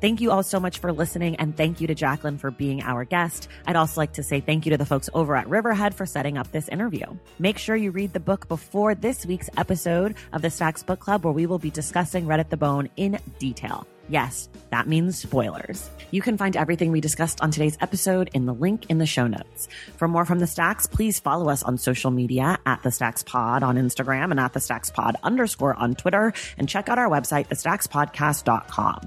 Thank 0.01 0.19
you 0.19 0.31
all 0.31 0.41
so 0.41 0.59
much 0.59 0.79
for 0.79 0.91
listening 0.91 1.35
and 1.35 1.55
thank 1.55 1.79
you 1.79 1.85
to 1.85 1.93
Jacqueline 1.93 2.39
for 2.39 2.49
being 2.49 2.81
our 2.81 3.05
guest. 3.05 3.47
I'd 3.67 3.75
also 3.75 4.01
like 4.01 4.13
to 4.13 4.23
say 4.23 4.39
thank 4.39 4.65
you 4.65 4.71
to 4.71 4.77
the 4.77 4.85
folks 4.85 5.11
over 5.13 5.35
at 5.35 5.47
Riverhead 5.47 5.93
for 5.93 6.07
setting 6.07 6.39
up 6.39 6.51
this 6.51 6.67
interview. 6.69 7.05
Make 7.37 7.59
sure 7.59 7.75
you 7.75 7.91
read 7.91 8.11
the 8.11 8.19
book 8.19 8.47
before 8.47 8.95
this 8.95 9.27
week's 9.27 9.49
episode 9.57 10.15
of 10.33 10.41
the 10.41 10.49
Stacks 10.49 10.81
Book 10.81 10.99
Club 10.99 11.23
where 11.23 11.31
we 11.31 11.45
will 11.45 11.59
be 11.59 11.69
discussing 11.69 12.25
Red 12.25 12.39
at 12.39 12.49
the 12.49 12.57
Bone 12.57 12.89
in 12.97 13.19
detail. 13.37 13.85
Yes, 14.09 14.49
that 14.71 14.87
means 14.87 15.19
spoilers. 15.19 15.89
You 16.09 16.21
can 16.21 16.35
find 16.35 16.57
everything 16.57 16.91
we 16.91 16.99
discussed 16.99 17.39
on 17.39 17.51
today's 17.51 17.77
episode 17.79 18.29
in 18.33 18.45
the 18.45 18.53
link 18.53 18.87
in 18.89 18.97
the 18.97 19.05
show 19.05 19.27
notes. 19.27 19.69
For 19.97 20.07
more 20.07 20.25
from 20.25 20.39
the 20.39 20.47
Stacks, 20.47 20.87
please 20.87 21.19
follow 21.19 21.47
us 21.47 21.61
on 21.63 21.77
social 21.77 22.11
media 22.11 22.57
at 22.65 22.81
the 22.81 22.91
Stacks 22.91 23.23
Pod 23.23 23.61
on 23.61 23.77
Instagram 23.77 24.31
and 24.31 24.39
at 24.39 24.53
the 24.53 24.59
Stacks 24.59 24.89
Pod 24.89 25.15
underscore 25.21 25.75
on 25.75 25.93
Twitter 25.93 26.33
and 26.57 26.67
check 26.67 26.89
out 26.89 26.97
our 26.97 27.07
website, 27.07 27.47
thestackspodcast.com. 27.47 28.99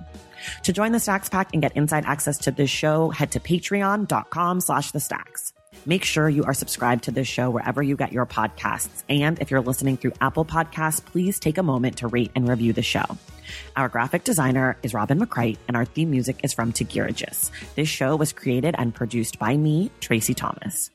To 0.65 0.73
join 0.73 0.93
the 0.93 1.01
Stacks 1.01 1.29
Pack 1.29 1.53
and 1.53 1.63
get 1.63 1.77
inside 1.77 2.05
access 2.07 2.39
to 2.39 2.51
this 2.51 2.71
show, 2.71 3.11
head 3.11 3.33
to 3.33 3.41
patreon.com 3.41 4.61
slash 4.61 4.91
the 4.91 5.01
stacks. 5.01 5.53
Make 5.87 6.05
sure 6.05 6.29
you 6.29 6.45
are 6.45 6.55
subscribed 6.55 7.05
to 7.05 7.11
this 7.11 7.29
show 7.29 7.51
wherever 7.51 7.83
you 7.83 7.97
get 7.97 8.13
your 8.13 8.27
podcasts. 8.27 9.03
And 9.09 9.39
if 9.41 9.51
you're 9.51 9.61
listening 9.61 9.97
through 9.97 10.13
Apple 10.21 10.45
Podcasts, 10.45 11.05
please 11.05 11.39
take 11.39 11.59
a 11.59 11.63
moment 11.63 11.99
to 11.99 12.07
rate 12.07 12.31
and 12.35 12.49
review 12.49 12.73
the 12.73 12.83
show. 12.83 13.05
Our 13.77 13.89
graphic 13.89 14.25
designer 14.25 14.79
is 14.83 14.95
Robin 14.95 15.21
McCrite, 15.21 15.59
and 15.69 15.77
our 15.77 15.85
theme 15.85 16.11
music 16.11 16.41
is 16.43 16.55
from 16.55 16.73
Tagirijus. 16.73 17.51
This 17.75 17.89
show 17.89 18.17
was 18.17 18.33
created 18.33 18.75
and 18.79 18.95
produced 18.95 19.39
by 19.39 19.57
me, 19.57 19.91
Tracy 20.01 20.33
Thomas. 20.33 20.91